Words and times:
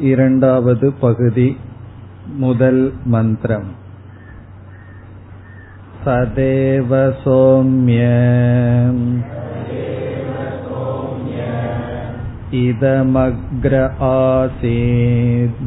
இரண்டாவது 0.00 0.92
பகுதி 0.92 1.48
முதல் 2.38 2.84
மந்திரம் 3.06 3.68
सदेव 6.06 6.90
सौम्य 7.22 8.02
इदमग्र 12.56 13.74
आसीत् 14.08 15.62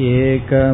एकमेवाद्वितीयम् 0.00 0.64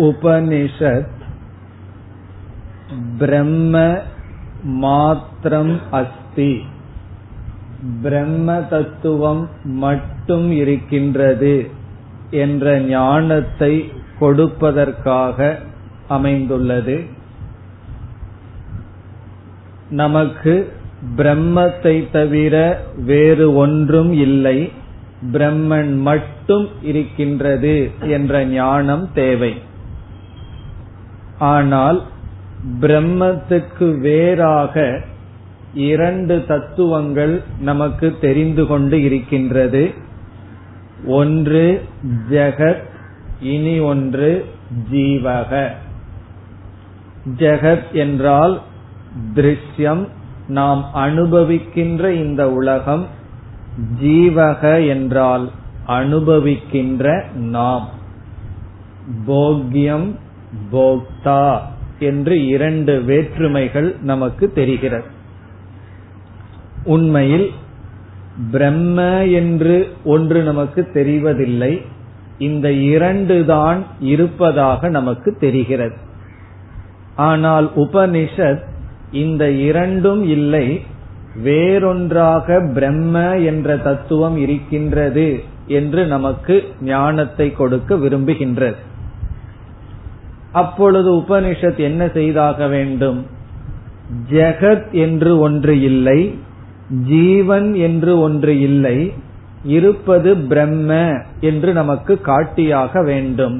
उपनिषत् 0.00 1.16
ब्रह्म 3.20 3.74
மாத்திரம் 4.80 5.74
அஸ்தி 5.90 6.52
பிரம்ம 8.00 8.56
தத்துவம் 8.70 9.42
மட்டும் 9.78 10.48
இருக்கின்றது 10.52 11.54
என்ற 12.36 12.74
ஞானத்தை 12.88 13.70
கொடுப்பதற்காக 14.18 15.38
அமைந்துள்ளது 16.08 16.96
நமக்கு 19.92 20.54
பிரம்மத்தை 21.15 22.11
தவிர 22.11 22.83
வேறு 22.97 23.55
ஒன்றும் 23.55 24.13
இல்லை. 24.13 24.71
பிரம்மன் 25.31 25.97
மட்டும் 25.97 26.67
இருக்கின்றது 26.81 27.91
என்ற 27.99 28.45
ஞானம் 28.45 29.09
தேவை. 29.13 29.53
ஆனால் 31.39 32.03
பிரம்மத்துக்கு 32.81 33.99
வேறாக 33.99 35.01
இரண்டு 35.73 36.45
தத்துவங்கள் 36.47 37.43
நமக்கு 37.59 38.17
தெரிந்து 38.21 38.65
கொண்டு 38.65 39.03
இருக்கின்றது. 39.03 39.93
ஒன்று 41.05 41.83
ஜெகத் 42.29 42.83
இனி 43.39 43.79
ஒன்று 43.79 44.45
ஜீவக. 44.91 45.69
ஜெகத் 47.37 47.91
என்றால் 47.91 48.61
திருஷ்யம் 49.35 50.07
நாம் 50.47 50.89
அனுபவிக்கின்ற 50.95 52.09
இந்த 52.09 52.51
உலகம் 52.51 53.07
ஜீவக 54.01 54.87
என்றால் 54.87 55.49
அனுபவிக்கின்ற 55.87 57.31
நாம். 57.33 57.89
போக்யம் 59.27 60.15
போக்தா 60.71 61.59
என்று 61.99 62.47
இரண்டு 62.47 63.01
வேற்றுமைகள் 63.01 63.95
நமக்கு 64.01 64.51
தெரிகிறது. 64.51 65.03
உண்மையில் 66.83 67.51
பிரம்ம 68.51 69.25
என்று 69.25 69.93
ஒன்று 70.03 70.43
நமக்கு 70.43 70.89
தெரிவதில்லை. 70.93 71.85
இந்த 72.37 72.71
இரண்டு 72.71 73.45
தான் 73.45 73.85
இருப்பதாக 73.99 74.89
நமக்கு 74.89 75.37
தெரிகிறது. 75.39 75.95
ஆனால் 77.15 77.71
உபனிஷத் 77.75 78.73
இந்த 79.15 79.43
இரண்டும் 79.67 80.23
இல்லை. 80.27 80.67
வேறொன்றாக 81.43 82.57
பிரம்ம 82.73 83.21
என்ற 83.37 83.77
தத்துவம் 83.77 84.37
இருக்கின்றது 84.37 85.27
என்று 85.67 86.01
நமக்கு 86.05 86.55
ஞானத்தை 86.81 87.47
கொடுக்க 87.51 87.95
விரும்புகின்றது. 87.95 88.79
அப்பொழுது 90.51 91.09
உபனிஷத் 91.15 91.81
என்ன 91.87 92.07
செய்தாக 92.07 92.67
வேண்டும்? 92.67 93.19
ஜெகத் 94.31 94.89
என்று 94.91 95.31
ஒன்று 95.39 95.75
இல்லை 95.81 96.19
ஜீவன் 97.07 97.69
என்று 97.87 98.13
ஒன்று 98.19 98.53
இல்லை 98.59 98.97
இருப்பது 99.63 100.31
பிரம்ம 100.49 100.91
என்று 101.41 101.73
நமக்கு 101.73 102.13
காட்டியாக 102.21 103.03
வேண்டும். 103.03 103.57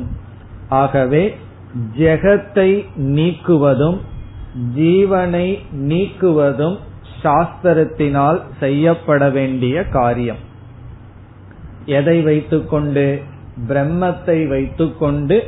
ஆகவே 0.70 1.24
ஜெகத்தை 1.98 2.70
நீக்குவதும் 3.14 3.98
ஜீவனை 4.76 5.60
நீக்குவதும் 5.76 6.78
சாஸ்திரத்தினால் 7.24 8.42
செய்யப்பட 8.60 9.30
வேண்டிய 9.30 9.84
காரியம். 9.84 10.38
எதை 11.86 12.22
வைத்துக்கொண்டு? 12.22 13.22
பிரம்மத்தை 13.68 14.48
வைத்துக்கொண்டு 14.48 15.44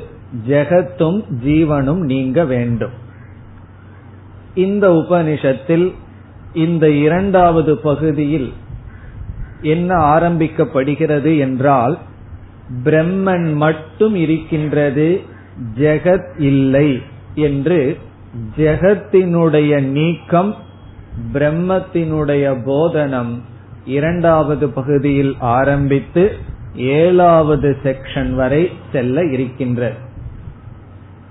ஜெகத்தும் 0.47 1.23
ஜீவனும் 1.45 1.99
நீங்க 1.99 2.45
வேண்டும். 2.45 2.91
இந்த 4.55 4.89
உபனிஷத்தில் 4.89 5.93
இந்த 6.53 6.89
இரண்டாவது 6.89 7.77
பகுதியில் 7.77 8.53
என்ன 9.61 9.95
ஆரம்பிக்கப்படுகிறது 9.95 11.39
என்றால் 11.39 11.97
பிரம்மன் 12.83 13.53
மட்டும் 13.53 14.15
இருக்கின்றது 14.15 15.21
ஜெகத் 15.75 16.41
இல்லை 16.41 17.01
என்று 17.35 17.97
ஜெகத்தினுடைய 18.57 19.81
நீக்கம் 19.81 20.55
பிரம்மத்தினுடைய 21.33 22.45
போதனம் 22.65 23.41
இரண்டாவது 23.85 24.69
பகுதியில் 24.69 25.35
ஆரம்பித்து 25.39 26.31
ஏழாவது 26.75 27.77
செக்ஷன் 27.83 28.35
வரை 28.35 28.71
செல்ல 28.91 29.23
இருக்கின்ற. 29.25 29.91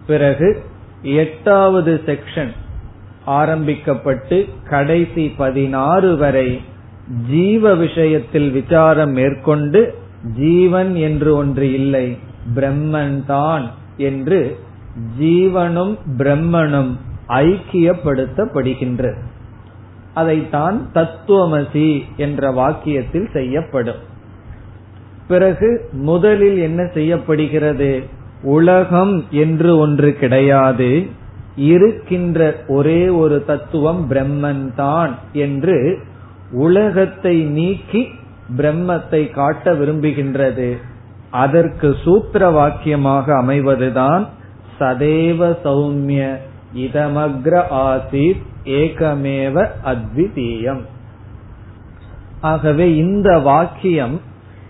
பிறகு 0.07 0.63
எட்டாவது 1.03 2.01
செக்ஷன் 2.07 2.53
ஆரம்பிக்கப்பட்டு 3.25 4.47
கடைசி 4.69 5.29
பதினாறு 5.29 6.17
வரை 6.17 6.61
ஜீவ 7.31 7.75
விஷயத்தில் 7.75 8.51
விசாரம் 8.51 9.11
மேற்கொண்டு 9.11 9.95
ஜீவன் 10.37 10.95
என்று 10.95 11.37
ஒன்று 11.37 11.73
இல்லை 11.73 12.17
பிரம்மன் 12.55 13.25
தான் 13.27 13.71
என்று 13.97 14.57
ஜீவனும் 15.19 15.99
பிரம்மனும் 16.19 16.93
ஐக்கியப்படுத்தப்படுகின்றது 17.29 19.23
அதைத்தான் 20.15 20.77
தத்துவமசி 20.95 22.03
என்ற 22.17 22.51
வாக்கியத்தில் 22.51 23.31
செய்யப்படும். 23.33 24.03
பிறகு 25.29 25.89
முதலில் 25.93 26.59
என்ன 26.59 26.91
செய்யப்படுகிறது? 26.95 28.03
உலகம் 28.43 29.25
என்று 29.31 29.79
ஒன்று 29.79 30.15
கிடையாது. 30.15 31.07
இருக்கின்ற 31.57 32.65
ஒரே 32.69 33.09
ஒரு 33.09 33.45
தத்துவம் 33.45 34.11
பிரம்மன் 34.11 34.75
தான் 34.75 35.19
என்று 35.33 35.99
உலகத்தை 36.51 37.43
நீக்கி 37.43 38.09
பிரம்மத்தை 38.57 39.31
காட்ட 39.31 39.73
விரும்புகின்றது. 39.73 40.77
அதற்கு 41.31 41.97
சூத்திர 42.05 42.51
வாக்கியமாக 42.51 43.27
அமைவதுதான் 43.43 44.27
சதேவ 44.79 45.57
சௌமிய 45.65 46.37
இதமக்ர 46.75 47.63
ஆசித் 47.71 48.43
ஏகமேவ 48.65 49.67
அத்விதீயம் 49.85 50.83
ஆகவே 52.41 52.97
இந்த 52.97 53.39
வாக்கியம் 53.39 54.21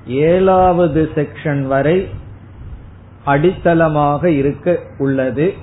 ஏழாவது 0.06 1.10
செக்ஷன் 1.14 1.62
வரை 1.66 2.08
அடித்தளமாக 3.24 4.28
இருக்க 4.30 4.78
உள்ளது. 4.98 5.54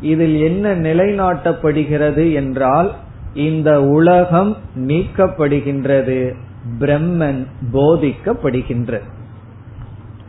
இதில் 0.00 0.40
என்ன 0.40 0.74
நிலைநாட்டப்படுகிறது 0.74 2.34
என்றால் 2.34 2.94
இந்த 3.34 3.82
உலகம் 3.82 4.56
நீக்கப்படுகின்றது 4.76 6.34
பிரம்மன் 6.78 7.46
போதிக்கப்படுகின்றது 7.72 9.08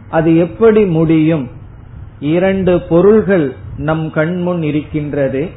அது 0.10 0.38
எப்படி 0.38 0.86
முடியும்? 0.86 1.56
இரண்டு 2.20 2.82
பொருள்கள் 2.82 3.56
நம் 3.78 4.12
கண்முன் 4.12 4.64
இருக்கின்றது. 4.64 5.50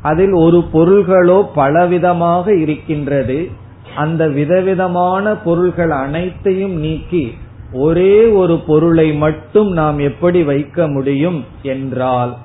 அதில் 0.00 0.32
ஒரு 0.32 0.64
பொருள்களோ 0.72 1.44
பலவிதமாக 1.56 2.60
இருக்கின்றது. 2.60 3.48
அந்த 3.96 4.28
விதவிதமான 4.28 5.36
பொருள்கள் 5.36 5.90
அனைத்தையும் 5.90 6.76
நீக்கி 6.76 7.34
ஒரே 7.72 8.26
ஒரு 8.26 8.58
பொருளை 8.58 9.12
மட்டும் 9.12 9.68
நாம் 9.68 9.98
எப்படி 9.98 10.42
வைக்க 10.42 10.88
முடியும் 10.88 11.44
என்றால் 11.62 12.36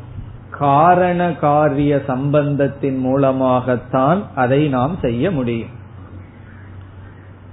காரண 0.52 1.34
காரிய 1.34 2.02
சம்பந்தத்தின் 2.08 2.98
மூலமாகத்தான் 2.98 4.24
அதை 4.36 4.68
நாம் 4.68 4.98
செய்ய 5.02 5.32
முடியும். 5.32 5.70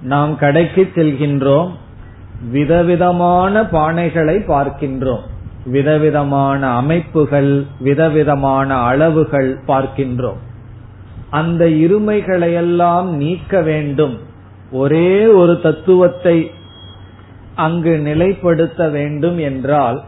நாம் 0.02 0.38
கடைக்கு 0.38 0.90
செல்கின்றோம். 0.94 1.70
விதவிதமான 2.50 3.62
பானைகளை 3.62 4.36
பார்க்கின்றோம். 4.46 5.30
விதவிதமான 5.64 6.70
அமைப்புகள் 6.70 7.66
விதவிதமான 7.80 8.74
அளவுகள் 8.74 9.58
பார்க்கின்றோம். 9.66 10.40
அந்த 11.30 11.64
இருமைகளையெல்லாம் 11.64 13.04
நீக்க 13.04 13.62
வேண்டும். 13.62 14.18
ஒரே 14.72 15.26
ஒரு 15.26 15.60
தத்துவத்தை 15.60 16.50
அங்கு 17.54 18.02
நிலைப்படுத்த 18.04 18.90
வேண்டும் 18.90 19.38
என்றால் 19.38 20.02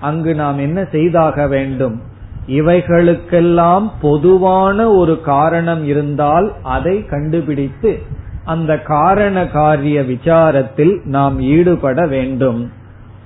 அங்கு 0.00 0.34
நாம் 0.34 0.58
என்ன 0.58 0.84
செய்தாக 0.84 1.46
வேண்டும்? 1.46 2.02
இவைகளுக்கெல்லாம் 2.46 3.90
பொதுவான 4.00 4.90
ஒரு 4.90 5.20
காரணம் 5.20 5.84
இருந்தால் 5.84 6.52
அதை 6.62 7.06
கண்டுபிடித்து 7.06 8.02
அந்த 8.44 8.78
காரண 8.78 9.46
காரிய 9.46 10.00
விசாரத்தில் 10.00 11.04
நாம் 11.04 11.40
ஈடுபட 11.40 12.06
வேண்டும். 12.06 12.72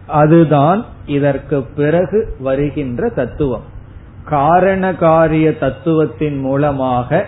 அதுதான் 0.06 0.84
இதற்கு 1.06 1.62
பிறகு 1.62 2.34
வருகின்ற 2.38 3.08
தத்துவம். 3.08 3.62
காரண 4.24 4.94
காரிய 4.94 5.50
தத்துவத்தின் 5.50 6.40
மூலமாக 6.40 7.26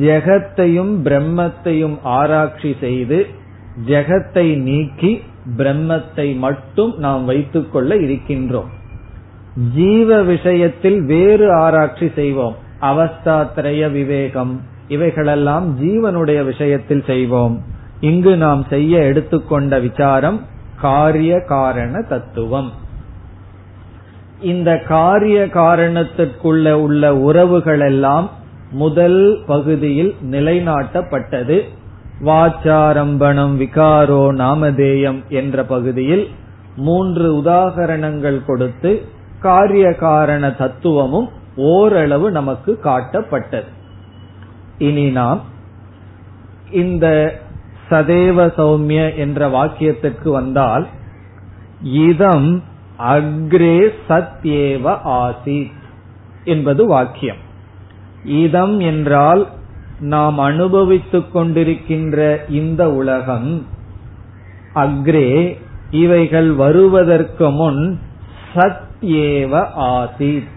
ஜெகத்தையும் 0.00 1.02
பிரம்மத்தையும் 1.02 1.98
ஆராய்ச்சி 2.02 2.76
செய்து 2.80 3.26
ஜெகத்தை 3.86 4.56
நீக்கி 4.56 5.22
பிரம்மத்தை 5.56 6.36
மட்டும் 6.36 6.94
நாம் 6.96 7.24
வைத்துக் 7.24 7.72
கொள்ள 7.72 7.94
இருக்கின்றோம். 7.94 8.70
ஜீவ 9.74 10.22
விஷயத்தில் 10.22 11.02
வேறு 11.02 11.52
ஆராய்ச்சி 11.52 12.10
செய்வோம். 12.14 12.56
அவஸ்தாத்திரய 12.80 13.90
விவேகம் 13.90 14.60
இவைகளெல்லாம் 14.88 15.82
ஜீவனுடைய 15.82 16.44
விஷயத்தில் 16.44 17.04
செய்வோம். 17.06 17.62
இங்கு 18.00 18.36
நாம் 18.36 18.66
செய்ய 18.68 18.98
எடுத்துக்கொண்ட 18.98 19.78
விசாரம் 19.78 20.40
காரிய 20.80 21.40
காரண 21.40 22.02
தத்துவம் 22.02 22.72
இந்த 24.40 24.78
காரிய 24.78 25.44
காரணத்திற்குள்ள 25.44 26.70
உள்ள 26.70 27.16
உறவுகள் 27.16 27.80
எல்லாம் 27.80 28.30
முதல் 28.70 29.42
பகுதியில் 29.46 30.14
நிலைநாட்டப்பட்டது. 30.30 31.62
வாச்சாரம்பணம் 32.24 33.56
விகாரோ 33.56 34.32
நாமதேயம் 34.32 35.22
என்ற 35.28 35.64
பகுதியில் 35.64 36.28
மூன்று 36.76 37.34
உதாகரணங்கள் 37.34 38.44
கொடுத்து 38.44 39.02
காரிய 39.40 39.94
காரண 39.94 40.50
தத்துவமும் 40.50 41.28
ஓரளவு 41.56 42.30
நமக்கு 42.30 42.78
காட்டப்பட்டது. 42.84 43.66
இனி 44.78 45.10
நாம் 45.10 45.40
இந்த 46.70 47.38
சதேவ 47.90 48.52
சௌமிய 48.56 49.16
என்ற 49.16 49.48
வாக்கியத்திற்கு 49.48 50.30
வந்தால் 50.30 50.86
இதம் 51.82 52.62
அக்ரே 52.98 53.88
சத்யேவ 54.08 54.98
ஆசித் 55.04 55.72
என்பது 56.44 56.86
வாக்கியம். 56.86 57.36
இதம் 58.24 58.80
என்றால் 58.80 59.46
நாம் 60.00 60.38
அனுபவித்துக் 60.38 61.36
கொண்டிருக்கின்ற 61.36 62.36
இந்த 62.48 62.90
உலகம். 62.90 63.66
அக்ரே 64.74 65.58
இவைகள் 65.90 66.52
வருவதற்கு 66.52 67.50
முன் 67.50 68.00
சத் 68.54 68.84
ஏவ 69.00 69.66
ஆசித் 69.80 70.48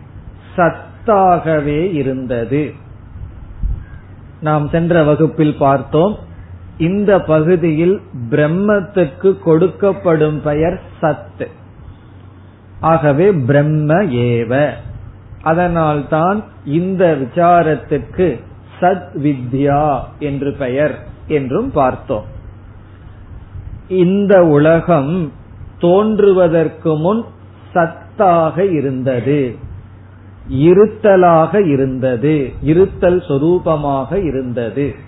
சத்தாகவே 0.56 1.94
இருந்தது. 1.94 2.74
நாம் 4.40 4.70
சென்ற 4.70 5.04
வகுப்பில் 5.04 5.56
பார்த்தோம் 5.60 6.28
இந்த 6.80 7.22
பகுதியில் 7.22 8.02
பிரம்மத்துக்கு 8.30 9.36
கொடுக்கப்படும் 9.46 10.38
பெயர் 10.38 10.82
சத் 11.02 11.48
ஆகவே 12.80 13.32
பிரம்ம 13.32 13.94
ஏவ. 14.04 14.70
அதனால்தான் 15.42 16.44
இந்த 16.66 17.18
விசாரத்திற்கு 17.20 18.42
சத் 18.82 19.10
வித்யா 19.24 20.00
என்று 20.20 20.54
பெயர் 20.54 21.00
என்றும் 21.28 21.72
பார்த்தோம். 21.72 22.26
இந்த 23.88 24.46
உலகம் 24.46 25.32
தோன்றுவதற்கு 25.80 26.96
முன் 26.96 27.24
சத்தாக 27.74 28.72
இருந்தது. 28.72 29.56
இருத்தலாக 30.52 31.68
இருந்தது. 31.68 32.54
இருத்தல் 32.62 33.24
சொரூபமாக 33.28 34.26
இருந்தது. 34.26 35.08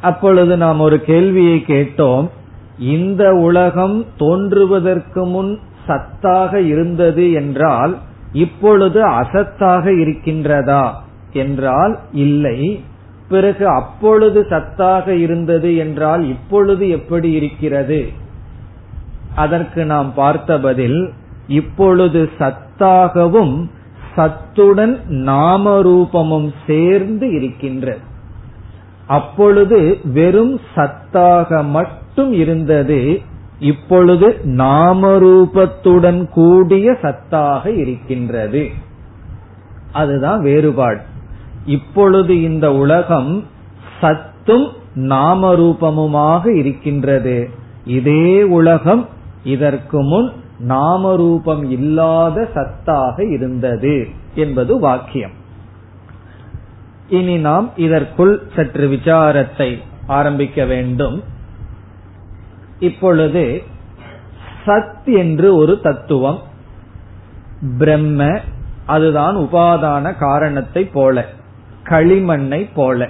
அப்பொழுது 0.00 0.56
நாம் 0.56 0.80
ஒரு 0.80 1.00
கேள்வியை 1.00 1.64
கேட்டோம். 1.66 2.28
இந்த 2.78 3.34
உலகம் 3.34 4.04
தோன்றுவதற்கு 4.16 5.24
முன் 5.24 5.58
சத்தாக 5.86 6.54
இருந்தது 6.54 7.32
என்றால் 7.32 7.98
இப்பொழுது 8.32 9.08
அசத்தாக 9.08 9.86
இருக்கின்றதா? 9.86 10.90
என்றால் 11.32 11.98
இல்லை. 12.12 12.84
பிறகு 13.28 13.66
அப்பொழுது 13.66 14.46
சத்தாக 14.50 15.08
இருந்தது 15.08 15.76
என்றால் 15.76 16.28
இப்பொழுது 16.28 16.88
எப்படி 16.88 17.30
இருக்கிறது? 17.32 18.08
அதற்கு 19.34 19.84
நாம் 19.84 20.14
பார்த்த 20.14 20.60
பதில் 20.60 21.12
இப்பொழுது 21.46 22.30
சத்தாகவும் 22.38 23.68
சத்துடன் 24.14 25.00
நாம 25.06 25.80
ரூபமும் 25.82 26.52
சேர்ந்து 26.66 27.32
இருக்கின்றது. 27.32 28.08
அப்பொழுது 29.10 29.98
வெறும் 30.04 30.60
சத்தாக 30.74 31.64
மட்டும் 31.64 32.32
இருந்தது 32.32 33.20
இப்பொழுது 33.58 34.40
நாமரூபத்துடன் 34.44 36.28
கூடிய 36.28 36.96
சத்தாக 37.02 37.66
இருக்கின்றது. 37.66 38.68
அதுதான் 39.92 40.40
வேறுபாடு. 40.40 41.00
இப்பொழுது 41.66 42.42
இந்த 42.42 42.72
உலகம் 42.72 43.44
சத்தும் 44.00 44.68
நாமரூபமுமாக 44.94 46.54
இருக்கின்றது. 46.56 47.50
இதே 47.84 48.42
உலகம் 48.42 49.08
இதற்கு 49.44 50.02
முன் 50.02 50.30
நாமரூபம் 50.68 51.70
இல்லாத 51.70 52.48
சத்தாக 52.54 53.30
இருந்தது 53.32 54.08
என்பது 54.34 54.78
வாக்கியம். 54.78 55.38
இனி 57.10 57.36
நாம் 57.36 57.70
இதற்குள் 57.76 58.42
சற்று 58.56 58.88
விசாரத்தை 58.88 59.78
ஆரம்பிக்க 60.06 60.64
வேண்டும். 60.64 61.22
இப்பொழுது 62.78 63.62
சத் 64.66 65.16
என்று 65.16 65.56
ஒரு 65.56 65.80
தத்துவம். 65.80 66.38
பிரம்ம 67.78 68.40
அதுதான் 68.86 69.36
உபாதான 69.36 70.18
காரணத்தை 70.18 70.84
போல 70.84 71.26
களிமண்ணை 71.84 72.68
போல. 72.74 73.08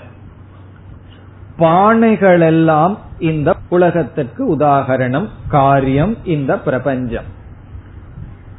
பானைகளெல்லாம் 1.58 2.96
இந்த 3.18 3.54
உலகத்திற்கு 3.68 4.56
உதாகரணம் 4.56 5.28
காரியம் 5.48 6.16
இந்த 6.24 6.58
பிரபஞ்சம். 6.58 7.28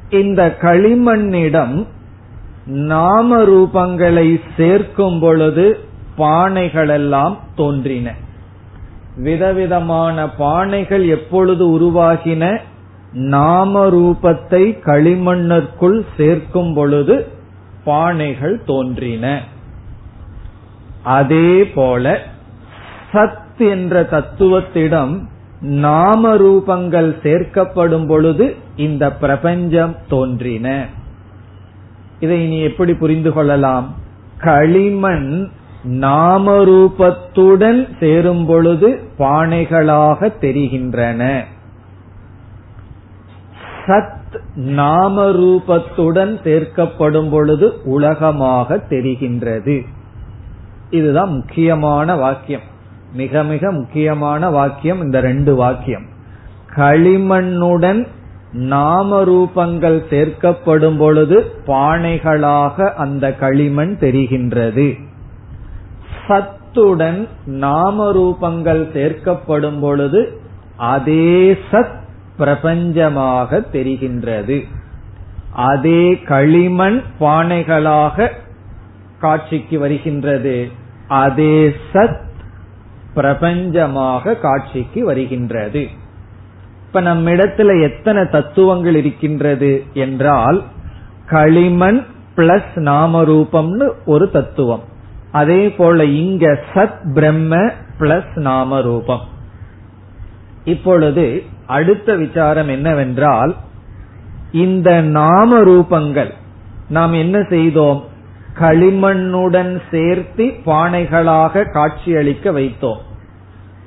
இந்த 0.09 0.57
களிமண்ணிடம் 0.61 1.87
நாம 2.65 3.41
ரூபங்களை 3.41 4.41
சேர்க்கும் 4.57 5.19
பொழுது 5.19 5.79
பானைகளெல்லாம் 6.17 7.37
தோன்றின. 7.55 8.13
விதவிதமான 9.15 10.25
பானைகள் 10.25 11.07
எப்பொழுது 11.07 11.79
உருவாகின? 11.79 12.57
நாம 13.11 13.87
ரூபத்தை 13.87 14.79
களிமண்ணிற்குள் 14.85 16.05
சேர்க்கும் 16.17 16.73
பொழுது 16.73 17.27
பானைகள் 17.85 18.63
தோன்றின. 18.65 19.41
அதே 21.03 21.65
போல 21.65 22.23
சத் 23.13 23.39
என்ற 23.57 24.03
தத்துவத்திடம் 24.03 25.21
நாம 25.61 26.35
ரூபங்கள் 26.35 27.15
சேர்க்கப்படும் 27.23 28.07
பொழுது 28.07 28.55
இந்த 28.75 29.11
பிரபஞ்சம் 29.11 29.95
தோன்றின. 30.09 30.85
இதை 32.21 32.47
நீ 32.47 32.59
எப்படி 32.59 32.93
புரிந்து 32.93 33.33
கொள்ளலாம்? 33.33 33.95
களிமண் 34.37 35.47
நாமரூபத்துடன் 35.87 37.87
சேரும் 37.99 38.45
பொழுது 38.45 38.99
பானைகளாக 39.19 40.39
தெரிகின்றன. 40.39 41.45
சத் 43.85 44.19
நாமரூபத்துடன் 44.55 46.37
சேர்க்கப்படும் 46.43 47.29
பொழுது 47.29 47.81
உலகமாக 47.83 48.79
தெரிகின்றது. 48.89 49.87
இதுதான் 50.89 51.29
முக்கியமான 51.29 52.15
வாக்கியம். 52.15 52.61
மிக 53.13 53.43
மிக 53.43 53.71
முக்கியமான 53.71 54.49
வாக்கியம் 54.49 55.01
இந்த 55.01 55.19
ரெண்டு 55.19 55.55
வாக்கியம். 55.55 56.05
களிமண்ணுடன் 56.75 58.07
நாம 58.53 59.23
ரூபங்கள் 59.23 60.03
சேர்க்கப்படும் 60.09 60.97
பொழுது 60.97 61.55
பானைகளாக 61.67 62.93
அந்த 62.93 63.33
களிமண் 63.33 63.97
தெரிகின்றது. 63.99 64.99
சத்துடன் 66.27 67.27
நாம 67.45 68.11
ரூபங்கள் 68.11 68.83
சேர்க்கப்படும் 68.93 69.79
பொழுது 69.79 70.41
அதே 70.77 71.57
சத் 71.71 71.99
பிரபஞ்சமாக 72.39 73.65
தெரிகின்றது. 73.73 74.67
அதே 75.53 76.13
களிமண் 76.13 77.01
பானைகளாக 77.19 78.31
காட்சிக்கு 79.19 79.79
வருகின்றது. 79.79 80.71
அதே 81.07 81.75
சத் 81.93 82.19
பிரபஞ்சமாக 83.15 84.39
காட்சிக்கு 84.39 85.05
வருகின்றது. 85.05 86.00
இப்ப 86.93 87.13
நம்மிடத்துல 87.13 87.81
எத்தனை 87.81 88.29
தத்துவங்கள் 88.29 88.95
இருக்கின்றது 88.95 89.83
என்றால் 89.93 90.63
களிமண் 91.25 92.05
பிளஸ் 92.35 92.73
நாமரூபம்னு 92.75 93.89
ஒரு 94.05 94.31
தத்துவம். 94.31 94.83
அதே 95.31 95.71
போல 95.71 96.05
இங்க 96.05 96.59
சத் 96.73 97.13
பிரம்ம 97.13 97.55
பிளஸ் 97.99 98.33
நாமரூபம். 98.35 99.19
இப்பொழுது 100.63 101.43
அடுத்த 101.67 102.15
விசாரம் 102.15 102.67
என்னவென்றால் 102.67 103.55
இந்த 104.51 105.01
நாம 105.01 105.63
ரூபங்கள் 105.63 106.31
நாம் 106.89 107.13
என்ன 107.13 107.45
செய்தோம்? 107.49 108.03
களிமண்ணுடன் 108.59 109.81
சேர்த்து 109.91 110.45
பானைகளாக 110.65 111.63
காட்சியளிக்க 111.71 112.51
வைத்தோம். 112.51 113.01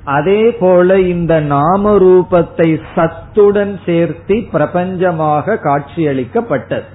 அதே 0.05 0.51
போல 0.51 0.99
இந்த 0.99 1.39
நாம 1.39 1.97
ரூபத்தை 1.97 2.81
சத்துடன் 2.95 3.79
சேர்த்து 3.85 4.35
பிரபஞ்சமாக 4.35 5.57
காட்சியளிக்கப்பட்டது. 5.63 6.87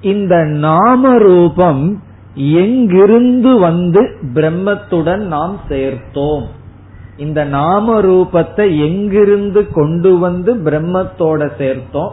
இந்த 0.00 0.44
நாம 0.44 1.18
ரூபம் 1.18 2.02
எங்கிருந்து 2.34 3.58
வந்து 3.58 4.08
பிரம்மத்துடன் 4.34 5.24
நாம் 5.26 5.60
சேர்த்தோம்? 5.68 6.44
இந்த 7.16 7.44
நாம 7.44 8.00
ரூபத்தை 8.00 8.78
எங்கிருந்து 8.78 9.70
கொண்டு 9.70 10.18
வந்து 10.18 10.54
பிரம்மத்தோட 10.54 11.50
சேர்த்தோம்? 11.58 12.12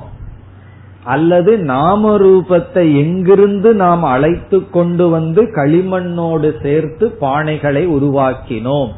அல்லது 1.04 1.58
நாம 1.58 2.18
ரூபத்தை 2.18 2.96
எங்கிருந்து 2.96 3.74
நாம் 3.74 4.04
அழைத்து 4.04 4.70
கொண்டு 4.70 5.10
வந்து 5.10 5.44
களிமண்ணோடு 5.44 6.62
சேர்த்து 6.62 7.18
பானைகளை 7.22 7.86
உருவாக்கினோம்? 7.88 8.92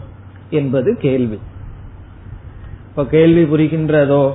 என்பது 0.51 0.97
கேள்வி. 0.99 1.39
இப்ப 2.89 3.05
கேள்வி 3.05 3.43
புரிகின்றதோ? 3.43 4.31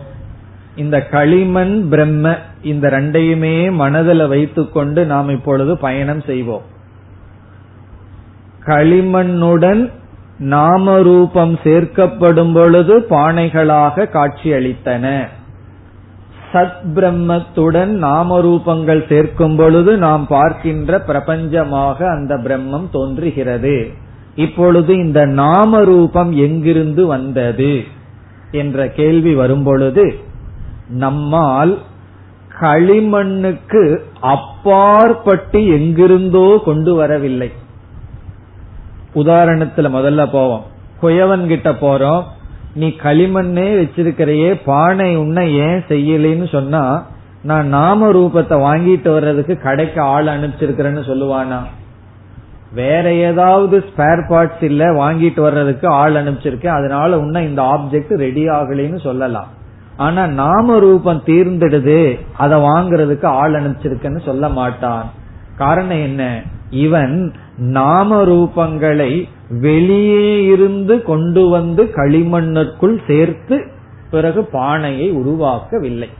இந்த 0.76 1.02
களிமண் 1.02 1.88
பிரம்ம 1.88 2.36
இந்த 2.62 2.88
ரெண்டையுமே 2.88 3.72
மனதில் 3.72 4.26
வைத்துக்கொண்டு 4.26 5.06
நாம் 5.06 5.28
இப்பொழுது 5.28 5.78
பயணம் 5.78 6.20
செய்வோம். 6.20 6.62
களிமண்ணுடன் 8.64 9.92
நாம 10.38 11.02
ரூபம் 11.02 11.58
சேர்க்கப்படும் 11.64 12.54
பொழுது 12.54 12.98
பானைகளாக 12.98 14.08
காட்சியளித்தன. 14.08 15.26
சத் 16.52 16.82
பிரம்மத்துடன் 16.94 17.86
நாம 17.86 18.40
ரூபங்கள் 18.40 19.08
சேர்க்கும் 19.08 19.56
பொழுது 19.56 19.96
நாம் 19.96 20.26
பார்க்கின்ற 20.26 21.02
பிரபஞ்சமாக 21.06 22.08
அந்த 22.10 22.36
பிரம்மம் 22.36 22.90
தோன்றுகிறது. 22.92 24.04
இப்பொழுது 24.36 24.96
இந்த 24.96 25.24
நாம 25.24 25.84
ரூபம் 25.84 26.32
எங்கிருந்து 26.32 27.06
வந்தது? 27.06 27.84
என்ற 28.50 28.88
கேள்வி 28.88 29.34
வரும்பொழுது 29.34 30.14
நம்மால் 30.88 31.78
களிமண்ணுக்கு 32.60 33.98
அப்பாற்பட்டு 34.20 35.66
எங்கிருந்தோ 35.66 36.62
கொண்டு 36.64 36.94
வரவில்லை. 36.94 37.52
உதாரணத்துல 39.14 39.90
முதல்ல 39.98 40.28
போவோம். 40.32 40.64
குயவன் 41.02 41.46
கிட்ட 41.46 41.70
போறோம். 41.70 42.22
நீ 42.74 42.88
களிமண்ணே 42.88 43.66
வச்சிருக்கிறையே 43.80 44.60
பானை 44.64 45.16
உன்ன 45.16 45.46
ஏன் 45.46 45.84
செய்யலைன்னு 45.88 46.48
சொன்னா 46.48 47.06
நான் 47.42 47.68
நாம 47.68 48.12
ரூபத்தை 48.12 48.54
வாங்கிட்டு 48.54 49.12
வர்றதுக்கு 49.12 49.58
கடைக்கு 49.58 50.00
ஆள் 50.00 50.24
அனுப்பிச்சிருக்கிறேன்னு 50.24 51.02
சொல்லுவானா? 51.08 51.58
வேற 52.76 53.12
ஏதாவது 53.28 53.76
ஸ்பேர் 53.88 54.22
பார்ட்ஸ் 54.28 54.64
இல்ல 54.64 54.84
வாங்கிட்டு 54.92 55.40
வர்றதுக்கு 55.40 55.88
ஆள் 55.88 56.14
அனுப்பிச்சிருக்கேன். 56.14 56.76
அதனால 56.78 57.18
உன்ன 57.18 57.42
இந்த 57.42 57.62
ஆப்ஜெக்ட் 57.62 58.16
ரெடி 58.16 58.44
ஆகலைன்னு 58.48 59.00
சொல்லலாம். 59.00 59.50
ஆனா 59.96 60.26
நாம 60.26 60.78
ரூபம் 60.78 61.22
தீர்ந்துடுது 61.26 62.00
அதை 62.36 62.56
வாங்குறதுக்கு 62.58 63.26
ஆள் 63.40 63.52
அனுப்பிச்சிருக்கேன்னு 63.52 64.24
சொல்ல 64.24 64.48
மாட்டான். 64.48 65.06
காரணம் 65.56 66.02
என்ன? 66.08 66.42
இவன் 66.70 67.34
நாம 67.56 68.24
ரூபங்களை 68.24 69.12
வெளியே 69.60 70.44
இருந்து 70.44 71.02
கொண்டு 71.02 71.48
வந்து 71.48 71.82
களிமண்ணுக்குள் 71.96 72.96
சேர்த்து 73.06 73.56
பிறகு 74.10 74.44
பானையை 74.44 75.08
உருவாக்கவில்லை. 75.16 76.10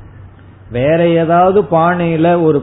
வேற 0.71 1.01
ஏதாவது 1.09 1.61
பானையில 1.71 2.43
ஒரு 2.43 2.61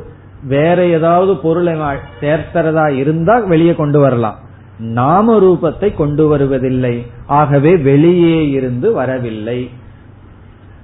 வேற 0.47 0.85
ஏதாவது 0.85 1.37
பொருளை 1.37 1.73
சேர்க்கிறதா 2.21 2.95
இருந்தா 2.95 3.37
வெளியே 3.37 3.75
கொண்டு 3.75 3.99
வரலாம். 3.99 4.39
நாம 4.79 5.35
ரூபத்தை 5.39 5.93
கொண்டு 5.93 6.27
வருவதில்லை. 6.27 7.05
ஆகவே 7.25 7.77
வெளியே 7.77 8.49
இருந்து 8.49 8.93
வரவில்லை. 8.93 9.69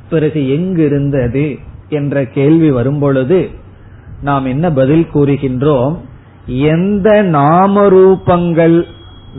பிறகு 0.10 0.50
எங்கிருந்தது 0.50 1.58
என்ற 1.90 2.26
கேள்வி 2.26 2.72
வரும்பொழுது 2.72 3.50
நாம் 4.22 4.46
என்ன 4.46 4.72
பதில் 4.72 5.08
கூறுகின்றோம்? 5.14 5.96
எந்த 6.46 7.22
நாம 7.22 7.88
ரூபங்கள் 7.90 8.84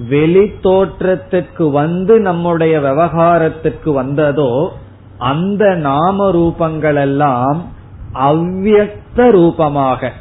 வெளி 0.09 0.53
தோற்றத்திற்கு 0.61 1.71
வந்து 1.71 2.21
நம்முடைய 2.21 2.81
விவகாரத்திற்கு 2.81 3.93
வந்ததோ 3.93 4.73
அந்த 5.19 5.75
நாம 5.75 6.31
ரூபங்கள் 6.31 7.01
எல்லாம் 7.01 7.65
அவ்வியக்த 8.13 9.31
ரூபமாக 9.31 10.13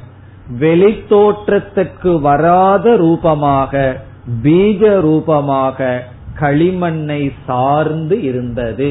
வெளித்தோற்றத்துக்கு 0.62 2.22
வராத 2.22 2.96
ரூபமாக 2.96 4.02
பீஜ 4.44 5.02
ரூபமாக 5.02 6.04
களிமண்ணை 6.40 7.32
சார்ந்து 7.46 8.22
இருந்தது. 8.22 8.90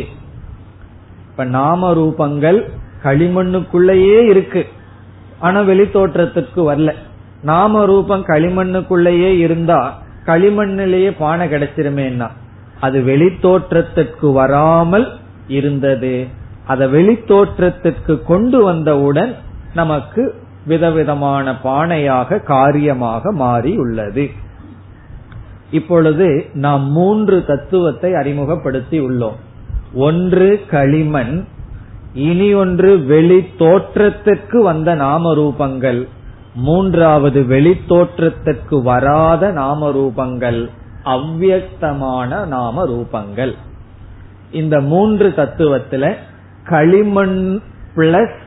இப்ப 1.31 1.45
நாம 1.45 1.93
ரூபங்கள் 1.93 2.59
களிமண்ணுக்குள்ளேயே 3.05 4.27
இருக்கு. 4.29 4.67
ஆனா 5.39 5.61
வெளித்தோற்றத்துக்கு 5.61 6.61
வரல. 6.71 6.93
நாம 7.43 7.85
ரூபம் 7.85 8.25
களிமண்ணுக்குள்ளேயே 8.25 9.39
இருந்தா 9.39 9.81
களிமண்ணிலேயே 10.27 11.11
பானை 11.19 11.49
கிடைச்சிருமேன்னா 11.49 12.29
அது 12.81 13.01
வெளித்தோற்றத்துக்கு 13.01 14.33
வராமல் 14.33 15.07
இருந்தது. 15.49 16.29
அதை 16.69 16.87
வெளித்தோற்றத்திற்கு 16.89 18.15
கொண்டு 18.25 18.59
வந்தவுடன் 18.65 19.33
நமக்கு 19.75 20.23
விதவிதமான 20.67 21.53
பானையாக 21.65 22.43
காரியமாக 22.43 23.33
மாறி 23.33 23.77
உள்ளது 23.77 24.25
இப்பொழுது 25.71 26.27
நாம் 26.55 26.85
மூன்று 26.91 27.45
தத்துவத்தை 27.45 28.11
அறிமுகப்படுத்தி 28.15 29.01
உள்ளோம். 29.01 29.39
ஒன்று 29.95 30.49
களிமண் 30.71 31.35
இனி 32.15 32.55
ஒன்று 32.55 32.91
வெளி 33.05 33.41
தோற்றத்திற்கு 33.59 34.63
வந்த 34.63 34.95
நாம 34.95 35.35
ரூபங்கள் 35.35 36.01
மூன்றாவது 36.55 37.41
வெளி 37.47 37.75
தோற்றத்திற்கு 37.89 38.83
வராத 38.83 39.51
நாம 39.53 39.91
ரூபங்கள் 39.91 40.61
அவ்வியக்தமான 41.05 42.31
நாம 42.47 42.87
ரூபங்கள் 42.87 43.55
இந்த 44.51 44.81
மூன்று 44.81 45.29
தத்துவத்துல 45.37 46.05
களிமண் 46.71 47.39
பிளஸ் 47.97 48.39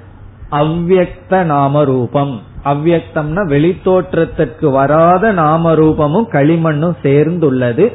அவ்வக்த 0.51 1.43
நாம 1.43 1.83
ரூபம் 1.83 2.33
அவ்வியக்தம்னா 2.63 3.43
வெளித்தோற்றத்திற்கு 3.53 4.67
வராத 4.71 5.31
நாம 5.31 5.73
ரூபமும் 5.75 6.27
களிமண்ணும் 6.31 6.97
சேர்ந்துள்ளது. 7.03 7.85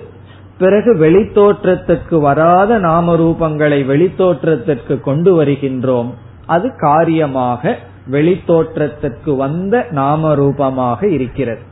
பிறகு 0.58 0.90
வெளித்தோற்றத்திற்கு 0.96 2.16
வராத 2.20 2.78
நாம 2.78 3.14
ரூபங்களை 3.16 3.80
வெளித்தோற்றத்திற்கு 3.92 4.94
கொண்டு 5.00 5.30
வருகின்றோம். 5.38 6.10
அது 6.46 6.66
காரியமாக 6.78 7.76
வெளித்தோற்றத்திற்கு 8.10 9.32
வந்த 9.36 9.74
நாம 9.90 10.34
ரூபமாக 10.34 11.08
இருக்கிறது. 11.08 11.62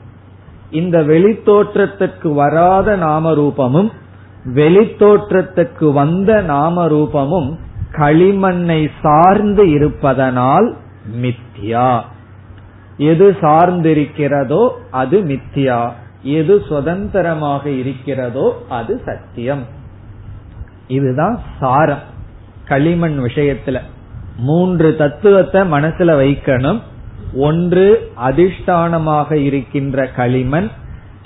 இந்த 0.71 0.97
வெளித்தோற்றத்திற்கு 1.03 2.29
வராத 2.35 2.97
நாம 2.97 3.33
ரூபமும் 3.33 3.91
வெளித்தோற்றத்திற்கு 4.55 5.87
வந்த 5.93 6.31
நாம 6.43 6.87
ரூபமும் 6.89 7.51
களிமண்ணை 7.97 8.91
சார்ந்து 9.03 9.71
இருப்பதனால் 9.71 10.77
மித்யா. 11.21 12.01
எது 12.97 13.37
சார்ந்திருக்கிறதோ 13.41 14.69
அது 14.91 15.21
மித்யா. 15.21 15.91
எது 16.23 16.63
சுதந்திரமாக 16.69 17.71
இருக்கிறதோ 17.71 18.65
அது 18.69 19.01
சத்தியம். 19.05 19.65
இதுதான் 20.87 21.41
சாரம். 21.61 22.03
களிமண் 22.65 23.19
விஷயத்துல 23.19 23.81
மூன்று 24.37 24.97
தத்துவத்தை 24.97 25.61
மனசுல 25.61 26.13
வைக்கணும். 26.23 26.81
ஒன்று 27.35 28.13
அதிஷ்டானமாக 28.27 29.33
இருக்கின்ற 29.33 30.07
களிமண். 30.07 30.69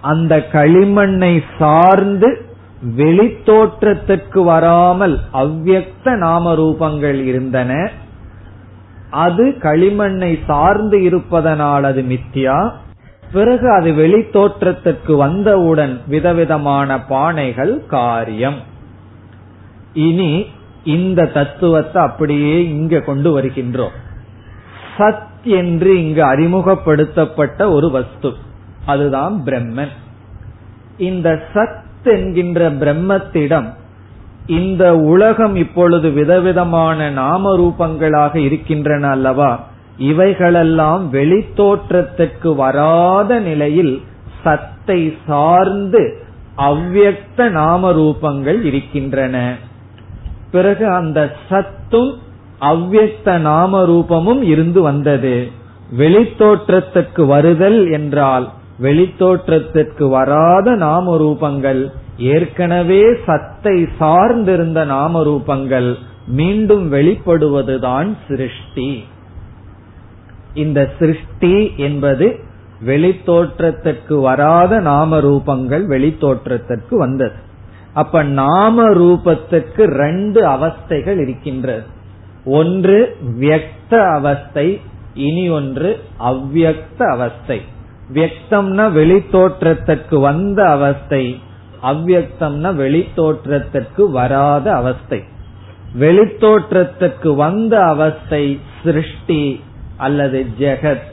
அந்த 0.00 0.36
களிமண்ணை 0.52 1.42
சார்ந்து 1.58 2.47
வெளித்தோற்றத்திற்கு 2.84 4.44
வராமல் 4.44 5.20
அவ்வக்த 5.32 6.16
நாம 6.16 6.54
ரூபங்கள் 6.54 7.24
இருந்தன. 7.24 7.90
அது 9.10 9.56
களிமண்ணை 9.58 10.38
சார்ந்து 10.46 11.02
இருப்பதனால் 11.02 11.84
அது 11.84 12.02
மித்தியா. 12.02 12.72
பிறகு 13.32 13.70
அது 13.70 13.94
வெளி 13.94 14.30
தோற்றத்திற்கு 14.30 15.16
வந்தவுடன் 15.16 16.00
விதவிதமான 16.06 16.96
பானைகள் 17.10 17.86
காரியம். 17.86 18.56
இனி 19.92 20.46
இந்த 20.84 21.26
தத்துவத்தை 21.26 22.02
அப்படியே 22.02 22.68
இங்க 22.68 23.00
கொண்டு 23.00 23.40
வருகின்றோம். 23.40 23.96
சத் 24.98 25.26
என்று 25.42 26.06
இங்கு 26.06 26.24
அறிமுகப்படுத்தப்பட்ட 26.24 27.70
ஒரு 27.70 27.90
வஸ்து. 27.90 28.34
அதுதான் 28.86 29.42
பிரம்மன். 29.44 29.92
இந்த 30.98 31.42
சத் 31.54 31.86
என்கின்ற 32.04 32.70
பிரம்மத்திடம் 32.70 33.66
இந்த 34.46 34.96
உலகம் 34.96 35.56
இப்பொழுது 35.56 36.10
விதவிதமான 36.10 37.10
நாம 37.10 37.56
ரூபங்களாக 37.56 38.36
இருக்கின்றன 38.36 39.08
அல்லவா? 39.08 39.60
இவைகளெல்லாம் 39.96 41.12
வெளித்தோற்றத்திற்கு 41.12 42.54
வராத 42.54 43.40
நிலையில் 43.40 44.02
சத்தை 44.44 45.18
சார்ந்து 45.26 46.22
அவ்வக்த 46.56 47.50
நாம 47.50 47.92
ரூபங்கள் 47.92 48.64
இருக்கின்றன. 48.64 49.54
பிறகு 50.50 50.88
அந்த 50.88 51.32
சத்தும் 51.48 52.14
அவ்வக்த 52.60 53.38
நாம 53.38 53.82
ரூபமும் 53.82 54.42
இருந்து 54.42 54.82
வந்தது. 54.82 55.50
வெளித்தோற்றத்துக்கு 55.98 57.26
வருதல் 57.26 57.90
என்றால் 57.90 58.50
வெளித்தோற்றத்திற்கு 58.80 60.08
வராத 60.08 60.74
நாம 60.74 61.16
ரூபங்கள் 61.16 61.92
ஏற்கனவே 62.18 63.02
சத்தை 63.26 63.88
சார்ந்திருந்த 64.00 64.84
நாம 64.84 65.22
ரூபங்கள் 65.24 65.94
மீண்டும் 66.26 66.92
வெளிப்படுவதுதான் 66.92 68.16
சிருஷ்டி. 68.28 69.04
இந்த 70.54 70.90
சிருஷ்டி 70.98 71.72
என்பது 71.76 72.40
வெளித்தோற்றத்திற்கு 72.86 74.20
வராத 74.20 74.80
நாம 74.80 75.20
ரூபங்கள் 75.20 75.84
வெளித்தோற்றத்திற்கு 75.86 76.96
வந்தது. 76.96 77.34
அப்ப 77.94 78.22
நாம 78.22 78.88
ரூபத்துக்கு 78.88 79.82
ரெண்டு 79.84 80.46
அவஸ்தைகள் 80.46 81.18
இருக்கின்றது. 81.18 81.82
ஒன்று 82.44 83.16
வியக்த 83.40 84.08
அவஸ்தை 84.08 84.80
இனி 85.14 85.48
ஒன்று 85.48 86.00
அவ்வியக்த 86.18 87.04
அவஸ்தை. 87.10 87.62
வியக்தம்னா 88.14 88.84
வெளித்தோற்றத்திற்கு 88.92 90.20
வந்த 90.20 90.68
அவஸ்தை 90.68 91.40
அவ்வியக்தம்னா 91.82 92.70
வெளித்தோற்றத்திற்கு 92.74 94.10
வராத 94.10 94.74
அவஸ்தை. 94.74 95.22
வெளித்தோற்றத்திற்கு 95.98 97.34
வந்த 97.34 97.84
அவஸ்தை 97.84 98.60
சிருஷ்டி 98.82 99.60
அல்லது 99.96 100.46
ஜெகத். 100.58 101.10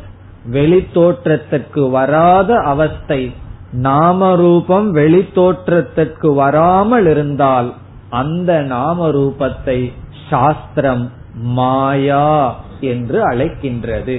வெளித்தோற்றத்திற்கு 0.51 1.89
வராத 1.89 2.57
அவஸ்தை 2.57 3.33
நாம 3.71 4.35
ரூபம் 4.35 4.95
வெளித்தோற்றத்திற்கு 4.95 6.33
வராமல் 6.33 7.05
இருந்தால் 7.05 7.73
அந்த 8.09 8.61
நாம 8.61 9.07
ரூபத்தை 9.07 9.91
சாஸ்திரம் 10.29 11.11
மாயா 11.33 12.55
என்று 12.79 13.29
அழைக்கின்றது. 13.29 14.17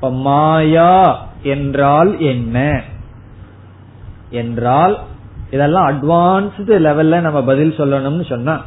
மாயா 0.00 1.27
என்றால் 1.42 2.20
என்ன? 2.20 2.82
என்றால் 4.30 4.98
இதெல்லாம் 5.50 5.88
அட்வான்ஸ்டு 5.88 6.68
லெவல்ல 6.68 7.20
நம்ம 7.20 7.44
பதில் 7.44 7.74
சொல்லணும்னு 7.76 8.28
சொன்னா 8.28 8.62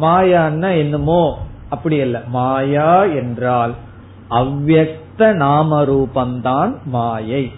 மாயான்னா 0.00 0.76
என்னமோ? 0.78 1.38
அப்படி 1.68 1.96
இல்ல 1.96 2.22
மாயா 2.26 3.04
என்றால் 3.04 3.74
அவ்வக்த 4.30 5.32
நாம 5.32 5.84
ரூபந்தான் 5.84 6.74
மாயை. 6.84 7.52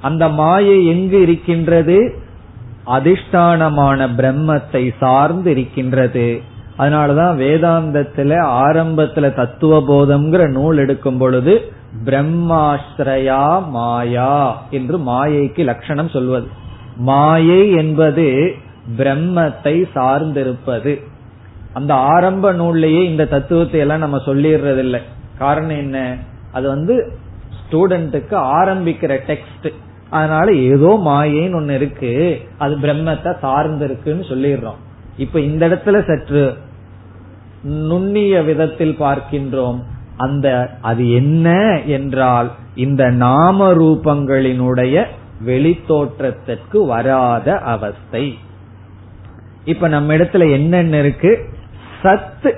அந்த 0.00 0.28
மாயை 0.28 0.86
எங்கு 0.86 1.20
இருக்கின்றது? 1.20 2.18
அதிஷ்டானமான 2.86 4.08
பிரம்மத்தை 4.16 4.94
சார்ந்து 4.98 5.50
இருக்கின்றது. 5.50 6.42
அதனாலதான் 6.78 7.36
வேதாந்தத்துல 7.36 8.42
ஆரம்பத்துல 8.42 9.34
தத்துவ 9.34 9.80
போதம்ங்கிற 9.80 10.50
நூல் 10.50 10.76
எடுக்கும் 10.76 11.18
பொழுது 11.18 11.72
பிரம்மாஸ்ரயா 12.04 13.68
மாயா 13.68 14.62
என்று 14.70 14.98
மாயைக்கு 14.98 15.64
லட்சணம் 15.64 16.08
சொல்வது. 16.08 16.48
மாயை 16.96 17.72
என்பது 17.72 18.54
பிரம்மத்தை 18.96 19.84
சார்ந்திருப்பது. 19.94 21.00
அந்த 21.72 21.94
ஆரம்ப 21.94 22.52
நூல்லையே 22.52 23.02
இந்த 23.02 23.24
தத்துவத்தை 23.24 23.80
எல்லாம் 23.80 23.98
நம்ம 23.98 24.16
சொல்லிடுறது 24.16 24.78
இல்லை 24.78 25.00
காரணம் 25.38 25.76
என்ன? 25.76 26.16
அது 26.52 26.68
வந்து 26.68 27.12
ஸ்டூடெண்ட்டுக்கு 27.58 28.36
ஆரம்பிக்கிற 28.58 29.12
டெக்ஸ்ட் 29.26 29.68
அதனால 30.10 30.52
ஏதோ 30.52 31.00
மாயைன்னு 31.04 31.58
ஒண்ணு 31.58 31.70
இருக்கு 31.70 32.40
அது 32.58 32.76
பிரம்மத்தை 32.76 33.38
சார்ந்து 33.38 33.84
இருக்குன்னு 33.84 34.22
சொல்லிடுறோம். 34.22 34.80
இப்ப 35.16 35.40
இந்த 35.40 35.68
இடத்துல 35.68 36.06
சற்று 36.06 36.56
நுண்ணிய 37.62 38.42
விதத்தில் 38.42 38.96
பார்க்கின்றோம். 39.00 39.80
அந்த 40.18 40.46
அது 40.80 41.12
என்ன 41.12 41.48
என்றால் 41.86 42.50
இந்த 42.74 43.10
நாம 43.10 43.72
ரூபங்களினுடைய 43.72 45.04
வெளித்தோற்றத்திற்கு 45.46 46.86
வராத 46.86 47.58
அவஸ்தை. 47.58 48.38
இப்ப 49.64 49.88
நம்ம 49.88 50.16
இடத்துல 50.16 50.50
என்னென்ன 50.50 50.98
இருக்கு? 50.98 51.32
சத் 52.02 52.48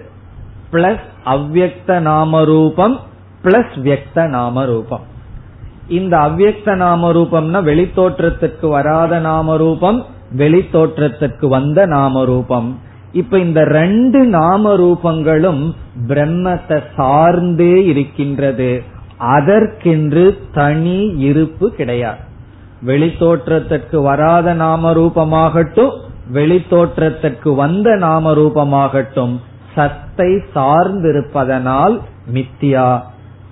பிளஸ் 0.73 1.07
அவ்வக்த 1.25 2.01
நாம 2.01 2.45
ரூபம் 2.45 3.01
பிளஸ் 3.45 3.75
வியக்த 3.77 4.29
நாம 4.29 4.65
ரூபம் 4.65 5.05
இந்த 5.89 6.19
அவ்வக்த 6.19 6.77
நாம 6.77 7.13
ரூபம்னா 7.13 7.61
வெளித்தோற்றத்திற்கு 7.63 8.69
வராத 8.69 9.19
நாம 9.19 9.57
ரூபம் 9.57 10.07
வெளித்தோற்றத்திற்கு 10.37 11.47
வந்த 11.49 11.87
நாம 11.87 12.25
ரூபம் 12.25 12.79
இப்ப 13.13 13.39
இந்த 13.39 13.65
ரெண்டு 13.65 14.25
நாம 14.25 14.75
ரூபங்களும் 14.77 15.73
பிரம்மத்தை 16.09 16.83
சார்ந்தே 16.97 17.85
இருக்கின்றது. 17.85 18.83
அதற்கென்று 19.17 20.39
தனி 20.55 21.07
இருப்பு 21.19 21.71
கிடையாது. 21.71 22.19
வெளித்தோற்றத்திற்கு 22.87 24.03
வராத 24.03 24.55
நாம 24.55 24.93
ரூபமாகட்டும் 24.93 25.97
வெளித்தோற்றத்திற்கு 26.33 27.55
வந்த 27.55 27.97
நாம 27.97 28.33
ரூபமாகட்டும் 28.33 29.37
சத்தை 29.75 30.43
சார்ந்திருப்பதனால் 30.55 32.01
மித்தியா. 32.33 33.01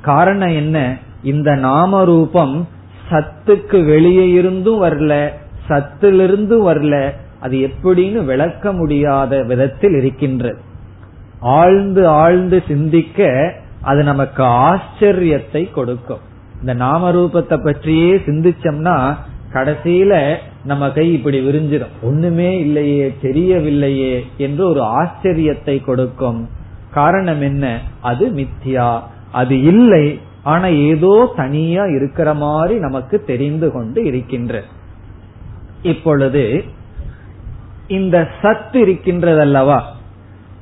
காரணம் 0.01 0.55
என்ன? 0.55 0.97
இந்த 1.23 1.55
நாம 1.55 2.05
ரூபம் 2.05 2.69
சத்துக்கு 3.11 3.85
வெளியே 3.85 4.31
இருந்தும் 4.31 4.83
வரல 4.83 5.29
சத்திலிருந்து 5.69 6.73
வரல 6.73 7.13
அது 7.41 7.71
எப்படின்னு 7.71 8.25
விளக்க 8.25 8.73
முடியாத 8.73 9.43
விதத்தில் 9.43 9.95
இருக்கின்றது. 9.95 10.61
ஆழ்ந்து 11.41 12.09
ஆழ்ந்து 12.09 12.63
சிந்திக்க 12.69 13.53
அது 13.83 14.03
நமக்கு 14.03 14.43
ஆச்சரியத்தை 14.43 15.71
கொடுக்கும். 15.71 16.19
இந்த 16.61 16.75
நாம 16.75 17.13
ரூபத்தை 17.13 17.65
பற்றியே 17.65 18.17
சிந்திச்சோம்னா 18.17 19.17
கடைசியில 19.53 20.37
நம்ம 20.65 20.91
கை 20.91 21.13
இப்படி 21.13 21.41
விரிஞ்சிடும் 21.41 21.95
ஒண்ணுமே 22.03 22.61
இல்லையே 22.61 23.15
தெரியவில்லையே 23.23 24.25
என்று 24.37 24.69
ஒரு 24.69 24.81
ஆச்சரியத்தை 24.81 25.85
கொடுக்கும். 25.85 26.49
காரணம் 26.93 27.43
என்ன? 27.43 27.81
அது 28.01 28.31
மித்தியா 28.31 29.01
அது 29.33 29.63
இல்லை 29.63 30.21
ஆனா 30.43 30.67
ஏதோ 30.67 31.33
தனியா 31.37 31.85
இருக்கிற 31.85 32.35
மாதிரி 32.35 32.79
நமக்கு 32.79 33.25
தெரிந்து 33.25 33.73
கொண்டு 33.73 34.05
இருக்கின்ற. 34.05 34.63
இப்பொழுது 35.83 36.65
இந்த 37.89 38.29
சத்து 38.43 38.87
இருக்கின்றதல்லவா? 38.87 39.81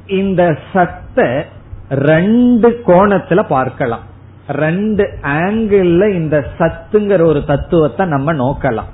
இந்த 0.06 0.58
சத்த 0.72 1.42
ரெண்டு 1.88 2.82
கோணத்துல 2.86 3.46
பார்க்கலாம். 3.46 4.00
ரெண்டு 4.48 5.18
ஆங்கிள் 5.22 6.12
இந்த 6.12 6.46
சத்துங்கிற 6.58 7.24
ஒரு 7.24 7.44
தத்துவத்தை 7.44 8.06
நம்ம 8.06 8.32
நோக்கலாம். 8.32 8.90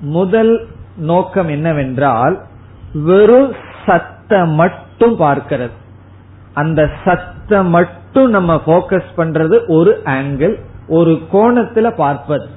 முதல் 0.00 0.66
நோக்கம் 0.96 1.48
என்னவென்றால் 1.48 2.40
வெறும் 2.92 3.52
சத்த 3.86 4.46
மட்டும் 4.46 5.18
பார்க்கிறது. 5.18 5.76
அந்த 6.54 6.90
சத்த 7.04 7.68
மட்டும் 7.68 8.30
நம்ம 8.30 8.62
போக்கஸ் 8.66 9.10
பண்றது 9.16 9.58
ஒரு 9.66 10.00
ஆங்கிள் 10.04 10.54
ஒரு 10.88 11.22
கோணத்துல 11.32 11.90
பார்ப்பது. 11.90 12.48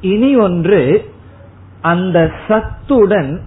இனி 0.00 0.36
ஒன்று 0.36 1.10
அந்த 1.80 2.30
சத்துடன் 2.48 3.40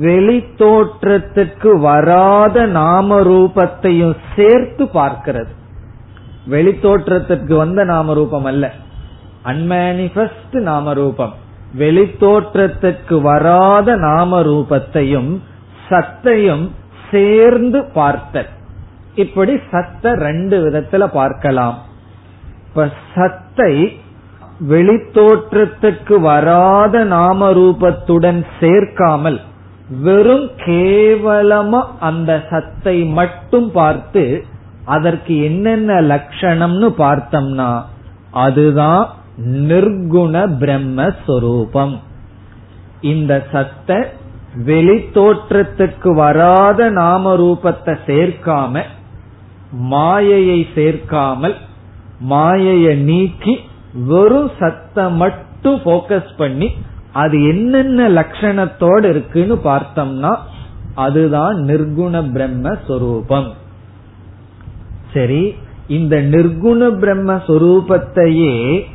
வெளித்தோற்றத்துக்கு 0.00 1.80
வராத 1.80 2.66
நாம 2.66 3.20
ரூபத்தையும் 3.20 4.16
சேர்த்து 4.36 4.84
பார்க்கிறது. 4.84 5.48
வெளி 6.46 6.78
தோற்றத்திற்கு 6.78 7.56
வந்த 7.56 7.84
நாம 7.84 8.14
ரூபம் 8.14 8.44
அல்ல. 8.44 8.72
அன்மேனிபெஸ்ட் 9.44 10.52
நாம 10.52 10.92
ரூபம் 10.92 11.34
வெளி 11.74 12.16
தோற்றத்திற்கு 12.18 13.20
வராத 13.20 13.96
நாம 13.96 14.40
ரூபத்தையும் 14.40 15.38
சத்தையும் 15.90 16.70
சேர்ந்து 17.10 17.84
பார்த்தல். 17.84 18.46
இப்படி 19.14 19.54
சத்த 19.54 20.12
ரெண்டு 20.12 20.70
விதத்துல 20.70 21.06
பார்க்கலாம். 21.06 21.78
இப்ப 22.68 22.88
சத்தை 23.14 24.00
வெளித்தோற்றத்துக்கு 24.60 26.14
வராத 26.20 27.04
நாம 27.04 27.50
ரூபத்துடன் 27.52 28.40
சேர்க்காமல் 28.60 29.38
வெறும் 30.02 30.48
கேவலமா 30.64 31.80
அந்த 31.98 32.44
சத்தை 32.50 33.04
மட்டும் 33.10 33.70
பார்த்து 33.70 34.44
அதற்கு 34.84 35.34
என்னென்ன 35.42 36.00
லட்சணம்னு 36.00 36.88
பார்த்தோம்னா 36.98 37.70
அதுதான் 38.30 39.04
நிர்குண 39.66 40.34
பிரம்மஸ்வரூபம் 40.60 41.94
இந்த 43.00 43.32
சத்த 43.52 43.98
வெளித்தோற்றத்துக்கு 44.66 46.14
வராத 46.14 46.90
நாம 46.90 47.34
ரூபத்தை 47.36 47.94
சேர்க்காம 48.06 48.82
மாயையை 49.88 50.60
சேர்க்காமல் 50.74 51.56
மாயையை 52.28 52.94
நீக்கி 52.96 53.54
வெறும் 53.94 54.50
சத்த 54.58 55.10
மட்டும் 55.10 55.80
போக்கஸ் 55.84 56.36
பண்ணி 56.36 56.72
அது 57.12 57.42
என்னென்ன 57.42 58.08
லட்சணத்தோடு 58.08 59.08
இருக்குன்னு 59.08 59.54
பார்த்தோம்னா 59.54 60.36
அதுதான் 60.94 61.56
நிர்குண 61.56 62.22
பிரம்மஸ்வரூபம் 62.34 63.50
சரி 65.12 65.54
இந்த 65.86 66.16
நிர்குண 66.16 66.90
பிரம்மஸ்வரூபத்தையே 66.98 68.86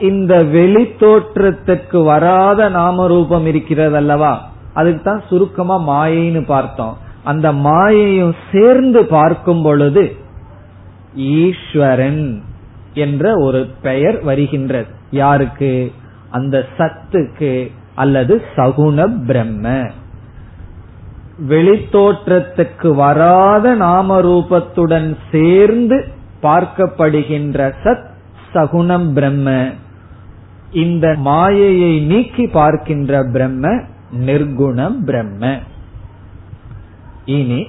இந்த 0.00 0.44
வெளி 0.44 0.82
தோற்றத்துக்கு 0.82 2.04
வராத 2.04 2.68
நாம 2.68 3.06
ரூபம் 3.06 3.46
இருக்கிறது 3.46 3.96
அல்லவா? 3.96 4.40
அதுக்கு 4.72 5.02
தான் 5.02 5.22
சுருக்கமா 5.28 5.78
மாயைன்னு 5.88 6.46
பார்த்தோம். 6.46 6.96
அந்த 7.24 7.52
மாயையும் 7.52 8.34
சேர்ந்து 8.52 9.04
பார்க்கும் 9.04 9.62
பொழுது 9.62 10.16
ஈஸ்வரன் 11.14 12.42
என்ற 12.94 13.32
ஒரு 13.36 13.70
பெயர் 13.82 14.22
வருகின்றது. 14.22 14.94
யாருக்கு? 15.10 15.92
அந்த 16.30 16.66
சத்துக்கு 16.78 17.72
அல்லது 17.94 18.42
சகுண 18.56 19.26
பிரம்ம. 19.26 19.90
வெளித்தோற்றத்துக்கு 21.48 22.94
வராத 22.94 23.74
நாம 23.74 24.20
ரூபத்துடன் 24.20 25.16
சேர்ந்து 25.30 26.08
பார்க்கப்படுகின்ற 26.42 27.72
சத் 27.84 28.06
சகுணம் 28.54 29.12
பிரம்ம 29.12 29.68
இந்த 30.72 31.14
மாயையை 31.16 32.00
நீக்கி 32.00 32.46
பார்க்கின்ற 32.46 33.24
பிரம்ம 33.32 33.80
நிர்குணம் 34.26 35.04
பிரம்ம. 35.04 35.58
இனி 37.24 37.66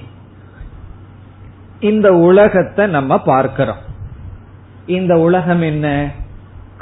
இந்த 1.80 2.12
உலகத்தை 2.12 2.86
நம்ம 2.86 3.22
பார்க்கிறோம். 3.22 3.84
இந்த 4.86 5.18
உலகம் 5.18 5.62
என்ன? 5.62 6.10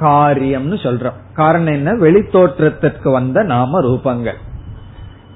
காரியம்னு 0.00 0.74
சொல்றோம். 0.74 1.34
காரணம் 1.34 1.72
என்ன? 1.72 1.92
வெளித்தோற்றத்திற்கு 1.92 3.10
வந்த 3.10 3.42
நாம 3.42 3.80
ரூபங்கள். 3.80 4.34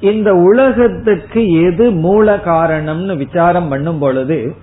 இந்த 0.01 0.35
உலகத்துக்கு 0.35 1.61
எது 1.61 1.91
மூல 1.91 2.37
காரணம்னு 2.37 3.17
விசாரம் 3.17 3.69
பண்ணும் 3.69 3.99
பொழுது 3.99 4.57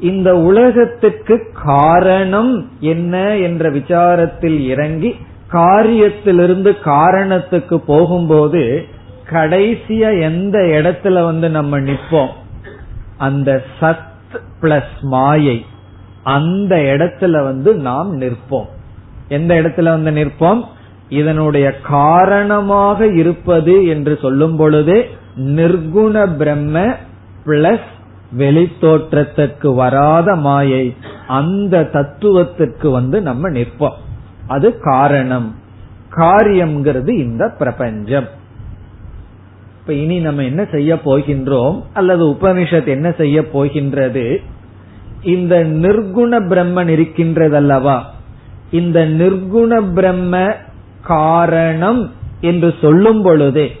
இந்த 0.00 0.36
உலகத்துக்கு 0.36 1.52
காரணம் 1.64 2.70
என்ன 2.80 3.36
என்ற 3.36 3.70
விசாரத்தில் 3.70 4.60
இறங்கி 4.60 5.16
காரியத்திலிருந்து 5.52 6.80
காரணத்துக்கு 6.80 7.78
போகும்போது 7.78 8.84
கடைசியா 9.30 10.20
எந்த 10.20 10.58
இடத்துல 10.58 11.24
வந்து 11.24 11.50
நம்ம 11.50 11.80
நிற்போம்? 11.80 12.28
அந்த 13.18 13.64
சத் 13.80 14.08
பிளஸ் 14.60 15.00
மாயை. 15.02 15.64
அந்த 16.22 16.76
இடத்துல 16.76 17.42
வந்து 17.42 17.74
நாம் 17.74 18.20
நிற்போம். 18.20 18.68
எந்த 19.28 19.54
இடத்துல 19.54 19.82
வந்து 19.82 20.10
நிற்போம்? 20.10 20.62
இதனுடைய 21.08 21.80
காரணமாக 21.80 23.06
இருப்பது 23.06 23.86
என்று 23.86 24.18
சொல்லும் 24.22 24.56
பொழுது 24.56 25.06
நிர்குண 25.36 26.36
பிரம்ம 26.36 26.94
பிளஸ் 27.46 27.88
வெளித்தோற்றத்துக்கு 28.38 29.74
வராத 29.74 30.34
மாயை 30.34 30.96
அந்த 31.28 31.84
தத்துவத்திற்கு 31.84 32.90
வந்து 32.90 33.20
நம்ம 33.20 33.48
நிற்போம். 33.48 33.94
அது 34.46 34.78
காரணம். 34.78 35.54
காரியம்ங்கிறது 36.16 37.08
இந்த 37.08 37.48
பிரபஞ்சம். 37.58 38.28
இப்ப 39.80 39.92
இனி 39.92 40.18
நம்ம 40.18 40.42
என்ன 40.42 40.64
செய்ய 40.72 40.94
போகின்றோம் 40.94 41.82
அல்லது 41.92 42.26
உபனிஷத் 42.26 42.86
என்ன 42.86 43.12
செய்ய 43.12 43.50
போகின்றது? 43.50 44.40
இந்த 45.22 45.64
நிர்குண 45.64 46.40
பிரம்மன் 46.40 46.88
இருக்கின்றதல்லவா? 46.88 48.00
இந்த 48.70 49.06
நிர்குண 49.06 49.92
பிரம்ம 49.94 50.54
காரணம் 51.02 52.12
என்று 52.40 52.74
சொல்லும் 52.80 53.22
பொழுதே 53.22 53.72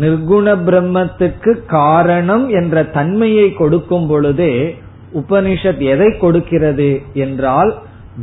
நிர்குண 0.00 0.56
பிரம்மத்துக்கு 0.66 1.66
காரணம் 1.66 2.48
என்ற 2.48 2.84
தன்மையை 2.84 3.52
கொடுக்கும் 3.52 4.06
பொழுதே 4.06 4.78
உபனிஷத் 5.14 5.78
எதை 5.78 6.16
கொடுக்கிறது 6.18 7.02
என்றால் 7.14 7.74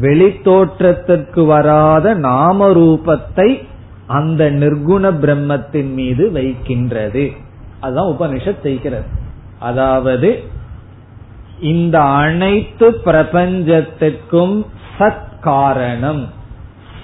வெளித்தோற்றத்திற்கு 0.02 1.46
வராத 1.46 2.14
நாம 2.14 2.70
ரூபத்தை 2.70 3.64
அந்த 4.08 4.52
நிர்குண 4.52 5.12
பிரம்மத்தின் 5.22 5.94
மீது 5.94 6.32
வைக்கின்றது. 6.32 7.32
அதுதான் 7.80 8.16
உபனிஷத் 8.20 8.62
செய்கிறது. 8.62 9.06
அதாவது 9.60 10.44
இந்த 11.62 12.00
அனைத்து 12.00 12.92
பிரபஞ்சத்திற்கும் 13.06 14.66
சத் 15.00 15.40
காரணம். 15.42 16.28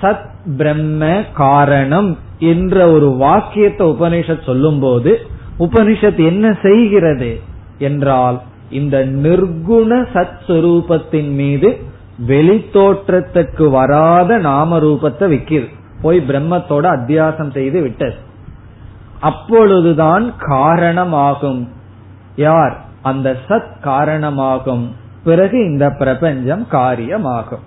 சத் 0.01 0.31
பிரம்ம 0.57 1.23
காரணம் 1.33 2.17
என்ற 2.39 2.91
ஒரு 2.91 3.11
வாக்கியத்தை 3.11 3.87
உபனிஷத் 3.87 4.43
சொல்லும் 4.43 4.79
போது 4.79 5.27
உபனிஷத் 5.59 6.25
என்ன 6.25 6.57
செய்கிறது 6.61 7.39
என்றால் 7.77 8.41
இந்த 8.69 9.05
நிர்குண 9.05 10.07
சத் 10.13 10.37
சுரூபத்தின் 10.47 11.31
மீது 11.31 11.77
வெளித்தோற்றத்துக்கு 12.27 13.69
வராத 13.69 14.37
நாம 14.37 14.79
ரூபத்தை 14.79 15.27
விக்கிது. 15.27 15.67
போய் 16.01 16.23
பிரம்மத்தோட 16.27 16.85
அத்தியாசம் 16.85 17.51
செய்து 17.51 17.81
விட்டது. 17.81 18.15
அப்பொழுதுதான் 19.19 20.33
காரணமாகும். 20.37 21.69
யார்? 22.35 22.91
அந்த 23.03 23.35
சத் 23.47 23.79
காரணமாகும். 23.81 24.95
பிறகு 25.23 25.65
இந்த 25.65 25.89
பிரபஞ்சம் 25.89 26.67
காரியமாகும். 26.71 27.63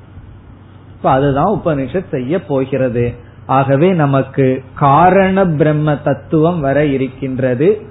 இப்ப 0.96 1.10
அதுதான் 1.10 1.60
உபனிஷத் 1.64 2.08
செய்ய 2.10 2.44
போகிறது. 2.44 3.14
ஆகவே 3.46 3.92
நமக்கு 3.92 4.64
காரண 4.74 5.44
பிரம்ம 5.44 5.96
தத்துவம் 5.96 6.60
வர 6.60 6.84
இருக்கின்றது. 6.84 7.82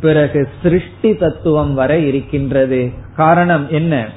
பிறகு 0.00 0.48
சிருஷ்டி 0.62 1.14
தத்துவம் 1.14 1.74
வர 1.74 1.98
இருக்கின்றது. 1.98 2.92
காரணம் 3.16 3.68
என்ன? 3.70 4.08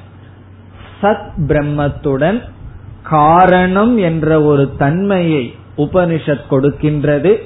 சத் 1.02 1.30
பிரம்மத்துடன் 1.46 2.40
காரணம் 3.02 3.98
என்ற 3.98 4.42
ஒரு 4.42 4.72
தன்மையை 4.78 5.54
உபனிஷத் 5.76 6.40
கொடுக்கின்றது. 6.50 7.36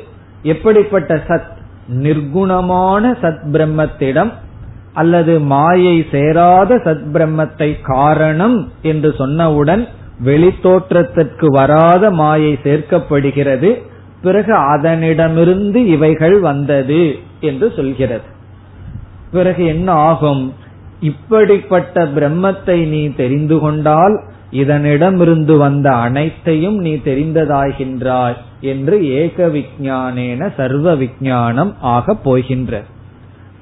எப்படிப்பட்ட 0.43 1.15
சத்? 1.15 1.55
நிர்குணமான 1.95 3.17
சத் 3.23 3.39
பிரம்மத்திடம் 3.53 4.33
அல்லது 4.97 5.33
மாயை 5.53 5.97
சேராத 6.11 6.77
சத் 6.85 7.07
பிரம்மத்தை 7.13 7.71
காரணம் 7.83 8.59
என்று 8.83 9.11
சொன்னவுடன் 9.19 9.83
வெளித்தோற்றத்திற்கு 10.25 11.47
வராத 11.51 12.11
மாயை 12.11 12.53
சேர்க்கப்படுகிறது. 12.65 13.71
பிறகு 14.23 14.53
அதனிடமிருந்து 14.77 15.81
இவைகள் 15.87 16.37
வந்தது 16.41 17.03
என்று 17.41 17.67
சொல்கிறது. 17.77 18.29
பிறகு 19.33 19.63
என்ன 19.67 19.89
ஆகும்? 20.09 20.45
இப்படிப்பட்ட 21.01 22.05
பிரம்மத்தை 22.17 22.77
நீ 22.87 23.03
தெரிந்து 23.17 23.57
கொண்டால் 23.59 24.17
இதனிடமிருந்து 24.53 25.55
வந்த 25.59 25.89
அனைத்தையும் 26.07 26.79
நீ 26.79 26.93
தெரிந்ததாகின்றாய் 27.05 28.37
என்று 28.65 28.97
ஏக 29.21 29.47
விஜானேன 29.47 30.51
சர்வ 30.57 30.95
விஜானம் 30.95 31.73
ஆக 31.95 32.15
போகின்ற 32.25 32.83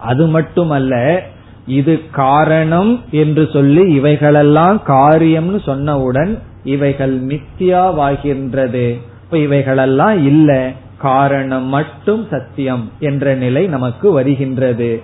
அது 0.04 0.26
மட்டுமல்ல 0.26 1.22
இது 1.66 1.94
காரணம் 2.12 3.02
என்று 3.10 3.48
சொல்லி 3.52 3.84
இவைகளெல்லாம் 3.92 4.82
காரியம்னு 4.86 5.60
சொன்னவுடன் 5.66 6.32
இவைகள் 6.64 7.14
மித்தியாவாகின்றது. 7.24 8.86
இப்ப 9.24 9.38
இவைகளெல்லாம் 9.38 10.24
இல்ல 10.26 10.72
காரணம் 10.98 11.68
மட்டும் 11.68 12.26
சத்தியம் 12.30 12.90
என்ற 13.00 13.34
நிலை 13.34 13.66
நமக்கு 13.66 14.12
வருகின்றது. 14.12 15.02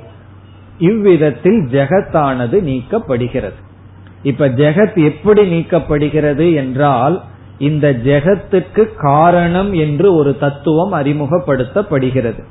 இவ்விதத்தில் 0.78 1.60
ஜெகத்தானது 1.72 2.58
நீக்கப்படுகிறது. 2.70 3.58
இப்ப 4.22 4.48
ஜெகத் 4.48 4.96
எப்படி 5.04 5.42
நீக்கப்படுகிறது 5.52 6.54
என்றால் 6.54 7.16
இந்த 7.58 7.92
ஜெகத்துக்கு 8.04 8.84
காரணம் 8.96 9.72
என்று 9.72 10.14
ஒரு 10.14 10.38
தத்துவம் 10.38 10.92
அறிமுகப்படுத்தப்படுகிறது. 10.92 12.42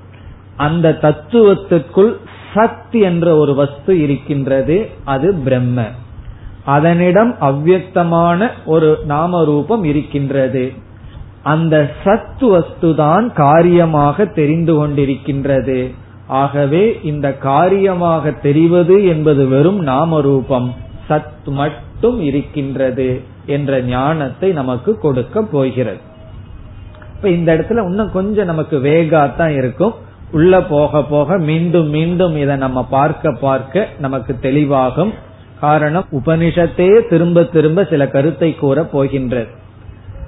அந்த 0.58 0.98
தத்துவத்திற்குள் 1.02 2.14
சத் 2.54 2.92
என்ற 2.92 3.36
ஒரு 3.36 3.54
வஸ்து 3.56 4.02
இருக்கின்றது 4.02 4.90
அது 5.04 5.34
பிரம்ம. 5.34 5.84
அதனிடம் 6.66 7.36
அவ்வக்தமான 7.42 8.50
ஒரு 8.66 8.98
நாம 9.06 9.46
ரூபம் 9.46 9.84
இருக்கின்றது. 9.84 10.74
அந்த 11.44 11.92
சத் 12.04 12.42
வஸ்துதான் 12.42 13.34
காரியமாக 13.34 14.26
தெரிந்து 14.26 14.88
கொண்டிருக்கின்றது. 14.88 15.94
ஆகவே 16.28 17.00
இந்த 17.04 17.34
காரியமாக 17.34 18.32
தெரிவது 18.32 19.06
என்பது 19.06 19.48
வெறும் 19.48 19.80
நாம 19.80 20.22
ரூபம் 20.22 20.76
சத் 21.10 21.48
மட்டும் 21.48 22.22
இருக்கின்றது 22.22 23.22
என்ற 23.46 23.82
ஞானத்தை 23.82 24.52
நமக்கு 24.52 24.98
கொடுக்க 24.98 25.42
போகிறது. 25.42 25.98
இப்ப 27.16 27.30
இந்த 27.30 27.56
இடத்துல 27.56 27.84
இன்னும் 27.84 28.12
கொஞ்சம் 28.12 28.46
நமக்கு 28.46 28.78
வேகாத்தான் 28.78 29.58
இருக்கும். 29.58 29.94
உள்ள 30.32 30.62
போக 30.62 31.04
போக 31.04 31.38
மீண்டும் 31.38 31.90
மீண்டும் 31.90 32.36
இதை 32.38 32.56
நம்ம 32.56 32.84
பார்க்க 32.84 33.32
பார்க்க 33.32 33.88
நமக்கு 34.00 34.34
தெளிவாகும். 34.42 35.14
காரணம் 35.60 36.06
உபனிஷத்தே 36.12 37.08
திரும்ப 37.10 37.44
திரும்ப 37.44 37.88
சில 37.90 38.08
கருத்தை 38.08 38.56
கூற 38.56 38.84
போகின்றது. 38.84 39.48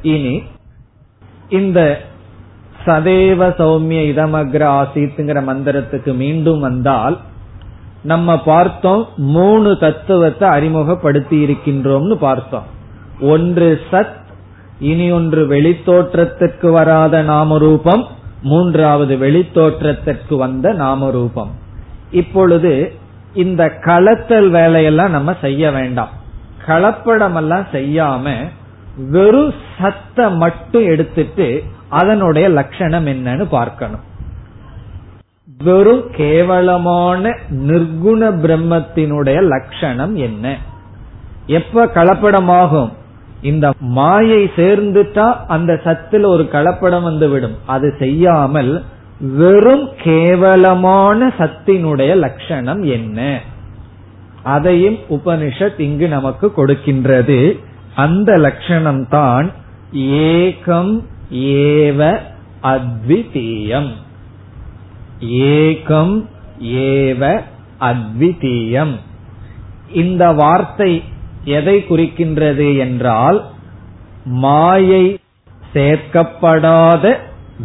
இனி 0.02 0.44
இந்த 1.50 2.02
சதேவ 2.86 3.48
சௌமிய 3.60 4.00
இதமக்ர 4.12 4.64
ஆசித்துங்கிற 4.80 5.40
மந்திரத்துக்கு 5.50 6.16
மீண்டும் 6.16 6.60
வந்தால் 6.60 7.18
நம்ம 8.04 8.38
பார்த்தோம் 8.40 9.08
மூணு 9.16 9.78
தத்துவத்தை 9.78 10.50
அறிமுகப்படுத்தி 10.50 11.38
இருக்கின்றோம்னு 11.46 12.16
பார்த்தோம். 12.16 12.64
ஒன்று 13.20 13.82
சத் 13.92 14.18
இனி 14.80 15.12
ஒன்று 15.12 15.42
வெளித்தோற்றத்திற்கு 15.48 16.72
வராத 16.72 17.24
நாமரூபம் 17.24 18.08
மூன்றாவது 18.42 19.16
வெளித்தோற்றத்திற்கு 19.16 20.36
வந்த 20.36 20.74
நாமரூபம். 20.74 21.52
இப்பொழுது 22.12 22.94
இந்த 23.34 23.72
களத்தல் 23.86 24.50
வேலையெல்லாம் 24.50 25.12
நம்ம 25.12 25.36
செய்ய 25.42 25.72
வேண்டாம். 25.72 26.10
கலப்படம் 26.68 27.36
எல்லாம் 27.36 27.66
செய்யாம 27.72 28.34
வெறும் 28.98 29.54
சத்த 29.80 30.36
மட்டும் 30.36 30.86
எடுத்துட்டு 30.86 31.64
அதனுடைய 31.90 32.50
லட்சணம் 32.50 33.08
என்னன்னு 33.08 33.46
பார்க்கணும். 33.50 34.10
வெறும் 35.58 36.12
கேவலமான 36.12 37.38
நிர்குண 37.50 38.32
பிரம்மத்தினுடைய 38.44 39.42
லட்சணம் 39.42 40.16
என்ன? 40.16 40.58
எப்ப 41.46 41.86
கலப்படமாகும்? 41.86 42.92
இந்த 43.42 43.74
மாயை 43.80 44.52
சேர்ந்துட்டா 44.56 45.34
அந்த 45.48 45.82
சத்துல 45.84 46.26
ஒரு 46.26 46.50
கலப்படம் 46.52 47.04
வந்துவிடும். 47.04 47.56
அது 47.66 47.96
செய்யாமல் 48.00 48.84
வெறும் 49.20 49.90
கேவலமான 50.04 51.28
சத்தினுடைய 51.28 52.16
லட்சணம் 52.16 52.84
என்ன? 52.84 53.42
அதையும் 54.44 54.98
உபனிஷத் 55.10 55.80
இங்கு 55.80 56.08
நமக்கு 56.08 56.54
கொடுக்கின்றது. 56.58 57.60
அந்த 57.96 58.38
லட்சணம் 58.38 59.08
தான் 59.08 59.52
ஏகம் 59.96 61.04
ஏவ 61.34 62.18
அத்விதீயம். 62.64 63.90
ஏகம் 65.22 66.26
ஏவ 66.62 67.42
அத்விதீயம். 67.80 68.96
இந்த 69.92 70.32
வார்த்தை 70.32 71.04
எதை 71.44 71.86
குறிக்கின்றது 71.90 72.78
என்றால் 72.78 73.46
மாயை 74.26 75.20
சேர்க்கப்படாத 75.74 77.16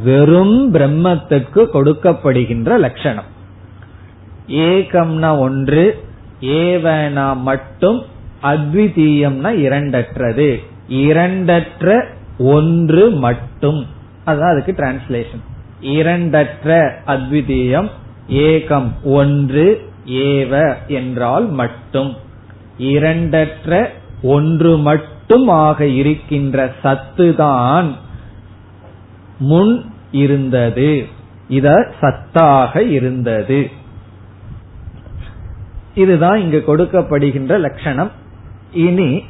வெறும் 0.05 0.75
பிரம்மத்துக்கு 0.75 1.67
கொடுக்கப்படுகின்ற 1.73 2.79
லட்சணம். 2.79 3.25
ஏகம்னா 4.49 5.39
ஒன்று 5.39 6.05
ஏவனா 6.41 7.37
மட்டும் 7.37 8.03
அத்விதீயம்னா 8.43 9.51
இரண்டற்றது. 9.67 10.63
இரண்டற்ற 10.91 12.05
ஒன்று 12.39 13.11
மட்டும். 13.11 13.87
அதுதான் 14.25 14.51
அதுக்கு 14.51 14.73
டிரான்ஸ்லேஷன் 14.73 15.43
இரண்டற்ற 15.81 16.91
அத்விதீயம் 17.07 17.91
ஏகம் 18.31 18.89
ஒன்று 19.03 19.91
ஏவ 20.07 20.75
என்றால் 20.87 21.49
மட்டும். 21.49 22.17
இரண்டற்ற 22.79 23.89
ஒன்று 24.23 24.79
மட்டும் 24.79 25.49
ஆக 25.49 25.87
இருக்கின்ற 25.87 26.73
சத்துதான் 26.85 27.95
முன் 29.39 29.85
இருந்தது. 30.11 31.07
இத 31.49 31.93
சத்தாக 32.01 32.77
இருந்தது. 32.77 33.71
இதுதான் 35.95 36.41
இங்கு 36.41 36.65
கொடுக்கப்படுகின்ற 36.67 37.59
லட்சணம். 37.59 38.11
இனி 38.73 39.25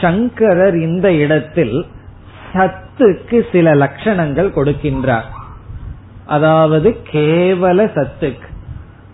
சங்கரர் 0.00 0.74
இந்த 0.74 1.12
இடத்தில் 1.12 1.86
சத்துக்கு 2.52 3.42
சில 3.52 3.74
லட்சணங்கள் 3.74 4.50
கொடுக்கின்றார். 4.50 5.30
அதாவது 6.26 6.96
கேவல 7.12 7.84
சத்துக்கு. 7.94 8.50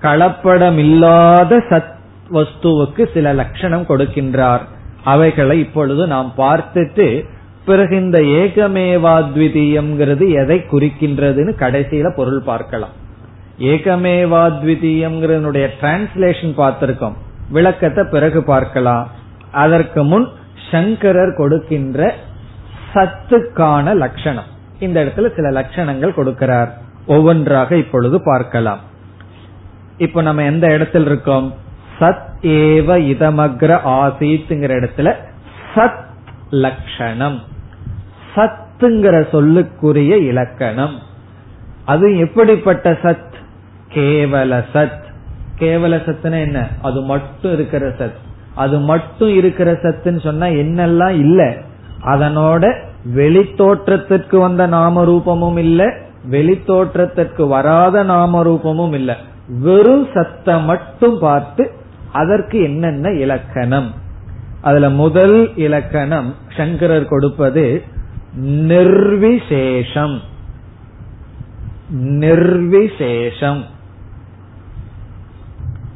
கலப்படமில்லாத 0.02 1.62
சத் 1.70 1.96
வஸ்துவுக்கு 2.32 3.08
சில 3.14 3.32
லட்சணம் 3.32 3.86
கொடுக்கின்றார். 3.88 4.60
அவைகளை 5.04 5.58
இப்பொழுது 5.58 6.06
நாம் 6.06 6.32
பார்த்துட்டு 6.36 7.24
பிறகு 7.64 7.96
இந்த 7.96 8.18
ஏகமேவாத்விதீயம்ங்கிறது 8.18 10.42
எதை 10.42 10.64
குறிக்கின்றதுன்னு 10.70 11.58
கடைசியில 11.58 12.14
பொருள் 12.14 12.40
பார்க்கலாம். 12.40 12.90
ஏகமேவாத்விதீயம்ங்கிறனுடைய 13.58 15.68
டிரான்ஸ்லேஷன் 15.80 16.56
பார்த்திருக்கோம். 16.56 17.12
விளக்கத்தை 17.50 18.04
பிறகு 18.10 18.42
பார்க்கலாம். 18.42 19.08
அதற்கு 19.52 20.04
முன் 20.04 20.28
சங்கரர் 20.70 21.36
கொடுக்கின்ற 21.36 22.14
சத்துக்கான 22.94 23.94
லட்சணம். 23.94 24.44
இந்த 24.78 25.04
இடத்துல 25.04 25.34
சில 25.34 25.60
லட்சணங்கள் 25.60 26.16
கொடுக்கிறார். 26.16 26.68
ஒவ்வொன்றாக 27.06 27.76
இப்பொழுது 27.76 28.22
பார்க்கலாம். 28.22 28.78
இப்ப 29.96 30.22
நம்ம 30.22 30.42
எந்த 30.42 30.66
இடத்தில் 30.66 31.06
இருக்கோம்? 31.06 31.54
சத் 32.00 32.26
ஏவ 32.42 32.96
இதமக்ர 33.12 33.80
ஆசீத்துங்கிற 33.84 34.72
இடத்துல 34.80 35.14
சத் 35.74 36.04
லட்சணம் 36.50 37.40
சத்துங்கிற 38.34 39.14
சொல்லுக்குரிய 39.32 40.16
இலக்கணம். 40.26 40.98
அது 41.84 42.18
எப்படிப்பட்ட 42.18 42.90
சத்? 42.92 43.32
கேவல 43.94 44.64
சத். 44.72 45.02
கேவல 45.58 45.96
சத்துனா 45.96 46.40
என்ன? 46.40 46.68
அது 46.82 47.02
மட்டும் 47.02 47.52
இருக்கிற 47.52 47.88
சத். 47.88 48.18
அது 48.54 48.78
மட்டும் 48.80 49.34
இருக்கிற 49.34 49.72
சத்துன்னு 49.72 50.20
சொன்னா 50.20 50.46
என்னெல்லாம் 50.46 51.10
இல்ல. 51.10 51.56
அதனோட 52.04 52.74
வெளித்தோற்றத்திற்கு 53.14 54.38
வந்த 54.38 54.66
நாம 54.66 55.04
ரூபமும் 55.04 55.58
இல்ல. 55.58 55.94
வெளித்தோற்றத்திற்கு 56.30 57.48
வராத 57.48 58.02
நாம 58.02 58.42
ரூபமும் 58.44 58.94
இல்ல. 58.94 59.16
வெறும் 59.60 60.08
சத்தை 60.14 60.60
மட்டும் 60.60 61.18
பார்த்து 61.18 61.72
அதற்கு 62.12 62.62
என்னென்ன 62.62 63.10
இலக்கணம்? 63.10 63.92
அதுல 64.60 64.90
முதல் 64.90 65.56
இலக்கணம் 65.56 66.34
சங்கரர் 66.56 67.08
கொடுப்பது 67.08 67.82
நிர்விசேஷம். 68.44 70.20
நிர்விசேஷம். 71.94 73.64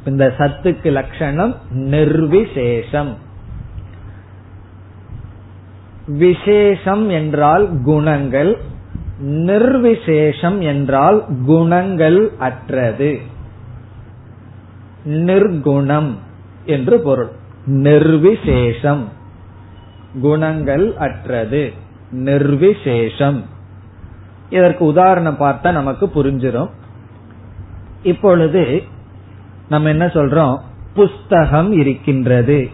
இந்த 0.05 0.35
சத்துக்கு 0.39 0.91
லட்சணம் 0.91 1.57
நிர்விசேஷம். 1.75 3.15
விசேஷம் 6.07 7.09
என்றால் 7.09 7.69
குணங்கள் 7.85 8.59
நிர்விசேஷம் 9.25 10.59
என்றால் 10.59 11.25
குணங்கள் 11.47 12.33
அற்றது. 12.39 13.19
நிர்குணம் 15.05 16.11
என்று 16.65 17.01
பொருள். 17.01 17.29
நிர்விசேஷம். 17.67 19.05
குணங்கள் 20.21 20.97
அற்றது. 20.97 21.73
நிர்விசேஷம். 22.13 23.43
இதற்கு 24.51 24.85
உதாரணம் 24.85 25.37
பார்த்தா 25.41 25.73
நமக்கு 25.73 26.07
புரிஞ்சிடும் 26.07 26.71
இப்பொழுது 28.03 28.83
நம்ம 29.69 29.89
என்ன 29.89 30.07
சொல்றோம்? 30.07 30.59
புஸ்தகம் 30.95 31.73
இருக்கின்றது. 31.73 32.69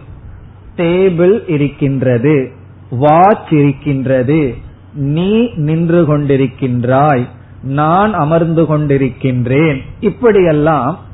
டேபிள் 0.75 1.49
இருக்கின்றது. 1.49 2.51
வாட்ச் 2.89 3.51
இருக்கின்றது. 3.51 4.55
நீ 4.93 5.49
நின்று 5.55 6.05
கொண்டிருக்கின்றாய். 6.07 7.27
நான் 7.63 8.13
அமர்ந்து 8.13 8.63
கொண்டிருக்கின்றேன். 8.63 9.81
இப்படியெல்லாம் 9.99 11.07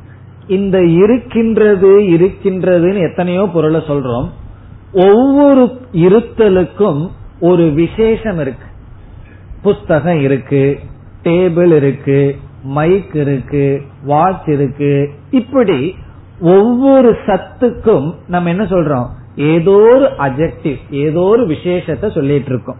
இந்த 0.47 0.83
இருக்கின்றது 0.83 1.99
இருக்கின்றதுன்னு 1.99 3.09
எத்தனையோ 3.09 3.49
பொருளை 3.53 3.79
சொல்றோம். 3.79 4.29
ஒவ்வொரு 4.93 5.81
இருத்தலுக்கும் 5.93 7.09
ஒரு 7.39 7.63
விசேஷம் 7.63 8.39
இருக்கு. 8.39 8.65
புஸ்தகம் 9.61 10.19
இருக்கு 10.19 10.79
டேபிள் 11.23 11.75
இருக்கு 11.75 12.35
மைக் 12.63 13.15
இருக்கு 13.15 13.81
வாட்ச் 14.03 14.47
இருக்கு. 14.47 15.09
இப்படி 15.29 15.95
ஒவ்வொரு 16.41 17.17
சத்துக்கும் 17.25 18.15
நம்ம 18.27 18.49
என்ன 18.49 18.63
சொல்றோம்? 18.63 19.07
ஏதோ 19.35 19.71
ஒரு 19.71 20.09
அஜெக்டிவ் 20.17 20.79
ஏதோ 20.89 21.19
ஒரு 21.19 21.45
விசேஷத்தை 21.45 22.13
சொல்லிட்டு 22.13 22.45
இருக்கோம். 22.45 22.77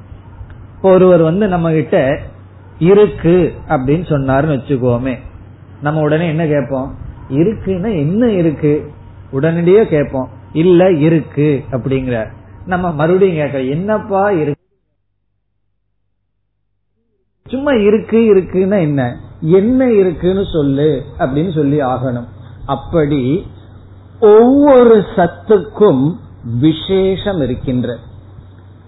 ஒருவர் 0.82 1.21
வந்து 1.21 1.47
நம்ம 1.47 1.71
கிட்ட 1.71 2.19
இருக்கு 2.80 3.54
அப்படின்னு 3.67 4.13
சொன்னாருன்னு 4.13 4.60
வச்சுக்கோமே. 4.60 5.17
நம்ம 5.82 6.01
உடனே 6.01 6.28
என்ன 6.28 6.45
கேட்போம்? 6.45 7.04
இருக்குன்னா 7.29 7.97
என்ன 7.97 8.31
இருக்கு? 8.31 8.91
உடனடியே 9.31 9.88
கேட்போம். 9.88 10.29
இல்ல 10.53 10.91
இருக்கு 10.91 11.63
அப்படிங்கிற. 11.71 12.27
நம்ம 12.65 12.91
மறுபடியும் 12.91 13.35
கேட்க 13.35 13.61
என்னப்பா 13.61 14.31
இருக்கு? 14.31 14.63
சும்மா 17.47 17.71
இருக்கு 17.71 18.17
இருக்குன்னா 18.17 18.79
என்ன? 18.79 19.19
என்ன 19.41 19.91
இருக்குன்னு 19.91 20.45
சொல்லு 20.53 21.03
அப்படின்னு 21.17 21.53
சொல்லி 21.53 21.81
ஆகணும். 21.81 22.27
அப்படி 22.65 23.47
ஒவ்வொரு 24.19 25.03
சத்துக்கும் 25.15 26.15
விசேஷம் 26.59 27.41
இருக்கின்ற. 27.41 27.97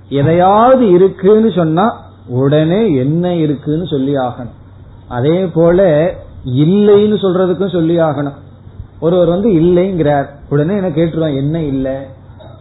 எதையாவது 0.10 0.90
இருக்குன்னு 0.90 1.52
சொன்னா 1.52 2.12
உடனே 2.28 2.96
என்ன 2.96 3.36
இருக்குன்னு 3.36 3.88
சொல்லி 3.88 4.14
ஆகணும். 4.14 4.56
அதே 5.08 5.46
போல 5.46 6.14
இல்லைன்னு 6.46 7.16
சொல்றதுக்கும் 7.16 7.72
சொல்லி 7.72 7.98
ஆகணும். 7.98 8.36
ஒருவர் 9.00 9.28
வந்து 9.28 9.50
இல்லைங்கிறார். 9.50 10.26
உடனே 10.50 10.76
என்ன 10.76 10.90
கேட்டுருவான்? 10.90 11.36
என்ன 11.36 11.64
இல்ல? 11.64 12.08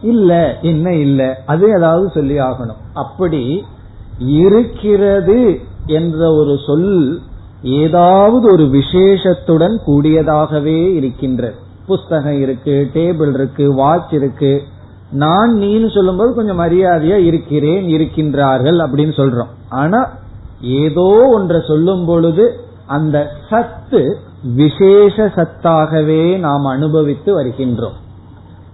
இல்ல 0.01 0.57
என்ன 0.61 0.93
இல்ல? 0.93 1.43
அது 1.45 1.67
ஏதாவது 1.69 2.09
சொல்லி 2.09 2.39
ஆகணும். 2.39 2.77
அப்படி 2.93 3.65
இருக்கிறது 4.19 5.59
என்ற 5.85 6.33
ஒரு 6.33 6.57
சொல் 6.65 7.19
ஏதாவது 7.63 8.53
ஒரு 8.53 8.69
விசேஷத்துடன் 8.69 9.81
கூடியதாகவே 9.87 10.93
இருக்கின்ற 10.93 11.53
புஸ்தகம் 11.85 12.39
இருக்கு 12.39 12.89
டேபிள் 12.93 13.33
இருக்கு 13.33 13.73
வாட்ச் 13.73 14.13
இருக்கு. 14.13 14.61
நான் 15.11 15.57
நீன்னு 15.57 15.93
சொல்லும்போது 15.93 16.33
கொஞ்சம் 16.33 16.59
மரியாதையா 16.59 17.15
இருக்கிறேன் 17.15 17.85
இருக்கின்றார்கள் 17.87 18.77
அப்படின்னு 18.77 19.11
சொல்றோம். 19.17 19.47
ஆனா 19.69 20.09
ஏதோ 20.61 21.27
ஒன்றை 21.33 21.61
சொல்லும் 21.67 22.05
பொழுது 22.05 22.59
அந்த 22.87 23.31
சத்து 23.49 24.19
விசேஷ 24.43 25.25
சத்தாகவே 25.25 26.37
நாம் 26.37 26.65
அனுபவித்து 26.65 27.43
வருகின்றோம். 27.43 27.97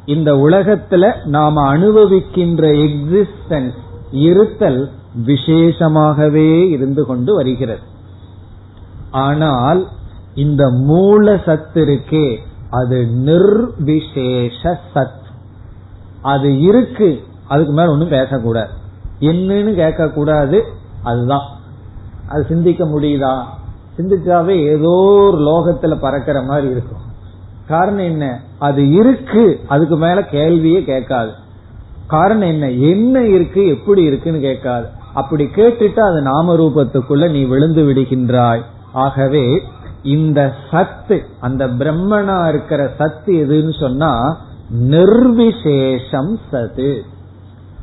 இந்த 0.05 0.33
உலகத்துல 0.33 1.25
நாம 1.25 1.77
அனுபவிக்கின்ற 1.77 2.71
எக்ஸிஸ்டன்ஸ் 2.73 3.73
இருத்தல் 4.11 4.91
விசேஷமாகவே 5.25 6.69
இருந்து 6.69 7.05
கொண்டு 7.05 7.35
வருகிறது. 7.35 7.79
ஆனால் 9.11 9.87
இந்த 10.35 10.69
மூல 10.69 11.41
சத்து 11.45 11.85
இருக்கே 11.85 12.37
அது 12.69 13.07
நிர்விசேஷ 13.25 14.77
சத். 14.95 15.21
அது 16.21 16.59
இருக்கு 16.59 17.23
அதுக்கு 17.47 17.73
மேல 17.73 17.91
ஒன்னும் 17.91 18.09
பேசக்கூடாது. 18.09 18.69
என்னன்னு 19.19 19.73
கேட்க 19.73 20.09
கூடாது 20.09 20.63
அதுதான். 21.03 21.45
அது 22.27 22.45
சிந்திக்க 22.49 22.85
முடியுதா? 22.85 23.43
சிந்திச்சாவே 23.97 24.63
ஏதோ 24.63 24.89
ஒரு 24.89 25.37
லோகத்துல 25.37 25.99
பறக்கிற 25.99 26.41
மாதிரி 26.41 26.69
இருக்கும். 26.69 27.11
காரணம் 27.67 28.03
என்ன? 28.03 28.41
அது 28.59 28.89
இருக்கு. 28.89 29.59
அதுக்கு 29.67 29.97
மேல 29.97 30.21
கேள்வியே 30.21 30.83
கேட்காது. 30.83 31.31
காரணம் 32.07 32.47
என்ன? 32.47 32.71
என்ன 32.71 33.25
இருக்கு? 33.25 33.67
எப்படி 33.67 34.01
இருக்குன்னு 34.01 34.39
கேட்காது. 34.39 34.87
அப்படி 35.13 35.49
கேட்டுட்டு 35.55 35.99
அது 35.99 36.21
நாம 36.21 36.55
ரூபத்துக்குள்ள 36.55 37.31
நீ 37.31 37.43
விழுந்து 37.43 37.83
விடுகின்றாய். 37.83 38.61
ஆகவே 38.93 39.63
இந்த 40.03 40.53
சத்து 40.71 41.23
அந்த 41.39 41.67
பிரம்மனா 41.67 42.49
இருக்கிற 42.49 42.91
சத்து 42.97 43.33
எதுன்னு 43.33 43.79
சொன்னா 43.79 44.41
நிர்விசேஷம் 44.81 46.35
சத்து. 46.51 47.03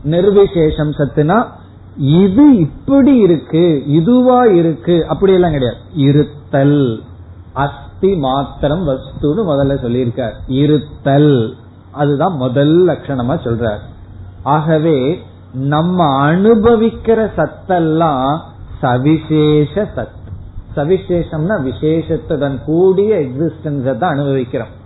நிர்விசேஷம் 0.05 0.91
சத்துனா 0.91 1.47
இது 2.01 2.57
இப்படி 2.57 3.17
இருக்கு 3.17 3.87
இதுவா 3.87 4.45
இருக்கு 4.45 5.07
அப்படி 5.09 5.33
எல்லாம் 5.33 5.51
கிடையாது. 5.51 5.81
இருத்தல். 5.95 7.03
அஸ்தி 7.53 8.17
மாத்திரம் 8.17 8.89
வஸ்துன்னு 8.89 9.49
முதல்ல 9.49 9.77
சொல்லியிருக்கார். 9.83 10.33
இருத்தல். 10.47 11.55
அதுதான் 11.91 12.37
முதல் 12.37 12.87
லட்சணமா 12.87 13.39
சொல்றார். 13.45 13.79
ஆகவே 14.43 15.21
நம்ம 15.53 16.33
அனுபவிக்கிற 16.33 17.31
சத்தெல்லாம் 17.37 18.39
சவிசேஷ 18.81 19.89
சத். 19.97 20.19
சவிசேஷம்னா 20.77 21.63
விசேஷத்துடன் 21.63 22.61
கூடிய 22.65 23.17
எக்ஸிஸ்டன்ஸ் 23.17 23.99
தான் 23.99 24.13
அனுபவிக்கிறோம். 24.13 24.79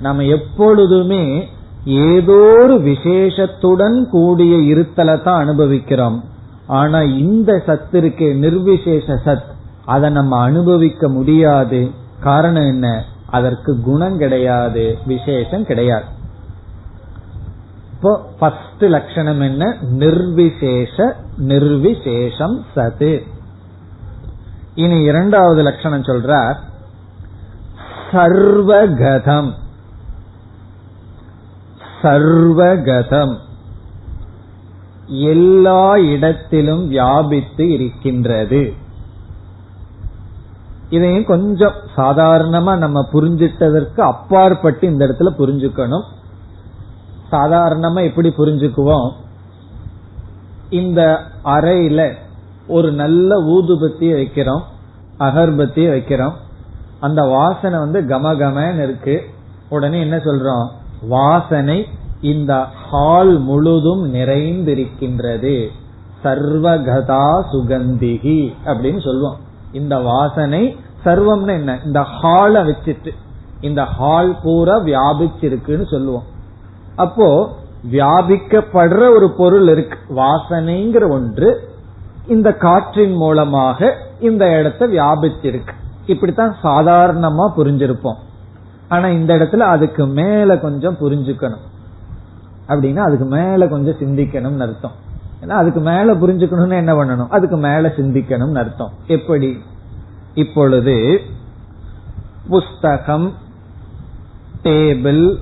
நம்ம 0.00 0.22
எப்பொழுதுமே 0.22 1.48
ஏதோ 1.84 2.58
ஒரு 2.62 2.80
விசேஷத்துடன் 2.80 4.08
கூடிய 4.10 4.74
இருத்தலை 4.74 5.22
தான் 5.22 5.40
அனுபவிக்கிறோம். 5.40 6.36
ஆனா 6.68 7.00
இந்த 7.00 7.62
சத்து 7.66 7.98
இருக்கு 7.98 8.34
நிர்விசேஷ 8.34 9.18
சத். 9.24 9.42
அதை 9.84 10.10
நம்ம 10.10 10.40
அனுபவிக்க 10.40 11.08
முடியாது. 11.08 11.90
காரணம் 12.20 12.66
என்ன? 12.66 13.04
அதற்கு 13.26 13.80
குணம் 13.80 14.18
கிடையாது. 14.18 14.98
விசேஷம் 15.06 15.66
கிடையாது. 15.66 16.04
இப்போ 17.92 18.30
ஃபர்ஸ்ட் 18.38 18.84
லட்சணம் 18.84 19.40
என்ன? 19.40 19.76
நிர்விசேஷ 19.80 21.16
நிர்விசேஷம் 21.38 22.64
சது. 22.76 23.26
இனி 24.74 25.02
இரண்டாவது 25.02 25.62
லட்சணம் 25.62 26.02
சொல்றார். 26.02 26.56
சர்வகதம். 28.12 29.54
சர்வகதம். 32.02 33.38
எல்லா 35.08 35.96
இடத்திலும் 35.96 36.88
வியாபித்து 36.88 37.70
இருக்கின்றது. 37.70 38.74
இதையும் 40.90 41.24
கொஞ்சம் 41.24 41.72
சாதாரணமா 41.96 42.76
நம்ம 42.76 43.08
புரிஞ்சிட்டதற்கு 43.12 44.00
அப்பாற்பட்டு 44.00 44.86
இந்த 44.86 45.06
இடத்துல 45.06 45.32
புரிஞ்சுக்கணும். 45.38 46.04
சாதாரணமா 47.30 48.02
எப்படி 48.02 48.28
புரிஞ்சுக்குவோம்? 48.28 49.12
இந்த 50.70 51.18
அறையில 51.44 52.14
ஒரு 52.66 52.92
நல்ல 52.92 53.42
ஊதுபத்தியை 53.42 54.16
வைக்கிறோம் 54.16 54.60
அகர்பத்தியை 55.18 55.90
வைக்கிறோம். 55.90 56.32
அந்த 57.00 57.22
வாசனை 57.22 57.78
வந்து 57.78 58.00
கமகமன்னு 58.00 58.82
இருக்கு. 58.82 59.22
உடனே 59.68 60.00
என்ன 60.00 60.16
சொல்றோம்? 60.16 60.68
வாசனை 61.00 61.86
இந்த 62.20 62.64
ஹால் 62.90 63.38
முழுதும் 63.38 64.14
நிறைந்திருக்கின்றது. 64.14 65.66
சர்வகதா 66.24 67.42
சுகந்திகி 67.52 68.54
அப்படின்னு 68.64 69.04
சொல்லுவோம். 69.04 69.36
இந்த 69.72 69.98
வாசனை 69.98 70.76
சர்வம்னு 71.04 71.48
என்ன? 71.48 71.78
இந்த 71.84 72.00
ஹால 72.22 72.72
வச்சுட்டு 72.72 73.10
இந்த 73.60 73.84
ஹால் 73.84 74.36
பூரா 74.42 74.78
வியாபிச்சிருக்குன்னு 74.78 75.90
சொல்லுவோம். 75.90 76.22
அப்போ 76.96 77.56
வியாபிக்கப்படுற 77.92 79.14
ஒரு 79.14 79.34
பொருள் 79.36 79.68
இருக்கு. 79.68 79.98
வாசனைங்கிற 80.16 81.10
ஒன்று 81.10 81.70
இந்த 82.28 82.52
காற்றின் 82.52 83.12
மூலமாக 83.12 83.96
இந்த 84.20 84.58
இடத்த 84.58 84.86
வியாபிச்சிருக்கு. 84.86 85.74
இப்படித்தான் 86.06 86.56
சாதாரணமா 86.62 87.52
புரிஞ்சிருப்போம். 87.56 88.16
ஆனா 88.88 89.08
இந்த 89.08 89.34
இடத்துல 89.34 89.56
அதுக்கு 89.56 90.06
மேல 90.06 90.58
கொஞ்சம் 90.58 90.96
புரிஞ்சுக்கணும். 91.00 91.66
அப்படின்னா 92.68 92.96
அதுக்கு 92.96 93.24
மேல 93.24 93.68
கொஞ்சம் 93.68 93.94
சிந்திக்கணும்னு 93.94 94.60
அர்த்தம். 94.60 94.92
ஏன்னா 95.42 95.48
அதுக்கு 95.48 95.80
மேல 95.80 96.14
புரிஞ்சுக்கணும்னு 96.14 96.76
என்ன 96.76 96.92
பண்ணணும்? 96.92 97.28
அதுக்கு 97.28 97.56
மேல 97.56 97.92
சிந்திக்கணும்னு 97.96 98.58
அர்த்தம். 98.58 98.92
எப்படி? 99.06 99.62
இப்பொழுது 100.34 101.20
புஸ்தகம் 102.48 103.34
டேபிள் 104.62 105.36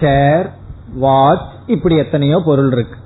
சேர் 0.00 0.50
வாட்ச் 0.94 1.50
இப்படி 1.66 1.96
எத்தனையோ 1.96 2.42
பொருள் 2.44 2.72
இருக்கு. 2.72 2.98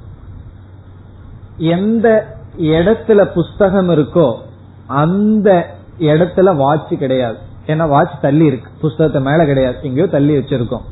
எந்த 1.57 2.37
இடத்துல 2.59 3.25
புஸ்தகம் 3.25 3.89
இருக்கோ 3.89 4.37
அந்த 4.87 5.77
இடத்துல 5.99 6.57
வாட்ச் 6.57 6.99
கிடையாது. 6.99 7.37
ஏன்னா 7.67 7.89
வாட்ச் 7.89 8.21
தள்ளி 8.21 8.45
இருக்கு. 8.45 8.71
புஸ்தகத்தை 8.81 9.23
மேல 9.23 9.45
கிடையாது. 9.45 9.79
எங்கேயோ 9.83 10.07
தள்ளி 10.07 10.37
வச்சிருக்கோம். 10.37 10.83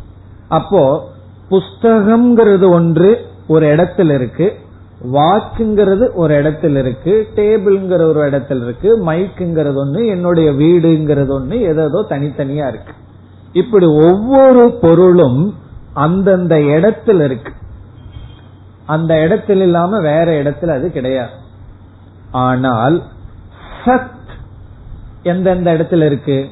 அப்போ 0.49 1.13
புஸ்தகம்ங்கிறது 1.51 2.69
ஒன்று 2.69 3.27
ஒரு 3.49 3.77
இடத்துல 3.77 4.15
இருக்கு 4.15 4.53
வாட்ச்ங்கிறது 5.13 6.13
ஒரு 6.15 6.43
இடத்துல 6.43 6.79
இருக்கு 6.79 7.29
டேபிள்ங்கிற 7.35 8.01
ஒரு 8.01 8.31
இடத்துல 8.31 8.63
இருக்கு 8.63 9.11
மைக்குங்கிறது 9.11 9.77
ஒண்ணு 9.85 10.07
என்னுடைய 10.07 10.53
வீடுங்கிறது 10.53 11.33
ஒண்ணு 11.41 11.53
ஏதோ 11.53 12.07
தனித்தனியா 12.09 12.69
இருக்கு. 12.69 12.93
இப்படி 13.53 13.87
ஒவ்வொரு 13.87 14.79
பொருளும் 14.81 15.55
அந்தந்த 15.95 16.57
இடத்துல 16.57 17.25
இருக்கு. 17.25 17.53
அந்த 18.87 19.15
இடத்துல 19.15 19.63
இல்லாம 19.63 20.01
வேற 20.01 20.43
இடத்துல 20.43 20.69
அது 20.69 20.91
கிடையாது. 20.91 21.31
ஆனால் 22.31 23.03
சத் 23.85 24.11
எந்தெந்த 25.23 25.75
இடத்துல 25.75 26.07
இருக்கு? 26.07 26.49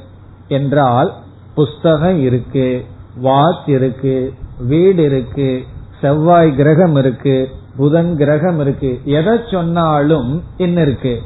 என்றால் 0.48 1.12
புஸ்தகம் 1.54 2.20
இருக்கு 2.20 2.84
வாட்ச் 3.16 3.68
இருக்கு 3.68 4.34
வீடு 4.58 5.04
இருக்கு 5.04 5.64
செவ்வாய் 6.00 6.54
கிரகம் 6.54 6.96
இருக்கு 6.96 7.48
புதன் 7.76 8.16
கிரகம் 8.16 8.60
இருக்கு 8.60 9.00
எதை 9.04 9.38
சொன்னாலும் 9.50 10.42
என்ன 10.56 10.80
இருக்கு? 10.80 11.20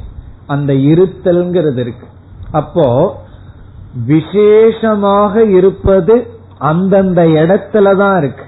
அந்த 0.47 0.73
இருத்தல்ங்கிறது 0.73 1.77
இருக்கு. 1.77 2.07
அப்போ 2.51 3.15
விசேஷமாக 4.05 5.43
இருப்பது 5.43 6.27
அந்தந்த 6.57 7.23
இடத்துல 7.23 7.97
தான் 7.97 8.17
இருக்கு. 8.17 8.43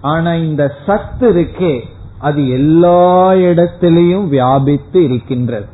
ஆனா 0.00 0.34
இந்த 0.34 0.74
சத்து 0.86 1.32
இருக்கே 1.32 1.80
அது 2.18 2.48
எல்லா 2.48 3.32
இடத்திலையும் 3.32 4.28
வியாபித்து 4.28 5.04
இருக்கின்றது. 5.04 5.66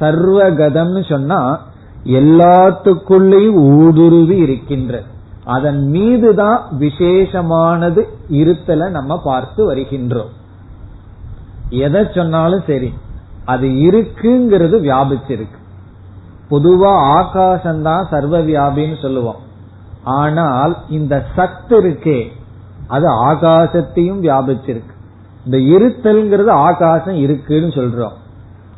சர்வகதம்னு 0.00 1.08
சொன்னா 1.08 1.60
எல்லாத்துக்குள்ளேயும் 2.04 3.58
ஊடுருவி 3.76 4.36
இருக்கின்றது. 4.36 5.16
அதன் 5.54 5.82
மீதுதான் 5.88 6.58
விசேஷமானது 6.78 8.02
இருத்தல 8.40 8.90
நம்ம 8.96 9.12
பார்த்து 9.24 9.60
வருகின்றோம். 9.70 10.32
எதை 11.84 12.02
சொன்னாலும் 12.14 12.64
சரி 12.66 12.90
அது 13.44 13.66
இருக்குங்கிறது 13.90 14.76
வியாபிச்சிருக்கு. 14.86 15.58
பொதுவா 16.50 16.92
ஆகாசம்தான் 17.18 18.08
சர்வ 18.10 18.36
வியாபின்னு 18.42 18.98
சொல்லுவோம். 19.02 19.40
ஆனால் 20.18 20.74
இந்த 20.98 21.14
சத்து 21.36 21.76
இருக்கே 21.82 22.20
அது 22.86 23.06
ஆகாசத்தையும் 23.30 24.22
வியாபிச்சிருக்கு. 24.26 24.94
இந்த 25.46 25.58
இருத்தல்ங்கிறது 25.74 26.52
ஆகாசம் 26.68 27.18
இருக்குன்னு 27.24 27.72
சொல்றோம். 27.78 28.16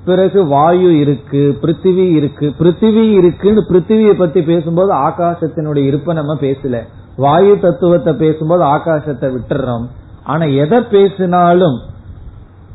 பிறகு 0.05 0.47
வாயு 0.47 0.99
இருக்கு 0.99 1.59
பிருத்திவி 1.63 2.11
இருக்கு. 2.11 2.55
பிருத்திவி 2.59 3.11
இருக்குன்னு 3.11 3.65
பிருத்திவியை 3.69 4.13
பத்தி 4.13 4.43
பேசும்போது 4.43 4.95
ஆகாசத்தினுடைய 4.95 5.85
இருப்ப 5.85 6.13
நம்ம 6.13 6.35
பேசல. 6.35 6.79
வாயு 7.17 7.59
தத்துவத்தை 7.59 8.13
பேசும்போது 8.13 8.65
ஆகாசத்தை 8.65 9.37
விட்டுறோம். 9.37 9.87
ஆனா 10.25 10.45
எதை 10.45 10.81
பேசினாலும் 10.81 11.81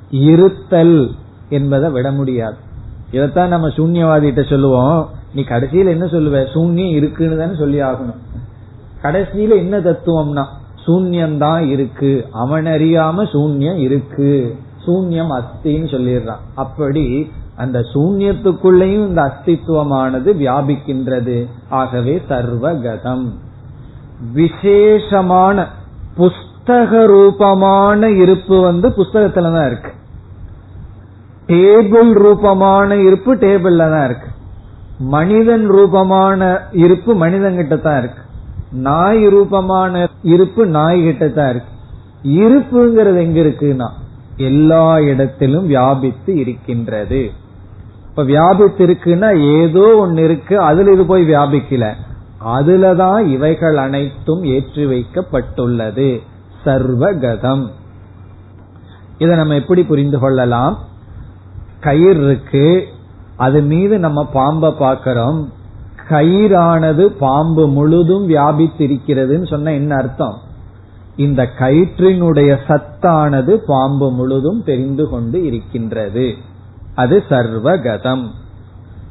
இருத்தல் 0.09 1.11
என்பதை 1.49 1.89
விட 1.89 2.11
முடியாது. 2.11 2.55
இதைத்தான் 3.11 3.47
நம்ம 3.47 3.67
சூன்யவாதிகிட்ட 3.67 4.49
சொல்லுவோம். 4.49 5.09
நீ 5.33 5.41
கடைசியில 5.41 5.87
என்ன 5.87 6.05
சொல்லுவ? 6.05 6.45
சூன்யம் 6.53 6.89
இருக்குன்னு 6.89 7.37
தானே 7.37 7.55
சொல்லி 7.55 7.81
ஆகணும். 7.81 8.17
கடைசியில 9.01 9.55
என்ன 9.55 9.79
தத்துவம்னா 9.79 10.45
சூன்யம்தான் 10.87 11.67
இருக்கு. 11.67 12.25
அவன் 12.31 12.65
அறியாம 12.65 13.27
சூன்யம் 13.33 13.77
இருக்கு. 13.77 14.55
சூன்யம் 14.85 15.39
அஸ்தின்னு 15.39 15.89
சொல்லிடுறான். 15.93 16.43
அப்படி 16.55 17.31
அந்த 17.55 17.79
சூன்யத்துக்குள்ளேயும் 17.93 19.07
இந்த 19.07 19.21
அஸ்தித்துவமானது 19.21 20.29
வியாபிக்கின்றது. 20.39 21.49
ஆகவே 21.69 22.21
சர்வகதம். 22.29 23.33
விசேஷமான 24.33 25.67
புஸ்தக 26.17 27.05
ரூபமான 27.05 28.09
இருப்பு 28.09 28.61
வந்து 28.61 28.89
புஸ்தகத்துல 28.89 29.53
தான் 29.53 29.67
இருக்கு. 29.67 29.91
டேபிள் 31.47 32.11
ரூபமான 32.11 32.95
இருப்பு 32.95 33.35
டேபிள்ல 33.35 33.77
தான் 33.77 34.05
இருக்கு. 34.05 34.27
மனிதன் 34.99 35.67
ரூபமான 35.67 36.61
இருப்பு 36.71 37.15
மனிதன்கிட்ட 37.15 37.81
தான் 37.81 37.97
இருக்கு. 37.97 38.21
நாய் 38.71 39.27
ரூபமான 39.27 40.07
இருப்பு 40.23 40.65
நாய் 40.65 41.03
கிட்ட 41.03 41.27
தான் 41.27 41.49
இருக்கு. 41.49 41.73
இருப்புங்கிறது 42.23 43.17
எங்க 43.17 43.39
இருக்குன்னா 43.39 43.87
எல்லா 44.37 44.99
இடத்திலும் 44.99 45.65
வியாபித்து 45.65 46.35
இருக்கின்றது. 46.35 47.31
இப்ப 48.09 48.23
வியாபித்து 48.23 48.87
இருக்குன்னா 48.87 49.59
ஏதோ 49.61 49.95
ஒன்னு 49.95 50.23
இருக்கு 50.23 50.59
அதுல 50.59 50.91
இது 50.91 51.05
போய் 51.05 51.29
வியாபிக்கல. 51.29 51.93
அதுலதான் 52.45 53.25
இவைகள் 53.25 53.77
அனைத்தும் 53.77 54.43
ஏற்றி 54.43 54.85
வைக்கப்பட்டுள்ளது. 54.85 56.21
சர்வகதம். 56.65 57.71
இதை 59.17 59.35
நம்ம 59.35 59.55
எப்படி 59.55 59.83
புரிந்து 59.83 60.19
கொள்ளலாம்? 60.19 60.77
கயிறு 61.79 62.23
இருக்கு 62.23 62.87
அது 63.35 63.61
மீது 63.61 63.99
நம்ம 63.99 64.25
பாம்பை 64.25 64.71
பார்க்கிறோம். 64.71 65.51
கயிறானது 66.09 67.05
பாம்பு 67.05 67.67
முழுதும் 67.67 68.29
வியாபித்திருக்கிறதுன்னு 68.29 69.47
சொன்ன 69.47 69.73
என்ன 69.73 69.95
அர்த்தம்? 69.95 70.41
இந்த 71.15 71.49
கயிற்றினுடைய 71.59 72.57
சத்தானது 72.67 73.57
பாம்பு 73.65 74.11
முழுதும் 74.11 74.63
தெரிந்து 74.63 75.09
கொண்டு 75.09 75.45
இருக்கின்றது. 75.45 76.35
அது 76.95 77.23
சர்வகதம். 77.29 78.31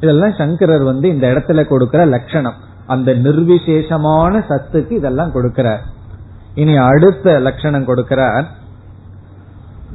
இதெல்லாம் 0.01 0.33
சங்கரர் 0.33 0.83
வந்து 0.83 1.09
இந்த 1.09 1.33
இடத்துல 1.33 1.65
கொடுக்கிற 1.65 2.05
லட்சணம். 2.05 2.55
அந்த 2.87 3.13
நிர்விசேஷமான 3.15 4.45
சத்துக்கு 4.49 4.91
இதெல்லாம் 4.91 5.35
கொடுக்கிறார். 5.35 5.81
இனி 6.55 6.77
அடுத்த 6.77 7.39
லட்சணம் 7.39 7.87
கொடுக்கிறார். 7.87 8.45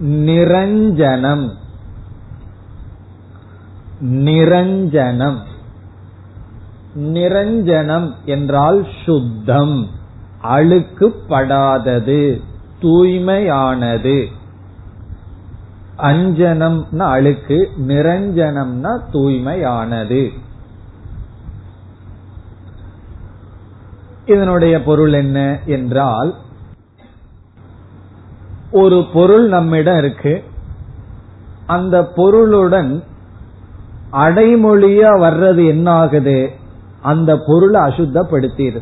நிரஞ்சனம். 0.04 1.50
நிரஞ்சனம். 4.04 5.38
நிரஞ்சனம் 7.00 8.14
என்றால் 8.26 8.88
சுத்தம். 9.06 9.98
அழுக்குப்படாதது 10.44 12.42
தூய்மையானது. 12.82 14.26
அஞ்சனம்னா 15.98 17.00
அழுக்கு 17.00 17.70
நிரஞ்சனம்னா 17.88 19.00
தூய்மையானது. 19.12 20.30
இதனுடைய 24.26 24.84
பொருள் 24.84 25.14
என்ன 25.14 25.60
என்றால் 25.66 26.36
ஒரு 28.72 29.06
பொருள் 29.14 29.48
நம்மிடம் 29.48 29.98
இருக்கு. 29.98 30.44
அந்த 31.66 32.04
பொருளுடன் 32.04 33.04
அடைமொழியா 34.12 35.10
வர்றது 35.20 35.68
என்ன 35.68 35.92
ஆகுது 35.92 36.52
அந்த 37.02 37.40
பொருளை 37.48 37.82
அசுத்தப்படுத்திடுது. 37.82 38.82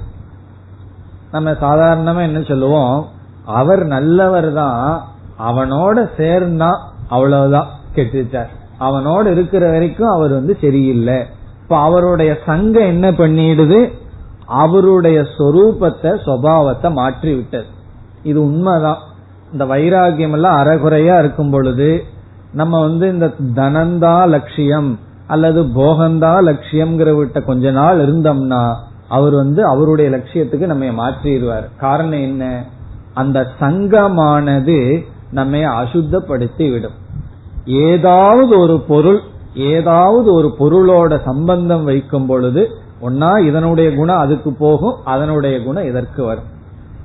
நம்ம 1.32 1.52
சாதாரணமா 1.52 2.22
என்ன 2.22 2.42
சொல்லுவோம்? 2.42 3.08
அவர் 3.46 3.86
நல்லவர் 3.86 4.54
தான் 4.54 5.04
அவனோட 5.40 6.10
சேர்ந்தா 6.18 6.70
அவ்வளவுதான் 7.08 7.68
கெட்டுச்சார். 7.96 8.52
அவனோட 8.80 9.26
இருக்கிற 9.26 9.72
வரைக்கும் 9.72 10.10
அவர் 10.10 10.32
வந்து 10.32 10.58
சரியில்லை. 10.62 11.26
இப்ப 11.62 11.78
அவருடைய 11.78 12.38
சங்கம் 12.46 12.92
என்ன 12.94 13.12
பண்ணிடுது? 13.12 13.80
அவருடைய 14.46 15.22
சொரூபத்தை 15.38 16.12
சுவாவத்தை 16.26 16.94
மாற்றி 16.94 17.36
விட்டது 17.36 17.66
இது 18.24 18.40
உண்மைதான். 18.42 19.02
இந்த 19.52 19.66
வைராகியம் 19.66 20.32
எல்லாம் 20.32 20.58
அறகுறையா 20.58 21.20
இருக்கும் 21.20 21.50
பொழுது 21.50 22.04
நம்ம 22.52 22.80
வந்து 22.80 23.06
இந்த 23.10 23.28
தனந்தா 23.56 24.28
லட்சியம் 24.28 25.00
அல்லது 25.28 25.64
போகந்தா 25.64 26.32
லட்சியம்ங்கிற 26.50 27.16
விட்ட 27.16 27.40
கொஞ்ச 27.42 27.72
நாள் 27.72 27.98
இருந்தோம்னா 28.06 28.62
அவர் 29.10 29.34
வந்து 29.34 29.66
அவருடைய 29.66 30.10
லட்சியத்துக்கு 30.10 30.66
நம்ம 30.66 30.86
மாற்றிடுவார். 30.86 31.70
காரணம் 31.78 32.22
என்ன? 32.22 32.66
அந்த 33.14 33.48
சங்கமானது 33.60 35.06
நம்ம 35.32 35.58
அசுத்தப்படுத்தி 35.58 36.72
விடும் 36.72 36.92
ஏதாவது 37.66 38.60
ஒரு 38.60 38.80
பொருள் 38.80 39.20
ஏதாவது 39.56 40.34
ஒரு 40.34 40.56
பொருளோட 40.60 41.24
சம்பந்தம் 41.24 41.84
வைக்கும் 41.84 42.26
பொழுது 42.26 42.70
ஒன்னா 43.02 43.40
இதனுடைய 43.40 43.96
குணம் 43.96 44.18
அதுக்கு 44.18 44.54
போகும் 44.54 44.96
அதனுடைய 45.06 45.64
குணம் 45.64 45.86
இதற்கு 45.86 46.24
வரும். 46.24 46.56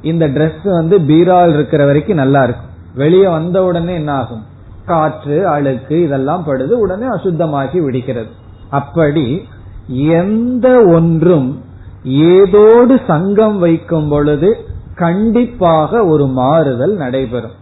இந்த 0.02 0.26
டிரெஸ் 0.26 0.62
வந்து 0.62 0.98
பீரால் 0.98 1.54
இருக்கிற 1.54 1.84
வரைக்கும் 1.84 2.16
நல்லா 2.16 2.42
இருக்கும். 2.42 2.70
வெளியே 2.94 3.26
வந்த 3.26 3.64
உடனே 3.64 3.94
என்ன 3.94 4.12
ஆகும்? 4.12 4.44
காற்று 4.86 5.48
அழுக்கு 5.48 6.02
இதெல்லாம் 6.02 6.44
படுது 6.46 6.70
உடனே 6.70 7.06
அசுத்தமாகி 7.06 7.78
விடுகிறது. 7.78 8.28
அப்படி 8.70 9.48
எந்த 9.86 10.84
ஒன்றும் 10.84 11.62
ஏதோடு 12.04 13.00
சங்கம் 13.06 13.58
வைக்கும் 13.58 14.08
பொழுது 14.08 14.66
கண்டிப்பாக 14.94 16.04
ஒரு 16.04 16.26
மாறுதல் 16.26 16.92
நடைபெறும். 16.92 17.60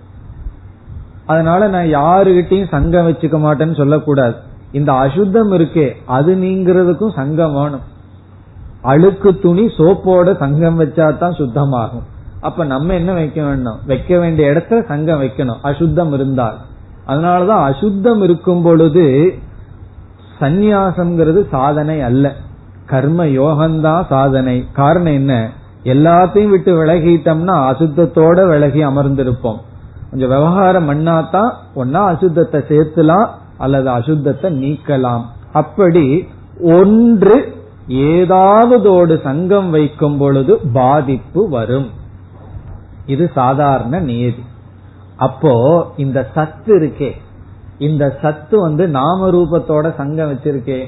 அதனால 1.27 1.69
நான் 1.69 1.85
யாருகிட்டையும் 1.85 2.69
சங்கம் 2.69 3.09
வச்சுக்க 3.09 3.39
மாட்டேன்னு 3.39 3.77
சொல்லக்கூடாது. 3.77 4.35
இந்த 4.73 4.93
அசுத்தம் 4.93 5.53
இருக்கே 5.53 5.93
அது 6.07 6.35
நீங்கிறதுக்கும் 6.35 7.15
சங்கம் 7.15 7.55
வேணும். 7.55 7.81
அழுக்கு 8.83 9.39
துணி 9.39 9.67
சோப்போட 9.67 10.37
சங்கம் 10.37 10.81
வச்சா 10.81 11.19
தான் 11.19 11.33
சுத்தமாகும். 11.33 12.03
அப்ப 12.41 12.65
நம்ம 12.65 12.95
என்ன 12.95 13.13
வைக்க 13.13 13.43
வேண்டும் 13.43 13.79
வைக்க 13.87 14.19
வேண்டிய 14.19 14.51
இடத்துல 14.51 14.87
சங்கம் 14.87 15.23
வைக்கணும். 15.23 15.59
அசுத்தம் 15.63 16.13
இருந்தால். 16.13 16.59
அதனாலதான் 17.07 17.65
அசுத்தம் 17.65 18.23
இருக்கும் 18.23 18.63
பொழுது 18.63 19.35
சந்நியாசம்ங்கிறது 20.41 21.49
சாதனை 21.49 22.01
அல்ல. 22.01 22.35
கர்ம 22.91 23.25
யோகம்தான் 23.25 24.07
சாதனை. 24.09 24.57
காரணம் 24.73 25.13
என்ன? 25.13 25.35
எல்லாத்தையும் 25.85 26.49
விட்டு 26.49 26.73
விலகிட்டோம்னா 26.85 27.57
அசுத்தத்தோட 27.71 28.49
விலகி 28.49 28.85
அமர்ந்திருப்போம். 28.85 29.61
கொஞ்சம் 30.11 30.33
விவகாரம் 30.35 30.89
பண்ணாதான் 30.91 31.51
ஒன்னா 31.77 32.03
அசுத்தத்தை 32.13 32.61
சேர்த்துலாம் 32.69 33.29
அல்லது 33.59 33.89
அசுத்தத்தை 33.91 34.51
நீக்கலாம். 34.63 35.25
அப்படி 35.53 36.29
ஒன்று 36.63 37.37
ஏதாவதோடு 37.89 39.23
சங்கம் 39.23 39.71
வைக்கும் 39.71 40.19
பொழுது 40.19 40.59
பாதிப்பு 40.73 41.49
வரும். 41.49 41.89
இது 43.07 43.31
சாதாரண 43.35 44.01
நியதி 44.01 44.45
அப்போ 45.17 45.55
இந்த 45.97 46.29
சத்து 46.35 46.73
இருக்கே. 46.81 47.11
இந்த 47.79 48.05
சத்து 48.23 48.61
வந்து 48.61 48.89
நாம 48.89 49.31
ரூபத்தோட 49.31 49.95
சங்கம் 49.95 50.31
வச்சிருக்கே. 50.33 50.81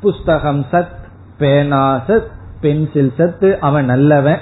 புஸ்தகம் 0.00 0.60
சத் 0.72 0.98
பேனா 1.40 2.02
சத் 2.08 2.30
பென்சில் 2.60 3.12
சத்து 3.16 3.58
அவன் 3.60 3.84
நல்லவன் 3.84 4.38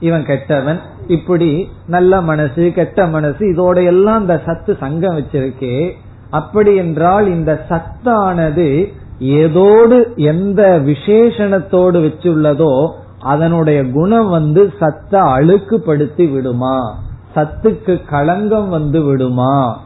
இவன் 0.00 0.24
கெட்டவன். 0.24 0.80
இப்படி 1.06 1.68
நல்ல 1.86 2.20
மனசு 2.20 2.72
கெட்ட 2.74 3.06
மனசு 3.06 3.52
இதோட 3.52 3.84
எல்லாம் 3.84 4.20
இந்த 4.20 4.42
சத்து 4.46 4.76
சங்கம் 4.80 5.16
வச்சிருக்கே. 5.18 5.90
அப்படி 6.30 6.76
என்றால் 6.76 7.26
இந்த 7.26 7.64
சத்தானது 7.68 8.92
ஏதோடு 9.18 10.12
எந்த 10.16 10.80
விசேஷணத்தோடு 10.86 11.98
வச்சுள்ளதோ 12.06 12.92
அதனுடைய 13.20 13.90
குணம் 13.90 14.28
வந்து 14.28 14.72
சத்த 14.80 15.12
அழுக்குப்படுத்தி 15.12 16.32
விடுமா? 16.32 16.98
சத்துக்கு 17.36 18.08
களங்கம் 18.08 18.68
வந்து 18.68 19.02
விடுமா? 19.02 19.80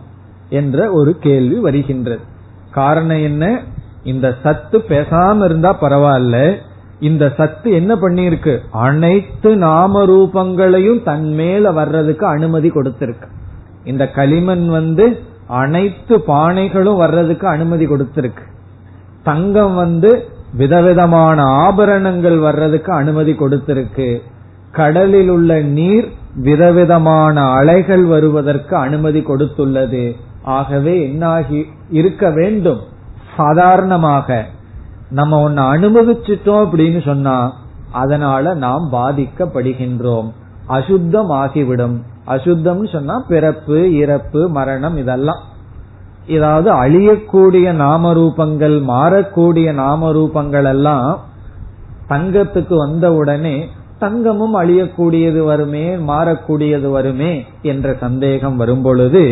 என்ற 0.49 0.91
ஒரு 0.91 1.17
கேள்வி 1.19 1.59
வருகின்றது. 1.59 2.21
காரணம் 2.71 3.23
என்ன? 3.23 3.61
இந்த 4.05 4.35
சத்து 4.43 4.79
பேசாம 4.89 5.45
இருந்தா 5.45 5.81
பரவாயில்ல. 5.81 6.55
இந்த 7.01 7.33
சத்து 7.37 7.71
என்ன 7.71 7.95
பண்ணிருக்கு 7.95 8.59
அனைத்து 8.71 9.57
நாம 9.57 10.05
ரூபங்களையும் 10.07 11.03
தன் 11.03 11.35
மேல 11.35 11.73
வர்றதுக்கு 11.73 12.27
அனுமதி 12.27 12.71
கொடுத்திருக்கு. 12.71 13.29
இந்த 13.85 14.11
களிமண் 14.11 14.69
வந்து 14.69 15.19
அனைத்து 15.47 16.19
பானைகளும் 16.19 16.97
வர்றதுக்கு 16.97 17.47
அனுமதி 17.47 17.87
கொடுத்திருக்கு. 17.87 18.45
தங்கம் 19.23 19.75
வந்து 19.75 20.25
விதவிதமான 20.53 21.43
ஆபரணங்கள் 21.43 22.39
வர்றதுக்கு 22.39 22.93
அனுமதி 22.93 23.33
கொடுத்திருக்கு. 23.33 24.23
கடலில் 24.73 25.29
உள்ள 25.29 25.61
நீர் 25.61 26.09
விதவிதமான 26.37 27.43
அலைகள் 27.43 28.05
வருவதற்கு 28.05 28.77
அனுமதி 28.77 29.21
கொடுத்துள்ளது. 29.21 30.13
ஆகவே 30.43 31.09
என்னாகி 31.09 31.65
இருக்க 31.91 32.31
வேண்டும். 32.31 32.81
சாதாரணமாக 33.37 34.29
நம்ம 35.11 35.41
ஒன்னு 35.41 35.63
அனுபவிச்சிட்டோம் 35.75 36.63
அப்படின்னு 36.65 37.01
சொன்னா 37.05 37.37
அதனால 37.93 38.55
நாம் 38.55 38.87
பாதிக்கப்படுகின்றோம். 38.93 40.29
அசுத்தம் 40.67 41.31
ஆகிவிடும் 41.43 41.97
அசுத்தம்னு 42.27 42.89
சொன்னா 42.93 43.17
பிறப்பு 43.29 43.79
இறப்பு 43.95 44.41
மரணம் 44.49 44.97
இதெல்லாம். 44.97 45.43
ஏதாவது 46.27 46.69
அழியக்கூடிய 46.83 47.67
நாம 47.73 48.13
ரூபங்கள் 48.15 48.77
மாறக்கூடிய 48.89 49.69
நாம 49.75 50.11
ரூபங்கள் 50.13 50.69
எல்லாம் 50.71 51.11
தங்கத்துக்கு 52.09 52.75
வந்த 52.77 53.07
உடனே 53.13 53.57
தங்கமும் 53.99 54.55
அழியக்கூடியது 54.55 55.41
வருமே 55.45 55.85
மாறக்கூடியது 56.11 56.89
வருமே 56.91 57.33
என்ற 57.63 57.97
சந்தேகம் 58.01 58.57
வரும் 58.57 58.83
பொழுது 58.83 59.23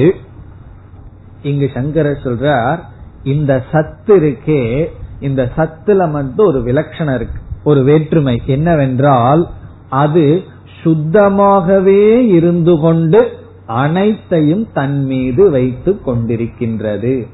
இங்கு 1.43 1.71
சங்கரர் 1.75 2.25
சொல்றார் 2.25 2.81
இந்த 3.25 3.63
சத்து 3.73 4.21
இருக்கே 4.21 4.85
இந்த 5.21 5.51
சத்துல 5.57 6.11
மட்டும் 6.11 6.47
ஒரு 6.47 6.63
விலட்சணம் 6.63 7.15
இருக்கு. 7.15 7.41
ஒரு 7.65 7.83
வேற்றுமை 7.83 8.43
என்னவென்றால் 8.47 9.49
அது 9.89 10.43
சுத்தமாகவே 10.85 12.27
இருந்து 12.27 12.79
கொண்டு 12.81 13.27
அனைத்தையும் 13.67 14.69
தன் 14.73 15.05
மீது 15.05 15.51
வைத்து 15.51 15.99
கொண்டிருக்கின்றது. 16.07 17.27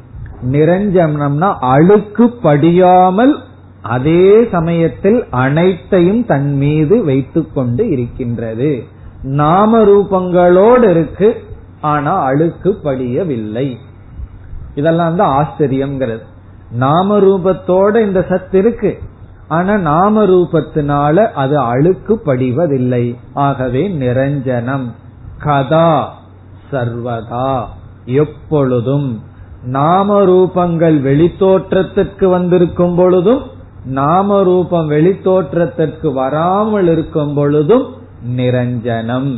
நிரஞ்சனம்னா 0.42 1.54
அழுக்கு 1.60 2.28
படியாமல் 2.28 3.38
அதே 3.82 4.48
சமயத்தில் 4.50 5.24
அனைத்தையும் 5.30 6.26
தன் 6.26 6.56
மீது 6.56 7.04
வைத்து 7.04 7.52
கொண்டு 7.52 7.88
இருக்கின்றது. 7.88 8.84
நாம 9.22 9.78
ரூபங்களோடு 9.78 10.90
இருக்கு 10.90 11.36
ஆனா 11.80 12.22
அழுக்கு 12.22 12.76
படியவில்லை. 12.84 13.76
இதெல்லாம் 14.78 15.16
தான் 15.16 15.34
ஆச்சரியம்ங்கிறது. 15.38 16.24
நாம 16.84 17.18
ரூபத்தோட 17.18 17.94
இந்த 18.06 18.20
சத்து 18.28 18.58
இருக்கு. 18.58 18.92
ஆனா 19.48 19.74
நாம 19.90 20.24
ரூபத்தினால 20.26 21.16
அது 21.42 21.56
அழுக்கு 21.58 22.14
படிவதில்லை 22.26 23.04
ஆகவே 23.46 23.82
நிரஞ்சனம். 24.00 24.86
கதா 25.44 25.92
சர்வதா 26.72 27.52
எப்பொழுதும். 28.04 29.08
நாம 29.76 30.18
ரூபங்கள் 30.24 30.96
வெளித்தோற்றத்திற்கு 31.08 32.26
வந்திருக்கும் 32.26 32.96
பொழுதும் 32.96 33.42
நாம 33.98 34.42
ரூபம் 34.42 34.90
வெளித்தோற்றத்திற்கு 34.90 36.12
வராமல் 36.12 36.88
இருக்கும் 36.88 37.34
பொழுதும் 37.34 37.86
நிரஞ்சனம். 38.36 39.32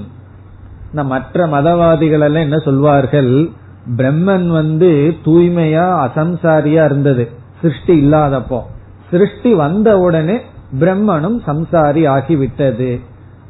மற்ற 0.93 1.47
மதவாதிகள் 1.47 2.25
எல்லாம் 2.27 2.47
என்ன 2.47 2.59
சொல்வார்கள்? 2.59 3.33
பிரம்மன் 3.97 4.47
வந்து 4.47 5.15
தூய்மையா 5.25 6.09
அசம்சாரியா 6.09 6.85
இருந்தது. 6.85 7.31
சிருஷ்டி 7.63 8.07
இல்லாதப்போ. 8.07 8.61
சிருஷ்டி 9.11 9.55
வந்த 9.55 9.99
உடனே 9.99 10.41
பிரம்மனும் 10.81 11.39
சம்சாரி 11.47 12.07
ஆகிவிட்டது. 12.07 13.01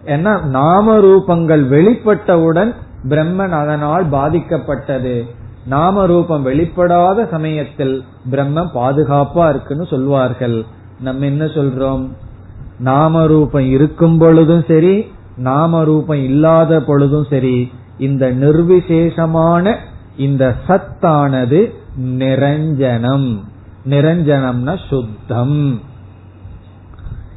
ஏன்னா 0.05 0.45
நாம 0.45 0.99
ரூபங்கள் 0.99 1.67
வெளிப்பட்டவுடன் 1.69 2.75
பிரம்மன் 3.09 3.49
அதனால் 3.49 4.11
பாதிக்கப்பட்டது. 4.11 5.23
நாம 5.67 6.07
ரூபம் 6.07 6.47
வெளிப்படாத 6.47 7.31
சமயத்தில் 7.31 8.05
பிரம்ம 8.31 8.71
பாதுகாப்பா 8.75 9.49
இருக்குன்னு 9.49 9.87
சொல்வார்கள். 9.87 10.65
நம்ம 11.01 11.25
என்ன 11.25 11.45
சொல்றோம்? 11.45 12.09
நாம 12.79 13.27
ரூபம் 13.27 13.71
இருக்கும் 13.71 14.19
பொழுதும் 14.19 14.65
சரி 14.69 15.13
நாம 15.37 15.85
ரூபம் 15.85 16.17
இல்லாத 16.17 16.81
பொழுதும் 16.81 17.27
சரி 17.31 17.73
இந்த 17.99 18.31
நிர்விசேஷமான 18.31 19.77
இந்த 20.21 20.55
சத்தானது 20.69 21.75
நிரஞ்சனம். 22.01 23.41
நிரஞ்சனம்னா 23.89 24.79
சுத்தம். 24.89 25.81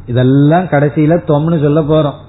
இதெல்லாம் 0.05 0.63
கடைசியில 0.63 1.15
தொம்னு 1.27 1.61
சொல்ல 1.61 1.81
போறோம். 1.81 2.19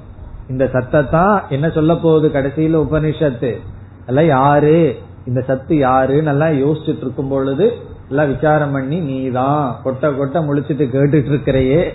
இந்த 0.49 0.71
சத்தத்தான் 0.73 1.41
என்ன 1.49 1.71
சொல்ல 1.71 1.97
போகுது 1.97 2.29
கடைசியில 2.29 2.87
உபனிஷத்து? 2.87 3.61
எல்லாம் 4.07 4.27
யாரு? 4.27 4.99
இந்த 5.27 5.41
சத்து 5.41 5.77
யாருன்னு 5.77 6.31
எல்லாம் 6.31 6.67
யோசிச்சுட்டு 6.67 6.97
இருக்கும் 6.97 7.29
பொழுது 7.29 7.73
எல்லாம் 8.09 8.35
விசாரம் 8.35 8.73
பண்ணி 8.73 8.99
நீதான். 8.99 9.81
கொட்ட 9.85 10.03
கொட்ட 10.03 10.35
முழிச்சிட்டு 10.35 10.85
கேட்டுட்டு 10.89 11.27
இருக்கிறையே. 11.27 11.93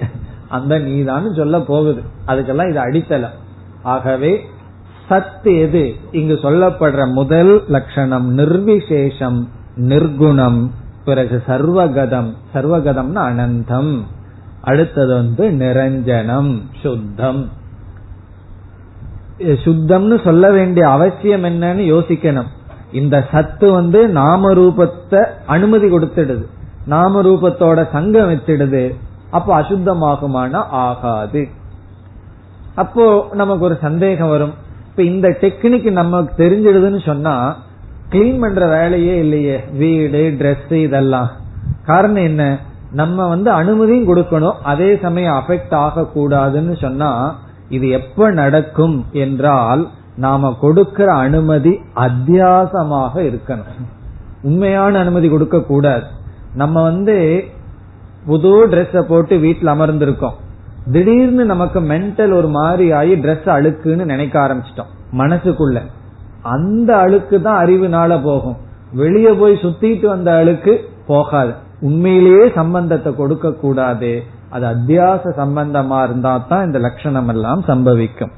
அந்த 0.49 0.79
நீதான்னு 0.79 1.35
சொல்ல 1.35 1.59
போகுது. 1.59 2.01
அதுக்கெல்லாம் 2.27 2.69
இது 2.69 2.79
அடித்தளம். 2.79 3.37
ஆகவே 3.83 4.41
சத்து 5.09 5.57
எது? 5.57 5.95
இங்கு 6.11 6.33
சொல்லப்படுற 6.33 7.11
முதல் 7.11 7.63
லட்சணம் 7.67 8.37
நிர்விசேஷம் 8.37 9.47
நிர்குணம் 9.75 10.69
பிறகு 11.05 11.43
சர்வகதம். 11.47 12.33
சர்வகதம்னா 12.53 13.21
அனந்தம். 13.31 13.99
அடுத்தது 14.61 15.13
வந்து 15.13 15.49
நிரஞ்சனம் 15.49 16.61
சுத்தம். 16.81 17.49
சுத்தம்னு 19.39 20.23
சொல்ல 20.23 20.51
வேண்டிய 20.51 20.89
அவசியம் 20.89 21.43
என்னன்னு 21.43 21.93
யோசிக்கணும். 21.95 22.47
இந்த 22.91 23.27
சத்து 23.31 23.71
வந்து 23.71 24.07
நாம 24.07 24.53
ரூபத்தை 24.53 25.25
அனுமதி 25.45 25.87
கொடுத்துடுது. 25.87 26.45
நாம 26.85 27.21
ரூபத்தோட 27.21 27.91
சங்கம் 27.91 28.29
வச்சிடுது. 28.29 28.95
அப்போ 29.31 29.59
அசுத்தமாகுமான 29.61 30.53
ஆகாது. 30.53 31.47
அப்போ 32.75 33.27
நமக்கு 33.31 33.65
ஒரு 33.65 33.77
சந்தேகம் 33.81 34.29
வரும். 34.29 34.53
இப்ப 34.89 35.03
இந்த 35.03 35.27
டெக்னிக் 35.41 35.91
நமக்கு 35.91 36.43
தெரிஞ்சிடுதுன்னு 36.43 37.05
சொன்னா 37.05 37.57
கிளீன் 38.11 38.39
பண்ற 38.39 38.67
வேலையே 38.67 39.17
இல்லையே. 39.17 39.59
வீடு 39.73 40.35
டிரெஸ் 40.37 40.71
இதெல்லாம். 40.71 41.29
காரணம் 41.85 42.23
என்ன? 42.23 42.59
நம்ம 42.91 43.27
வந்து 43.27 43.51
அனுமதியும் 43.51 44.15
கொடுக்கணும். 44.15 44.55
அதே 44.63 44.97
சமயம் 45.01 45.33
அஃபெக்ட் 45.33 45.73
ஆக 45.73 46.09
கூடாதுன்னு 46.15 46.81
சொன்னா 46.81 47.39
இது 47.69 47.89
எப்ப 47.89 48.31
நடக்கும் 48.31 49.05
என்றால் 49.11 49.89
நாம 50.15 50.57
கொடுக்கிற 50.61 51.13
அனுமதி 51.13 51.79
அத்தியாசமாக 51.95 53.13
இருக்கணும். 53.15 53.85
உண்மையான 54.41 54.99
அனுமதி 54.99 55.29
கொடுக்க 55.29 55.61
கூடாது 55.61 56.03
நம்ம 56.53 56.83
வந்து 56.83 57.43
புது 58.25 58.67
ட்ரெஸ்ஸ 58.67 59.01
போட்டு 59.01 59.37
வீட்டில் 59.37 59.73
அமர்ந்திருக்கோம். 59.73 60.37
திடீர்னு 60.91 61.45
நமக்கு 61.45 61.81
மென்டல் 61.81 62.33
ஒரு 62.33 62.47
மாதிரி 62.47 62.91
ஆகி 62.91 63.15
ட்ரெஸ் 63.15 63.47
அழுக்குன்னு 63.47 64.05
நினைக்க 64.05 64.39
ஆரம்பிச்சிட்டோம். 64.39 64.91
மனசுக்குள்ள. 65.17 65.81
அந்த 66.41 66.97
அழுக்கு 66.97 67.41
தான் 67.41 67.65
அறிவுனால 67.65 68.23
போகும். 68.23 68.57
வெளியே 68.91 69.31
போய் 69.31 69.59
சுத்திட்டு 69.61 70.05
வந்த 70.05 70.35
அழுக்கு 70.35 70.89
போகாது. 71.07 71.53
உண்மையிலேயே 71.81 72.51
சம்பந்தத்தை 72.55 73.15
கொடுக்க 73.15 73.51
கூடாது. 73.51 74.23
அது 74.49 74.65
அத்தியாச 74.65 75.21
சம்பந்தமா 75.23 76.03
இருந்தா 76.03 76.37
தான் 76.37 76.65
இந்த 76.65 76.79
லட்சணம் 76.79 77.27
எல்லாம் 77.27 77.63
சம்பவிக்கும். 77.67 78.31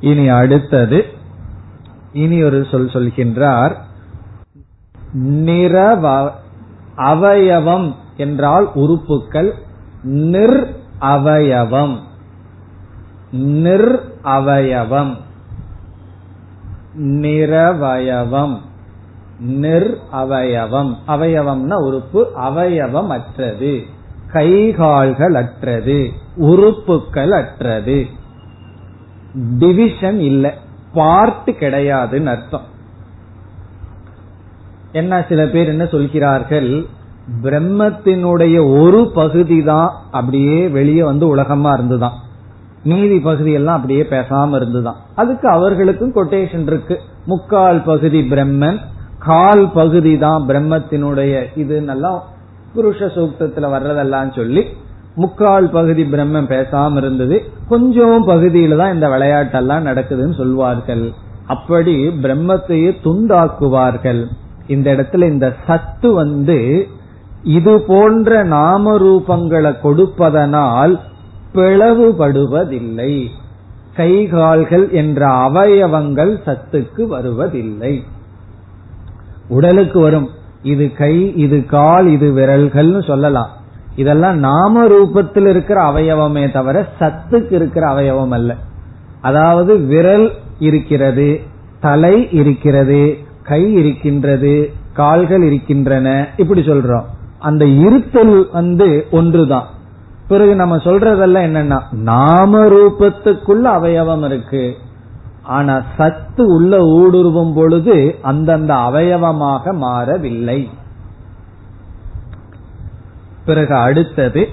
இனி 0.00 0.28
அடுத்தது 0.28 1.04
இனி 2.12 2.42
ஒரு 2.42 2.66
சொல் 2.70 2.86
சொல்கின்றார். 2.86 3.74
நிறவ 5.18 6.30
அவயவம் 6.96 7.94
என்றால் 8.16 8.68
உறுப்புக்கள் 8.74 9.52
நிர் 10.02 10.82
அவயவம். 11.00 11.98
நிர் 13.30 14.00
அவயவம் 14.22 15.16
நிறவயவம் 16.98 18.58
நிர் 19.38 19.98
அவயவம் 20.12 20.96
அவயவம்னா 21.08 21.74
உறுப்பு 21.74 22.32
அவயவம் 22.34 23.08
அற்றது 23.08 23.82
கைகால்கள் 24.32 25.32
அற்றது 25.32 26.12
உறுப்புகள் 26.36 27.32
அற்றது 27.32 28.06
டிவிஷன் 29.34 30.18
இல்லை. 30.18 30.50
பார்ட் 30.92 31.50
கிடையாதுன்னு 31.50 32.24
அர்த்தம். 32.24 32.72
என்ன 34.92 35.24
சில 35.28 35.46
பேர் 35.46 35.68
என்ன 35.68 35.86
சொல்கிறார்கள்? 35.86 36.86
பிரம்மத்தினுடைய 37.42 38.56
ஒரு 38.80 39.10
பகுதி 39.14 39.62
தான் 39.62 39.92
அப்படியே 40.10 40.68
வெளியே 40.68 41.02
வந்து 41.02 41.28
உலகமா 41.28 41.72
இருந்துதான். 41.72 42.12
மீதி 42.84 43.18
பகுதி 43.18 43.52
எல்லாம் 43.52 43.76
அப்படியே 43.76 44.02
பேசாம 44.02 44.54
இருந்துதான். 44.54 44.96
அதுக்கு 45.14 45.48
அவர்களுக்கும் 45.48 46.14
கொட்டேஷன் 46.14 46.66
இருக்கு. 46.66 47.00
முக்கால் 47.26 47.82
பகுதி 47.82 48.20
பிரம்மன் 48.20 48.78
கால் 49.18 49.70
பகுதி 49.70 50.18
தான் 50.18 50.42
பிரம்மத்தினுடைய 50.48 51.44
இது 51.56 51.80
நல்லா 51.80 52.24
புருஷ 52.76 53.08
சூக்தத்துல 53.16 53.68
வர்றதெல்லாம் 53.74 54.34
சொல்லி 54.34 54.64
முக்கால் 55.14 55.70
பகுதி 55.70 56.02
பிரம்மம் 56.02 56.50
பேசாம 56.52 56.96
இருந்தது. 56.96 57.44
கொஞ்சம் 57.68 58.28
பகுதியில 58.28 58.76
தான் 58.76 58.94
இந்த 58.94 59.08
விளையாட்டெல்லாம் 59.08 59.86
நடக்குதுன்னு 59.90 60.34
சொல்வார்கள். 60.34 61.12
அப்படி 61.46 62.08
பிரம்மத்தையே 62.08 62.90
துண்டாக்குவார்கள். 63.04 64.26
இந்த 64.66 64.94
இடத்துல 64.94 65.24
இந்த 65.24 65.54
சத்து 65.66 66.12
வந்து 66.12 66.88
இது 67.44 67.82
போன்ற 67.86 68.42
நாம 68.42 68.98
ரூபங்களை 68.98 69.80
கொடுப்பதனால் 69.80 71.00
பிளவுபடுவதில்லை. 71.54 73.26
கை 73.94 74.26
கால்கள் 74.26 74.90
என்ற 74.90 75.26
அவயவங்கள் 75.26 76.38
சத்துக்கு 76.46 77.06
வருவதில்லை. 77.06 78.04
உடலுக்கு 79.48 80.00
வரும். 80.00 80.28
இது 80.62 80.92
கை 80.92 81.34
இது 81.36 81.64
கால் 81.64 82.06
இது 82.06 82.32
விரல்கள்னு 82.32 83.06
சொல்லலாம். 83.06 83.50
இதெல்லாம் 83.96 84.38
நாம 84.38 84.86
ரூபத்தில் 84.86 85.46
இருக்கிற 85.46 85.82
அவயவமே 85.82 86.52
தவிர 86.52 86.88
சத்துக்கு 87.00 87.52
இருக்கிற 87.52 87.86
அவயவம் 87.86 88.30
அல்ல. 88.30 88.56
அதாவது 89.20 89.76
விரல் 89.76 90.32
இருக்கிறது 90.58 91.40
தலை 91.80 92.28
இருக்கிறது 92.30 93.18
கை 93.42 93.72
இருக்கின்றது 93.72 94.70
கால்கள் 94.92 95.42
இருக்கின்றன 95.42 96.28
இப்படி 96.36 96.60
சொல்றோம். 96.60 97.04
அந்த 97.44 97.64
இருத்தல் 97.66 98.48
வந்து 98.52 99.06
ஒன்றுதான். 99.10 99.68
பிறகு 100.28 100.54
நம்ம 100.54 100.76
சொல்றதெல்லாம் 100.76 101.46
என்னன்னா 101.48 101.80
நாம 101.90 102.64
ரூபத்துக்குள்ள 102.64 103.66
அவயவம் 103.78 104.24
இருக்கு. 104.24 104.76
ஆனா 105.42 105.82
சத்து 105.96 106.44
உள்ள 106.46 106.76
ஊடுருவும் 106.78 107.54
பொழுது 107.54 108.18
அந்தந்த 108.22 108.74
அவயவமாக 108.74 109.74
மாறவில்லை. 109.74 110.70
பிறகு 113.44 113.74
அடுத்தது 113.74 114.48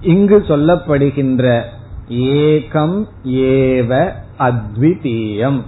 இங்கு 0.00 0.38
சொல்லப்படுகின்ற 0.48 1.62
ஏகம் 2.08 3.04
ஏவ 3.24 4.12
அத்விதீயம். 4.38 5.60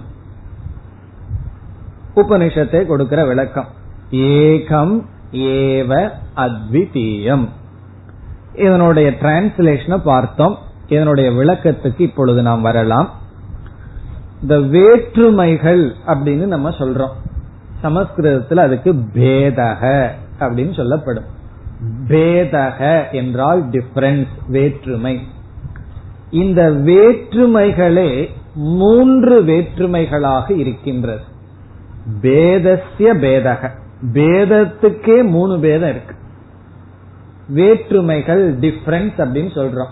உபனிஷத்தை 2.15 2.85
கொடுக்கிற 2.85 3.25
விளக்கம். 3.25 3.67
ஏகம் 4.11 5.05
ஏவ 5.31 6.11
அத்விதீயம். 6.35 7.47
இதனுடைய 8.55 9.09
டிரான்ஸ்லேஷனை 9.09 9.97
பார்த்தோம். 9.97 10.57
இதனுடைய 10.87 11.31
விளக்கத்துக்கு 11.31 12.01
இப்பொழுது 12.01 12.41
நாம் 12.41 12.61
வரலாம். 12.61 13.09
இந்த 14.41 14.59
வேற்றுமைகள் 14.59 15.93
அப்படின்னு 16.07 16.45
நம்ம 16.45 16.69
சொல்றோம். 16.69 17.11
சமஸ்கிருதத்தில் 17.81 18.57
அதுக்கு 18.57 18.93
பேதக 18.93 20.09
அப்படின்னு 20.39 20.75
சொல்லப்படும். 20.75 21.23
பேதக 22.07 23.11
என்றால் 23.11 23.69
டிஃபரன்ஸ் 23.69 24.27
வேற்றுமை. 24.47 25.19
இந்த 26.29 26.71
வேற்றுமைகளே 26.71 28.29
மூன்று 28.53 29.43
வேற்றுமைகளாக 29.43 30.51
இருக்கின்றது. 30.51 31.21
பேதசிய 32.21 33.13
பேதக. 33.13 33.69
பேதத்துக்கே 34.05 35.29
மூணு 35.29 35.59
பேதம் 35.59 35.89
இருக்கு. 35.89 36.15
வேற்றுமைகள் 37.47 38.59
டிஃபரன்ஸ் 38.59 39.17
அப்படின்னு 39.17 39.49
சொல்றோம். 39.55 39.89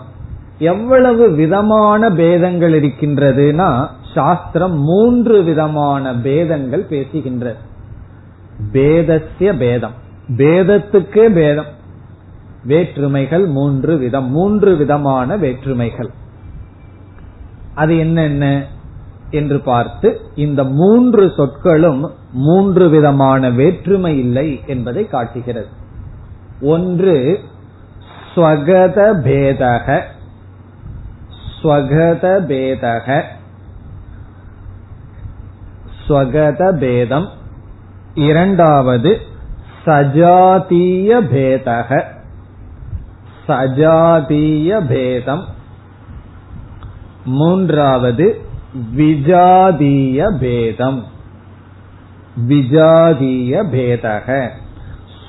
எவ்வளவு 0.58 1.30
விதமான 1.30 2.10
பேதங்கள் 2.10 2.80
இருக்கின்றதுன்னா 2.80 3.86
சாஸ்திரம் 4.14 4.78
மூன்று 4.78 5.42
விதமான 5.42 6.14
பேதங்கள் 6.14 6.86
பேசுகின்றது. 6.90 7.54
பேதசிய 8.72 9.56
பேதம். 9.58 9.92
பேதத்துக்கே 10.36 11.34
பேதம். 11.34 11.76
வேற்றுமைகள் 12.64 13.46
மூன்று 13.46 13.96
விதம். 13.96 14.30
மூன்று 14.30 14.76
விதமான 14.76 15.36
வேற்றுமைகள். 15.36 16.10
அது 17.74 17.98
என்னென்ன? 17.98 18.66
என்று 19.30 19.60
பார்த்து 19.60 20.20
இந்த 20.34 20.64
மூன்று 20.64 21.32
சொற்களும் 21.36 22.10
மூன்று 22.32 22.88
விதமான 22.88 23.50
வேற்றுமை 23.50 24.18
இல்லை 24.18 24.62
என்பதை 24.66 25.06
காட்டுகிறது. 25.06 25.66
ஒன்று 26.60 27.40
ஸ்வகத 28.34 29.14
பேதக. 29.24 30.02
ஸ்வகத 31.62 32.40
பேதக. 32.48 33.22
ஸ்வகத 36.08 36.78
பேதம். 36.78 37.28
இரண்டாவது 38.14 39.20
சஜாதீய 39.86 41.10
பேதக. 41.34 42.02
சஜாதீய 43.48 44.86
பேதம். 44.86 45.44
மூன்றாவது 47.24 48.46
விஜாதீய 48.96 50.38
பேதம். 50.38 51.04
விஜாதீய 52.48 53.62
பேதக. 53.72 54.48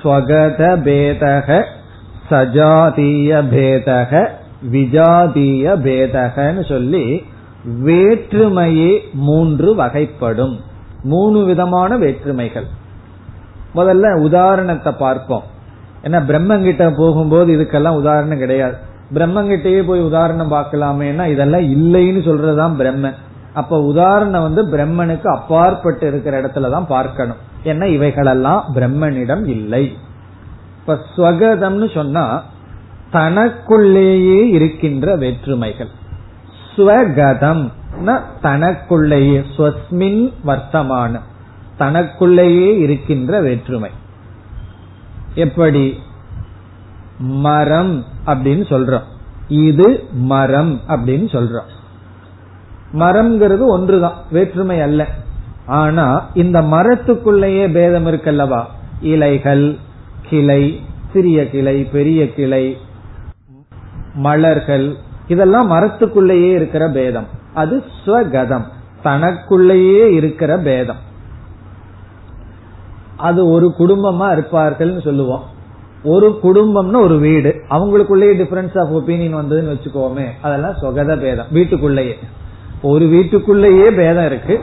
ஸ்வகத 0.02 0.62
பேதக 0.88 1.64
சஜாதீய 2.30 3.44
பேதக 3.54 4.28
விஜாதீய 4.72 5.66
பேதகன்னு 5.86 6.68
சொல்லி 6.68 7.26
வேற்றுமையே 7.84 9.00
மூன்று 9.14 9.76
வகைப்படும். 9.76 10.60
மூணு 11.04 11.46
விதமான 11.46 11.98
வேற்றுமைகள். 11.98 12.66
முதல்ல 13.76 14.20
உதாரணத்தை 14.20 14.94
பார்ப்போம். 14.94 15.44
ஏன்னா 16.04 16.22
பிரம்மங்கிட்ட 16.28 16.94
போகும்போது 16.98 17.54
இதுக்கெல்லாம் 17.54 17.96
உதாரணம் 17.96 18.38
கிடையாது. 18.38 18.76
பிரம்மங்கிட்டயே 19.14 19.84
போய் 19.84 20.00
உதாரணம் 20.00 20.52
பார்க்கலாமேனா 20.52 21.28
இதெல்லாம் 21.28 21.62
இல்லைன்னு 21.62 22.26
சொல்றதுதான் 22.26 22.84
பிரம்மன். 22.84 23.16
அப்ப 23.60 23.82
உதாரணம் 23.82 24.42
வந்து 24.42 24.78
பிரம்மனுக்கு 24.78 25.26
அப்பாற்பட்டு 25.26 26.08
இருக்கிற 26.08 26.42
இடத்துலதான் 26.42 26.86
பார்க்கணும். 26.86 27.36
ஏன்னா 27.64 27.86
இவைகளெல்லாம் 27.86 28.66
பிரம்மனிடம் 28.76 29.48
இல்லை. 29.48 29.98
இப்ப 30.80 31.00
ஸ்வகதம்னு 31.18 31.94
சொன்னா 31.94 32.44
தனக்குள்ளேயே 33.12 34.50
இருக்கின்ற 34.50 35.16
வேற்றுமைகள். 35.16 35.90
ஸ்வகதம் 36.76 37.72
தனக்குள்ளேயே 38.42 39.44
ஸ்வஸ்மின் 39.58 40.34
வர்த்தமானம் 40.46 41.28
தனக்குள்ளேயே 41.78 42.78
இருக்கின்ற 42.78 43.42
வேற்றுமை. 43.42 43.90
எப்படி? 45.36 46.00
மரம் 47.20 48.06
அப்படின்னு 48.26 48.64
சொல்றோம். 48.70 49.08
இது 49.48 50.08
மரம் 50.14 50.80
அப்படின்னு 50.88 51.28
சொல்றோம். 51.36 51.70
மரம்ங்கிறது 52.94 53.66
ஒன்றுதான் 53.66 54.14
வேற்றுமை 54.32 54.82
அல்ல. 54.82 55.08
ஆனா 55.66 56.30
இந்த 56.34 56.62
மரத்துக்குள்ளேயே 56.62 57.72
பேதம் 57.72 58.06
இருக்கல்லவா? 58.06 58.64
இலைகள் 59.02 59.78
கிளை 60.30 60.82
சிறிய 61.14 61.50
கிளை 61.50 61.84
பெரிய 61.84 62.34
கிளை 62.34 62.78
மலர்கள் 64.14 64.96
இதெல்லாம் 65.28 65.72
மரத்துக்குள்ளேயே 65.72 66.52
இருக்கிற 66.52 66.90
பேதம். 66.90 67.28
அது 67.54 67.84
ஸ்வகதம் 68.06 68.66
தனக்குள்ளேயே 69.04 70.14
இருக்கிற 70.14 70.58
பேதம். 70.58 71.08
அது 73.18 73.50
ஒரு 73.50 73.74
குடும்பமா 73.80 74.28
இருப்பார்கள்னு 74.36 75.02
சொல்லுவோம். 75.02 75.44
ஒரு 76.04 76.40
குடும்பம்னு 76.44 77.02
ஒரு 77.02 77.18
வீடு 77.20 77.56
அவங்களுக்குள்ளேயே 77.70 78.38
டிஃபரன்ஸ் 78.42 78.80
ஆஃப் 78.80 78.96
ஒப்பீனியன் 78.96 79.36
வந்ததுன்னு 79.36 79.76
வச்சுக்கோமே 79.76 80.26
அதெல்லாம் 80.42 80.76
சொகத 80.82 81.20
பேதம் 81.20 81.46
வீட்டுக்குள்ளேயே. 81.52 82.18
ஒரு 82.82 83.08
வீட்டுக்குள்ளேயே 83.08 83.92
பேதம் 83.92 84.26
இருக்கு. 84.26 84.60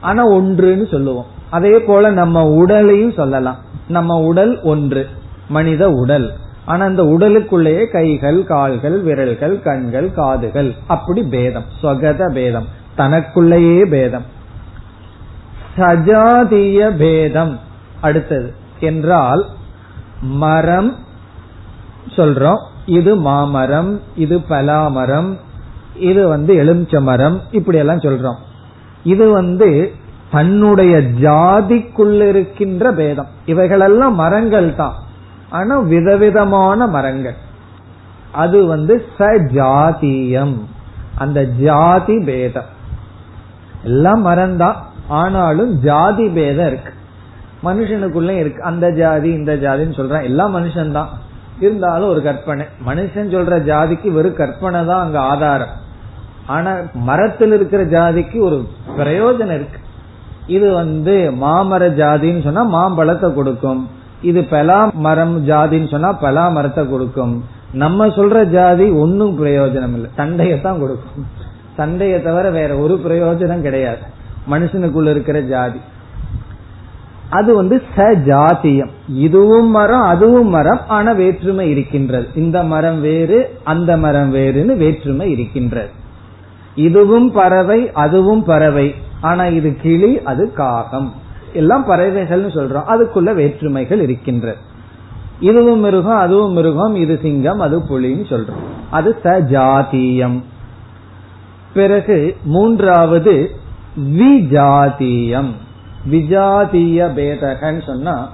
ஆனா 0.00 0.30
ஒன்றுன்னு 0.30 0.90
சொல்லுவோம். 0.90 1.24
அதே 1.50 1.78
போல 1.78 2.10
நம்ம 2.10 2.44
உடலையும் 2.44 3.12
சொல்லலாம். 3.12 3.56
நம்ம 3.88 4.20
உடல் 4.20 4.60
ஒன்று 4.62 5.08
மனித 5.48 5.90
உடல். 5.90 6.32
ஆனா 6.64 6.84
அந்த 6.84 7.02
உடலுக்குள்ளேயே 7.02 7.90
கைகள் 7.90 8.44
கால்கள் 8.44 9.00
விரல்கள் 9.00 9.62
கண்கள் 9.62 10.12
காதுகள். 10.12 10.74
அப்படி 10.86 11.22
பேதம். 11.22 11.64
சொகத 11.82 12.32
பேதம். 12.32 12.66
தனக்குள்ளேயே 12.94 13.84
பேதம். 13.84 14.24
சஜாதிய 15.76 16.96
பேதம். 16.96 17.58
அடுத்தது 18.00 18.54
என்றால் 18.80 19.46
மரம் 20.20 20.94
சொல்றோம். 22.16 22.66
இது 22.86 23.16
மாமரம் 23.16 24.00
இது 24.16 24.38
பலாமரம் 24.38 25.36
இது 25.96 26.28
வந்து 26.28 26.54
எலுமிச்ச 26.54 27.00
மரம் 27.00 27.40
இப்படி 27.50 27.78
எல்லாம் 27.78 27.98
சொல்றோம். 27.98 28.36
இது 29.04 29.30
வந்து 29.30 29.92
தன்னுடைய 30.30 30.96
ஜாதிக்குள்ள 30.96 32.28
இருக்கின்ற 32.28 32.92
பேதம். 32.92 33.26
இவைகளெல்லாம் 33.46 34.14
மரங்கள் 34.14 34.74
தான். 34.74 34.94
ஆனா 35.50 35.78
விதவிதமான 35.78 36.86
மரங்கள். 36.86 37.34
அது 38.32 38.66
வந்து 38.66 39.04
சஜாதியம். 39.18 40.58
அந்த 41.14 41.44
ஜாதி 41.44 42.18
பேதம். 42.18 42.80
எல்லாம் 43.84 44.20
மரம் 44.20 44.56
தான் 44.56 44.86
ஆனாலும் 45.08 45.80
ஜாதி 45.80 46.28
பேதம் 46.28 46.66
இருக்கு. 46.66 46.92
மனுஷனுக்குள்ள 47.64 48.30
இருக்கு. 48.30 48.62
அந்த 48.62 48.90
ஜாதி 48.90 49.30
இந்த 49.30 49.56
ஜாதின்னு 49.56 49.98
சொல்றான். 49.98 50.22
எல்லாம் 50.22 50.56
மனுஷன்தான். 50.56 51.06
இருந்தாலும் 51.62 52.08
ஒரு 52.08 52.22
கற்பனை. 52.22 52.64
மனுஷன் 52.86 53.32
சொல்ற 53.34 53.56
ஜாதிக்கு 53.70 54.10
வெறும் 54.12 54.40
கற்பனை 54.40 54.80
தான் 54.86 55.02
அங்க 55.04 55.18
ஆதாரம். 55.32 55.72
ஆனா 56.46 56.70
மரத்தில் 56.92 57.52
இருக்கிற 57.52 57.82
ஜாதிக்கு 57.96 58.38
ஒரு 58.40 58.58
பிரயோஜனம் 58.98 59.56
இருக்கு. 59.58 59.78
இது 60.46 60.68
வந்து 60.72 61.14
மாமர 61.40 61.82
ஜாதின்னு 62.00 62.42
சொன்னா 62.42 62.62
மாம்பழத்தை 62.76 63.28
கொடுக்கும். 63.34 63.82
இது 64.30 64.40
பலா 64.44 64.78
மரம் 65.06 65.36
ஜாதின்னு 65.48 65.90
சொன்னா 65.90 66.12
பலா 66.24 66.48
மரத்தை 66.48 66.84
கொடுக்கும். 66.88 67.34
நம்ம 67.82 68.06
சொல்ற 68.06 68.38
ஜாதி 68.56 68.86
ஒன்னும் 69.02 69.34
பிரயோஜனம் 69.42 69.94
இல்லை. 69.98 70.10
சண்டையத்தான் 70.16 70.80
கொடுக்கும். 70.82 71.26
சண்டையை 71.76 72.22
தவிர 72.22 72.46
வேற 72.50 72.72
ஒரு 72.76 72.94
பிரயோஜனம் 73.04 73.60
கிடையாது. 73.60 74.02
மனுஷனுக்குள்ள 74.50 75.10
இருக்கிற 75.10 75.40
ஜாதி. 75.40 75.80
அது 77.32 77.54
வந்து 77.54 77.82
சஜாத்தியம் 77.96 78.90
இதுவும் 79.08 79.70
மரம் 79.70 80.00
அதுவும் 80.00 80.48
மரம் 80.48 80.80
ஆனா 80.88 81.12
வேற்றுமை 81.12 81.70
இருக்கின்றது. 81.70 82.28
இந்த 82.34 82.62
மரம் 82.62 83.00
வேறு 83.00 83.58
அந்த 83.64 83.96
மரம் 83.96 84.34
வேறுன்னு 84.34 84.76
வேற்றுமை 84.76 85.30
இருக்கின்றது. 85.30 85.88
இதுவும் 86.74 87.32
பறவை 87.32 87.92
அதுவும் 87.92 88.44
பறவை. 88.44 88.94
ஆனா 89.20 89.46
இது 89.46 89.76
கிளி 89.76 90.22
அது 90.22 90.52
காகம். 90.52 91.12
எல்லாம் 91.52 91.88
பறவைகள்னு 91.88 92.50
சொல்றோம். 92.54 92.84
அதுக்குள்ள 92.88 93.34
வேற்றுமைகள் 93.34 94.00
இருக்கின்றது. 94.00 94.56
இதுவும் 95.40 95.80
மிருகம் 95.80 96.16
அதுவும் 96.16 96.52
மிருகம் 96.52 96.94
இது 96.94 97.18
சிங்கம் 97.22 97.60
அது 97.60 97.78
புலின்னு 97.78 98.24
சொல்றோம். 98.28 98.62
அது 98.90 99.16
சஜாத்தியம் 99.22 100.42
பிறகு 101.74 102.36
மூன்றாவது 102.44 103.50
விஜாதியம். 103.96 105.61
விஜாதிய 106.10 107.06
பேதகன்னு 107.06 107.86
சொன்னா 107.86 108.30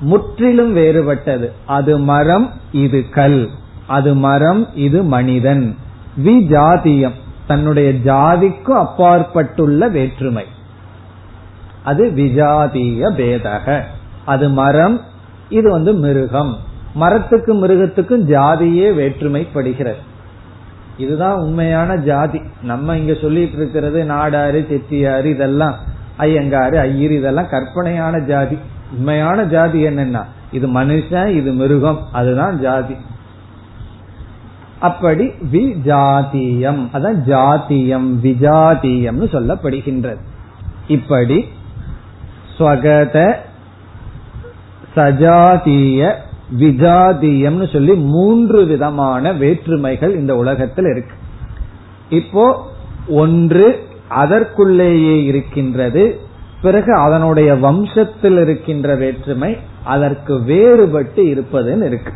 முற்றிலும் 0.00 0.76
வேறுபட்டது. 0.76 1.50
அது 1.66 1.98
மரம் 1.98 2.50
இது 2.72 3.08
கல். 3.08 3.48
அது 3.86 4.14
மரம் 4.14 4.74
இது 4.74 5.02
மனிதன். 5.02 5.76
விஜாதியம் 6.24 7.14
தன்னுடைய 7.46 7.92
ஜாதிக்கும் 7.92 8.78
அப்பாற்பட்டுள்ள 8.78 9.88
வேற்றுமை. 9.88 10.44
அது 11.84 12.06
விஜாதிய 12.06 13.10
பேதக. 13.10 13.82
அது 14.24 14.50
மரம் 14.50 15.00
இது 15.48 15.70
வந்து 15.70 15.92
மிருகம். 15.92 16.56
மரத்துக்கும் 17.00 17.62
மிருகத்துக்கும் 17.62 18.26
ஜாதியே 18.28 18.92
வேற்றுமைப்படுகிறது. 18.92 20.00
இதுதான் 20.96 21.36
உண்மையான 21.36 21.96
ஜாதி. 21.96 22.40
நம்ம 22.62 22.96
இங்க 22.96 23.14
சொல்லிட்டு 23.14 23.56
இருக்கிறது 23.56 24.04
நாடாறு 24.04 24.66
செட்டியாரு 24.70 25.24
இதெல்லாம் 25.24 25.98
ஐயங்காரு 26.24 26.76
ஐயர் 26.86 27.14
இதெல்லாம் 27.18 27.52
கற்பனையான 27.52 28.14
ஜாதி. 28.30 28.56
உண்மையான 28.94 29.38
ஜாதி 29.54 29.80
என்னன்னா 29.88 30.22
இது 30.52 30.66
மனுஷன் 30.76 31.30
இது 31.38 31.50
மிருகம் 31.60 32.00
அதுதான் 32.12 32.54
ஜாதி. 32.60 32.96
அப்படி 34.88 35.24
விஜாதியம் 35.52 36.82
அதான் 36.94 37.18
ஜாதியம் 37.30 38.08
விஜாதியம்னு 38.24 39.26
சொல்லப்படுகின்றது. 39.34 40.22
இப்படி 40.96 41.38
ஸ்வகத 42.54 43.18
சஜாதிய 44.94 46.00
விஜாதியம்னு 46.62 47.66
சொல்லி 47.72 47.94
மூன்று 48.14 48.60
விதமான 48.70 49.32
வேற்றுமைகள் 49.42 50.14
இந்த 50.20 50.32
உலகத்தில் 50.42 50.88
இருக்கு. 50.92 51.14
இப்போ 52.20 52.44
ஒன்று 53.22 53.68
அதற்குள்ளேயே 54.10 55.24
இருக்கின்றது. 55.24 56.20
பிறகு 56.62 56.94
அதனுடைய 56.94 57.54
வம்சத்தில் 57.54 58.40
இருக்கின்ற 58.40 58.94
வேற்றுமை 58.94 59.56
அதற்கு 59.84 60.34
வேறுபட்டு 60.34 61.20
இருப்பதுன்னு 61.20 61.86
இருக்கு. 61.86 62.12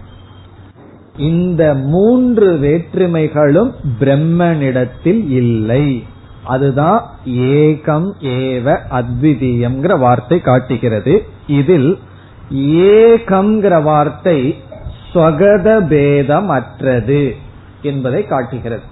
இந்த 1.16 1.74
மூன்று 1.74 2.52
வேற்றுமைகளும் 2.54 3.72
பிரம்மனிடத்தில் 4.00 5.28
இல்லை. 5.28 6.04
அதுதான் 6.44 7.10
ஏகம் 7.24 8.08
ஏவ 8.20 8.76
அத்விதீயம்ங்கிற 8.90 9.98
வார்த்தை 9.98 10.40
காட்டுகிறது. 10.40 11.26
இதில் 11.46 11.98
ஏகம்ங்கிற 12.54 13.82
வார்த்தை 13.82 14.58
ஸ்வகத 15.12 15.86
பேதம் 15.86 16.48
அற்றது 16.48 17.34
என்பதை 17.82 18.24
காட்டுகிறது. 18.24 18.82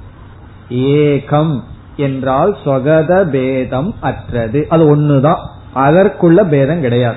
ஏகம் 0.71 1.63
என்றால் 1.97 2.57
சொகத 2.64 3.28
பேதம் 3.28 3.95
அற்றது. 4.01 4.66
அது 4.68 4.97
ஒண்ணுதான். 4.97 5.47
அதற்குள்ள 5.74 6.49
பேதம் 6.49 6.80
கிடையாது. 6.80 7.16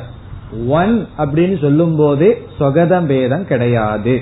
ஒன் 0.67 1.07
அப்படின்னு 1.17 1.61
சொல்லும் 1.61 1.95
போதே 1.95 2.47
சொகத 2.59 3.05
பேதம் 3.05 3.45
கிடையாது. 3.45 4.21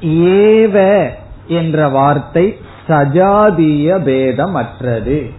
ஏவ 0.00 1.06
என்ற 1.46 1.88
வார்த்தை 1.88 2.58
சஜாதிய 2.88 4.02
பேதம் 4.02 4.54
அற்றது. 4.54 5.30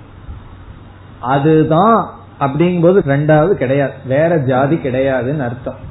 அதுதான் 1.19 2.09
அப்படிங்கும்போது 2.39 3.01
ரெண்டாவது 3.05 3.49
கிடையாது. 3.49 3.93
வேற 4.05 4.37
ஜாதி 4.37 4.75
கிடையாதுன்னு 4.75 5.39
அர்த்தம். 5.39 5.89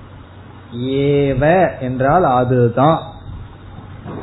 ஏவ 0.77 1.71
என்றால் 1.81 2.25
அதுதான். 2.25 2.99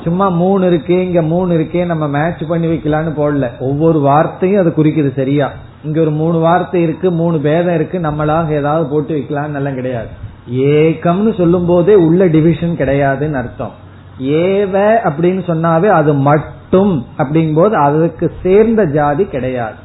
சும்மா 0.08 0.28
மூணு 0.42 0.66
இருக்கே 0.72 0.98
இங்க 1.00 1.22
மூணு 1.22 1.54
இருக்கே 1.58 1.86
நம்ம 1.86 2.08
மேட்ச் 2.08 2.44
பண்ணி 2.48 2.68
வைக்கலான்னு 2.68 3.12
போடல. 3.20 3.46
ஒவ்வொரு 3.60 4.00
வார்த்தையும் 4.00 4.62
அது 4.62 4.74
குறிக்குது 4.78 5.12
சரியா. 5.16 5.48
இங்க 5.84 6.02
ஒரு 6.02 6.12
மூணு 6.12 6.38
வார்த்தை 6.40 6.82
இருக்கு 6.82 7.12
மூணு 7.12 7.38
பேதம் 7.40 7.76
இருக்கு 7.76 7.98
நம்மளாக 8.00 8.50
ஏதாவது 8.52 8.90
போட்டு 8.90 9.14
வைக்கலாம்னு 9.16 9.56
எல்லாம் 9.56 9.80
கிடையாது. 9.80 10.08
ஏகம்னு 10.52 11.38
சொல்லும் 11.38 11.66
போதே 11.66 11.96
உள்ள 11.96 12.28
டிவிஷன் 12.28 12.78
கிடையாதுன்னு 12.78 13.34
அர்த்தம். 13.34 13.74
ஏவ 14.22 14.76
அப்படின்னு 15.10 15.42
சொன்னாவே 15.50 15.88
அது 16.00 16.14
மட்டும் 16.14 17.06
அப்படிங்கும் 17.18 17.60
போது 17.62 17.76
அதுக்கு 17.76 18.32
சேர்ந்த 18.44 18.86
ஜாதி 18.86 19.26
கிடையாது. 19.26 19.78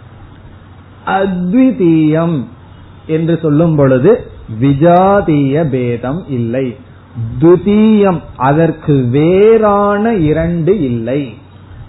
அத்விதீயம் 1.06 2.38
என்று 3.06 3.38
சொல்லும் 3.42 3.76
பொழுது 3.76 4.26
விஜாதீய 4.60 5.68
பேதம் 5.70 6.24
இல்லை. 6.28 6.76
துதீயம். 7.40 8.20
அதற்கு 8.36 8.94
வேறான 9.10 10.14
இரண்டு 10.14 10.80
இல்லை. 10.80 11.34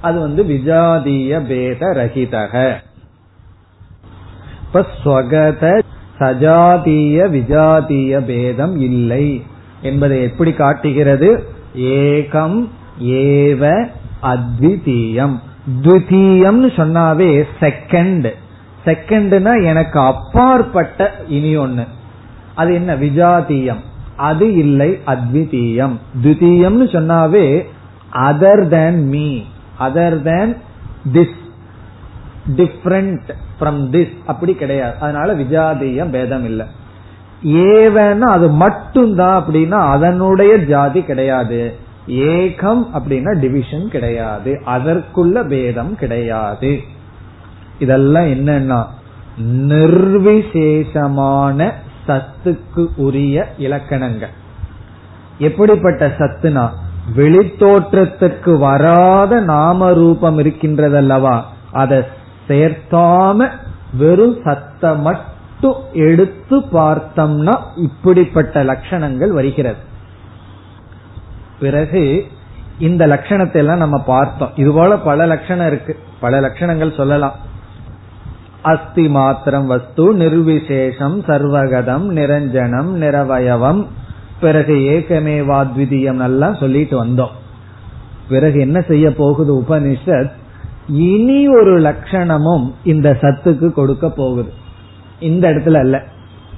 அது 0.01 0.19
வந்து 0.19 0.43
விஜாதீய 0.43 1.47
பேத 1.47 1.85
ரகிதக 1.87 2.75
இப்ப 4.65 4.85
ஸ்வகத 5.03 5.79
சஜாதீய 6.19 7.17
விஜாதீய 7.29 8.19
பேதம் 8.25 8.79
இல்லை 8.79 9.43
என்பதை 9.81 10.21
எப்படி 10.21 10.53
காட்டுகிறது? 10.53 11.47
ஏகம் 11.77 12.67
ஏவ 13.01 13.87
அத்விதீயம். 14.23 15.35
துதீயம்னு 15.81 16.69
சொன்னாவே 16.75 17.43
செகண்ட் 17.59 18.33
செகண்ட்னா 18.85 19.63
எனக்கு 19.63 19.99
அப்பாற்பட்ட 19.99 21.11
இனி 21.27 21.55
ஒன்னு 21.55 21.83
அது 22.55 22.73
என்ன? 22.73 22.95
விஜாதீயம். 22.95 23.91
அது 24.17 24.53
இல்லை 24.53 24.99
அத்விதீயம். 25.07 25.93
துதீயம்னு 26.23 26.87
சொன்னாவே 26.87 27.65
other 28.13 28.67
than 28.67 29.07
me 29.07 29.39
other 29.79 30.21
than 30.21 30.55
this 31.13 31.41
different 32.55 33.29
from 33.59 33.59
this 33.59 34.11
அப்படி 34.25 34.53
கிடையாது. 34.53 34.95
அதனால 34.99 35.35
விஜாதீயம் 35.35 36.09
பேதம் 36.09 36.45
இல்லை. 36.45 36.65
ஏவன்னா 37.43 38.19
அது 38.19 38.49
மட்டும்தான் 38.49 39.43
அப்படின்னா 39.43 39.69
அதனுடைய 39.69 40.57
ஜாதி 40.57 41.01
கிடையாது. 41.01 41.75
ஏகம் 42.07 42.85
அப்படின்னா 42.93 43.39
டிவிஷன் 43.39 43.89
கிடையாது. 43.89 44.61
அதற்குள்ள 44.65 45.47
பேதம் 45.47 45.95
கிடையாது. 45.95 46.79
இதெல்லாம் 47.79 48.23
என்னன்னா 48.23 48.85
நிர்விசேஷமான 49.41 51.71
சத்துக்கு 52.07 52.87
உரிய 52.95 53.53
இலக்கணங்கள் 53.57 54.33
எப்படிப்பட்ட 55.37 56.07
சத்துனா 56.07 56.69
வெளித்தோற்றத்துக்கு 57.15 58.57
வராத 58.57 59.39
நாம 59.39 59.93
ரூபம் 59.93 60.39
இருக்கின்றதல்லவா 60.39 61.41
அதை 61.71 62.01
சேர்த்தாம 62.47 63.49
வெறும் 63.97 64.37
சத்த 64.41 64.99
மட்டும் 64.99 65.75
எடுத்து 65.93 66.59
பார்த்தோம்னா 66.59 67.59
இப்படிப்பட்ட 67.75 68.63
லட்சணங்கள் 68.63 69.29
வருகிறது. 69.29 69.77
பிறகு 71.59 72.25
இந்த 72.79 73.07
லட்சணத்தை 73.07 73.55
எல்லாம் 73.55 73.77
நம்ம 73.77 73.99
பார்த்தோம். 74.03 74.49
இது 74.55 74.73
போல 74.73 74.97
பல 74.97 75.25
லட்சணம் 75.25 75.67
இருக்கு. 75.67 75.99
பல 76.19 76.39
லட்சணங்கள் 76.41 76.95
சொல்லலாம். 76.95 77.35
அஸ்தி 78.63 79.07
மாத்திரம் 79.07 79.65
வஸ்து 79.65 80.15
நிர்விசேஷம் 80.15 81.23
சர்வகதம் 81.25 82.15
நிரஞ்சனம் 82.15 82.95
நிரவயவம். 82.95 83.85
பிறகு 84.39 84.73
ஏகமேவாத்விதீயம் 84.73 86.23
எல்லாம் 86.23 86.55
சொல்லிட்டு 86.55 87.05
வந்தோம். 87.05 87.33
பிறகு 88.29 88.59
என்ன 88.59 88.81
செய்ய 88.81 89.13
போகுது 89.13 89.59
உபனிஷத்? 89.59 90.31
இனி 90.87 91.47
ஒரு 91.47 91.79
லட்சணமும் 91.79 92.71
இந்த 92.83 93.17
சத்துக்கு 93.21 93.71
கொடுக்க 93.71 94.09
போகுது. 94.09 94.53
இந்த 95.19 95.49
இடத்துல 95.51 95.73
அல்ல. 95.73 96.03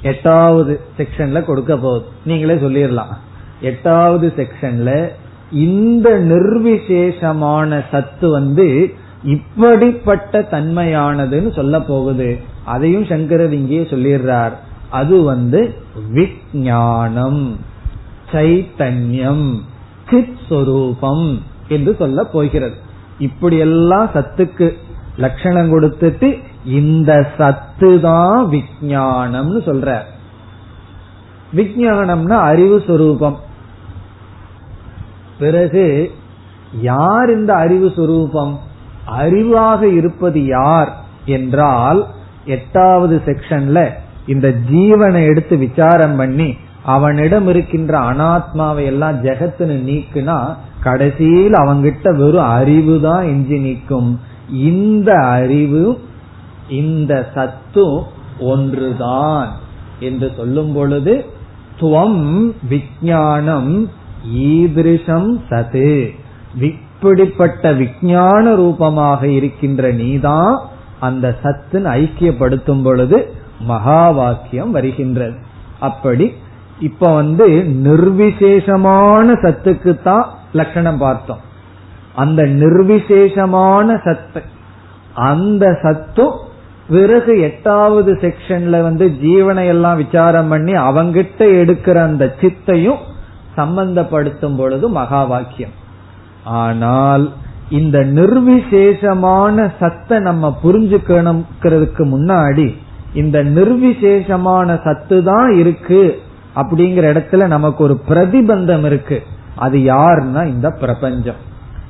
எட்டாவது 0.02 0.80
செக்ஷன்ல 0.98 1.44
கொடுக்க 1.44 1.78
போகுது. 1.78 2.06
நீங்களே 2.26 2.54
சொல்லிடலாம். 2.54 3.14
எட்டாவது 3.62 4.34
செக்ஷன்ல 4.36 5.08
இந்த 5.52 6.10
நிர்விசேஷமான 6.10 7.84
சத்து 7.92 8.30
வந்து 8.30 8.94
இப்படிப்பட்ட 9.26 10.40
தன்மையானதுன்னு 10.52 11.52
சொல்ல 11.56 11.76
போகுது. 11.82 12.40
அதையும் 12.66 13.06
சங்கரர் 13.06 13.54
இங்கே 13.54 13.82
சொல்லிடுறார். 13.82 14.56
அது 14.90 15.16
வந்து 15.24 15.74
விஜயானம் 16.12 17.44
சைத்தன்யம் 18.32 19.48
சித் 20.10 20.38
சொரூபம் 20.50 21.42
என்று 21.68 21.96
சொல்ல 22.00 22.24
போகிறது. 22.24 22.76
இப்படியெல்லாம் 23.20 24.10
சத்துக்கு 24.14 24.68
லட்சணம் 25.18 25.72
கொடுத்துட்டு 25.72 26.30
இந்த 26.66 27.12
சத்து 27.38 28.00
தான் 28.00 28.50
விஜயானம்னு 28.50 29.62
சொல்ற 29.70 29.90
விஜயானம்னா 31.54 32.38
அறிவு 32.52 32.78
சுரூபம். 32.88 33.36
பிறகு 35.40 36.12
யார் 36.82 37.30
இந்த 37.30 37.54
அறிவு 37.54 37.88
சுரூபம்? 37.96 38.54
அறிவாக 39.08 39.82
இருப்பது 39.82 40.46
யார் 40.46 40.94
என்றால் 41.26 42.06
எட்டாவது 42.46 43.22
செக்ஷன்ல 43.26 43.90
இந்த 44.28 44.54
ஜீவனை 44.72 45.26
எடுத்து 45.26 45.58
விசாரம் 45.58 46.16
பண்ணி 46.16 46.56
அவனிடம் 46.84 47.48
இருக்கின்ற 47.48 48.00
அனாத்மாவை 48.00 48.86
எல்லாம் 48.86 49.24
ஜெகத்துன்னு 49.24 49.78
நீக்குனா 49.90 50.56
கடைசியில் 50.84 51.54
அவங்கிட்ட 51.54 52.18
வெறும் 52.18 52.44
அறிவு 52.44 53.00
தான் 53.02 53.24
எஞ்சி 53.24 53.60
நீக்கும். 53.60 54.20
இந்த 54.50 55.14
அறிவு 55.14 56.00
இந்த 56.70 57.30
சத்தும் 57.34 58.04
ஒன்றுதான் 58.40 59.52
என்று 60.00 60.32
சொல்லும் 60.38 60.74
பொழுது 60.74 61.26
துவம் 61.80 62.52
விஜயானம் 62.70 63.90
ஈதிருஷம் 64.36 65.30
சது. 65.50 66.10
இப்படிப்பட்ட 67.06 67.72
விஞ்ஞான 67.72 68.44
ரூபமாக 68.56 69.28
இருக்கின்ற 69.28 69.90
நீதான் 69.92 70.54
அந்த 71.00 71.26
சத்துன்னு 71.44 71.90
ஐக்கியப்படுத்தும் 72.00 72.82
பொழுது 72.84 73.18
மகா 73.60 74.10
வாக்கியம் 74.10 74.72
வருகின்றது. 74.72 75.36
அப்படி 75.80 76.26
இப்ப 76.80 77.12
வந்து 77.14 77.48
நிர்விசேஷமான 77.84 79.28
சத்துக்கு 79.44 79.94
தான் 80.02 80.26
லட்சணம் 80.54 80.98
பார்த்தோம். 80.98 81.44
அந்த 82.16 82.42
நிர்விசேஷமான 82.44 83.88
சத்து 84.08 84.44
அந்த 85.30 85.66
சத்தும் 85.84 86.36
பிறகு 86.90 87.34
எட்டாவது 87.42 88.12
செக்ஷன்ல 88.26 88.82
வந்து 88.82 89.06
ஜீவனை 89.24 89.68
எல்லாம் 89.68 89.98
விசாரம் 89.98 90.48
பண்ணி 90.48 90.74
அவங்கிட்ட 90.90 91.54
எடுக்கிற 91.62 91.98
அந்த 92.10 92.34
சித்தையும் 92.42 93.02
சம்பந்தப்படுத்தும் 93.58 94.58
பொழுது 94.58 94.86
மகா 94.90 95.24
வாக்கியம் 95.24 95.84
ஆனால் 96.46 97.32
இந்த 97.70 98.00
நிர்விசேஷமான 98.00 99.72
சத்தை 99.80 100.20
நம்ம 100.20 100.58
புரிஞ்சுக்கணுங்கிறதுக்கு 100.64 102.04
முன்னாடி 102.16 102.74
இந்த 103.14 103.44
நிர்விசேஷமான 103.44 104.84
சத்து 104.84 105.24
தான் 105.24 105.52
இருக்கு 105.52 106.20
அப்படிங்கிற 106.56 107.06
இடத்துல 107.14 107.48
நமக்கு 107.48 107.84
ஒரு 107.84 108.02
பிரதிபந்தம் 108.10 108.86
இருக்கு. 108.86 109.22
அது 109.56 109.78
யாருன்னா 109.78 110.46
இந்த 110.46 110.70
பிரபஞ்சம். 110.70 111.36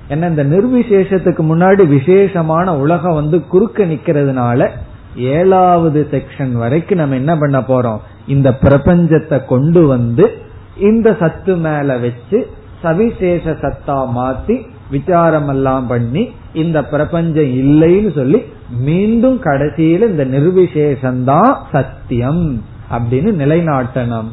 ஏன்னா 0.10 0.30
இந்த 0.30 0.44
நிர்விசேஷத்துக்கு 0.44 1.44
முன்னாடி 1.52 1.88
விசேஷமான 1.88 2.78
உலகம் 2.78 3.14
வந்து 3.14 3.48
குறுக்க 3.48 3.86
நிக்கிறதுனால 3.86 4.70
ஏழாவது 5.16 6.08
செக்ஷன் 6.12 6.52
வரைக்கும் 6.52 6.98
நம்ம 6.98 7.16
என்ன 7.16 7.38
பண்ண 7.38 7.60
போறோம்? 7.60 7.98
இந்த 8.28 8.58
பிரபஞ்சத்தை 8.62 9.46
கொண்டு 9.46 9.88
வந்து 9.88 10.38
இந்த 10.78 11.16
சத்து 11.20 11.56
மேல 11.56 11.98
வச்சு 11.98 12.50
சவிசேஷ 12.86 13.52
சத்தா 13.52 14.08
மாத்தி 14.16 14.68
விசாரம் 14.92 15.48
எல்லாம் 15.48 15.88
பண்ணி 15.88 16.32
இந்த 16.54 16.84
பிரபஞ்சம் 16.84 17.44
இல்லைன்னு 17.44 18.16
சொல்லி 18.16 18.42
மீண்டும் 18.80 19.44
கடைசியில 19.44 20.10
இந்த 20.10 20.26
நிர்விசேஷந்தான் 20.26 21.56
சத்தியம் 21.72 22.64
அப்படின்னு 22.92 23.32
நிலைநாட்டணும். 23.42 24.32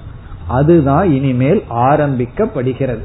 அதுதான் 0.48 1.12
இனிமேல் 1.12 1.62
ஆரம்பிக்கப்படுகிறது. 1.70 3.02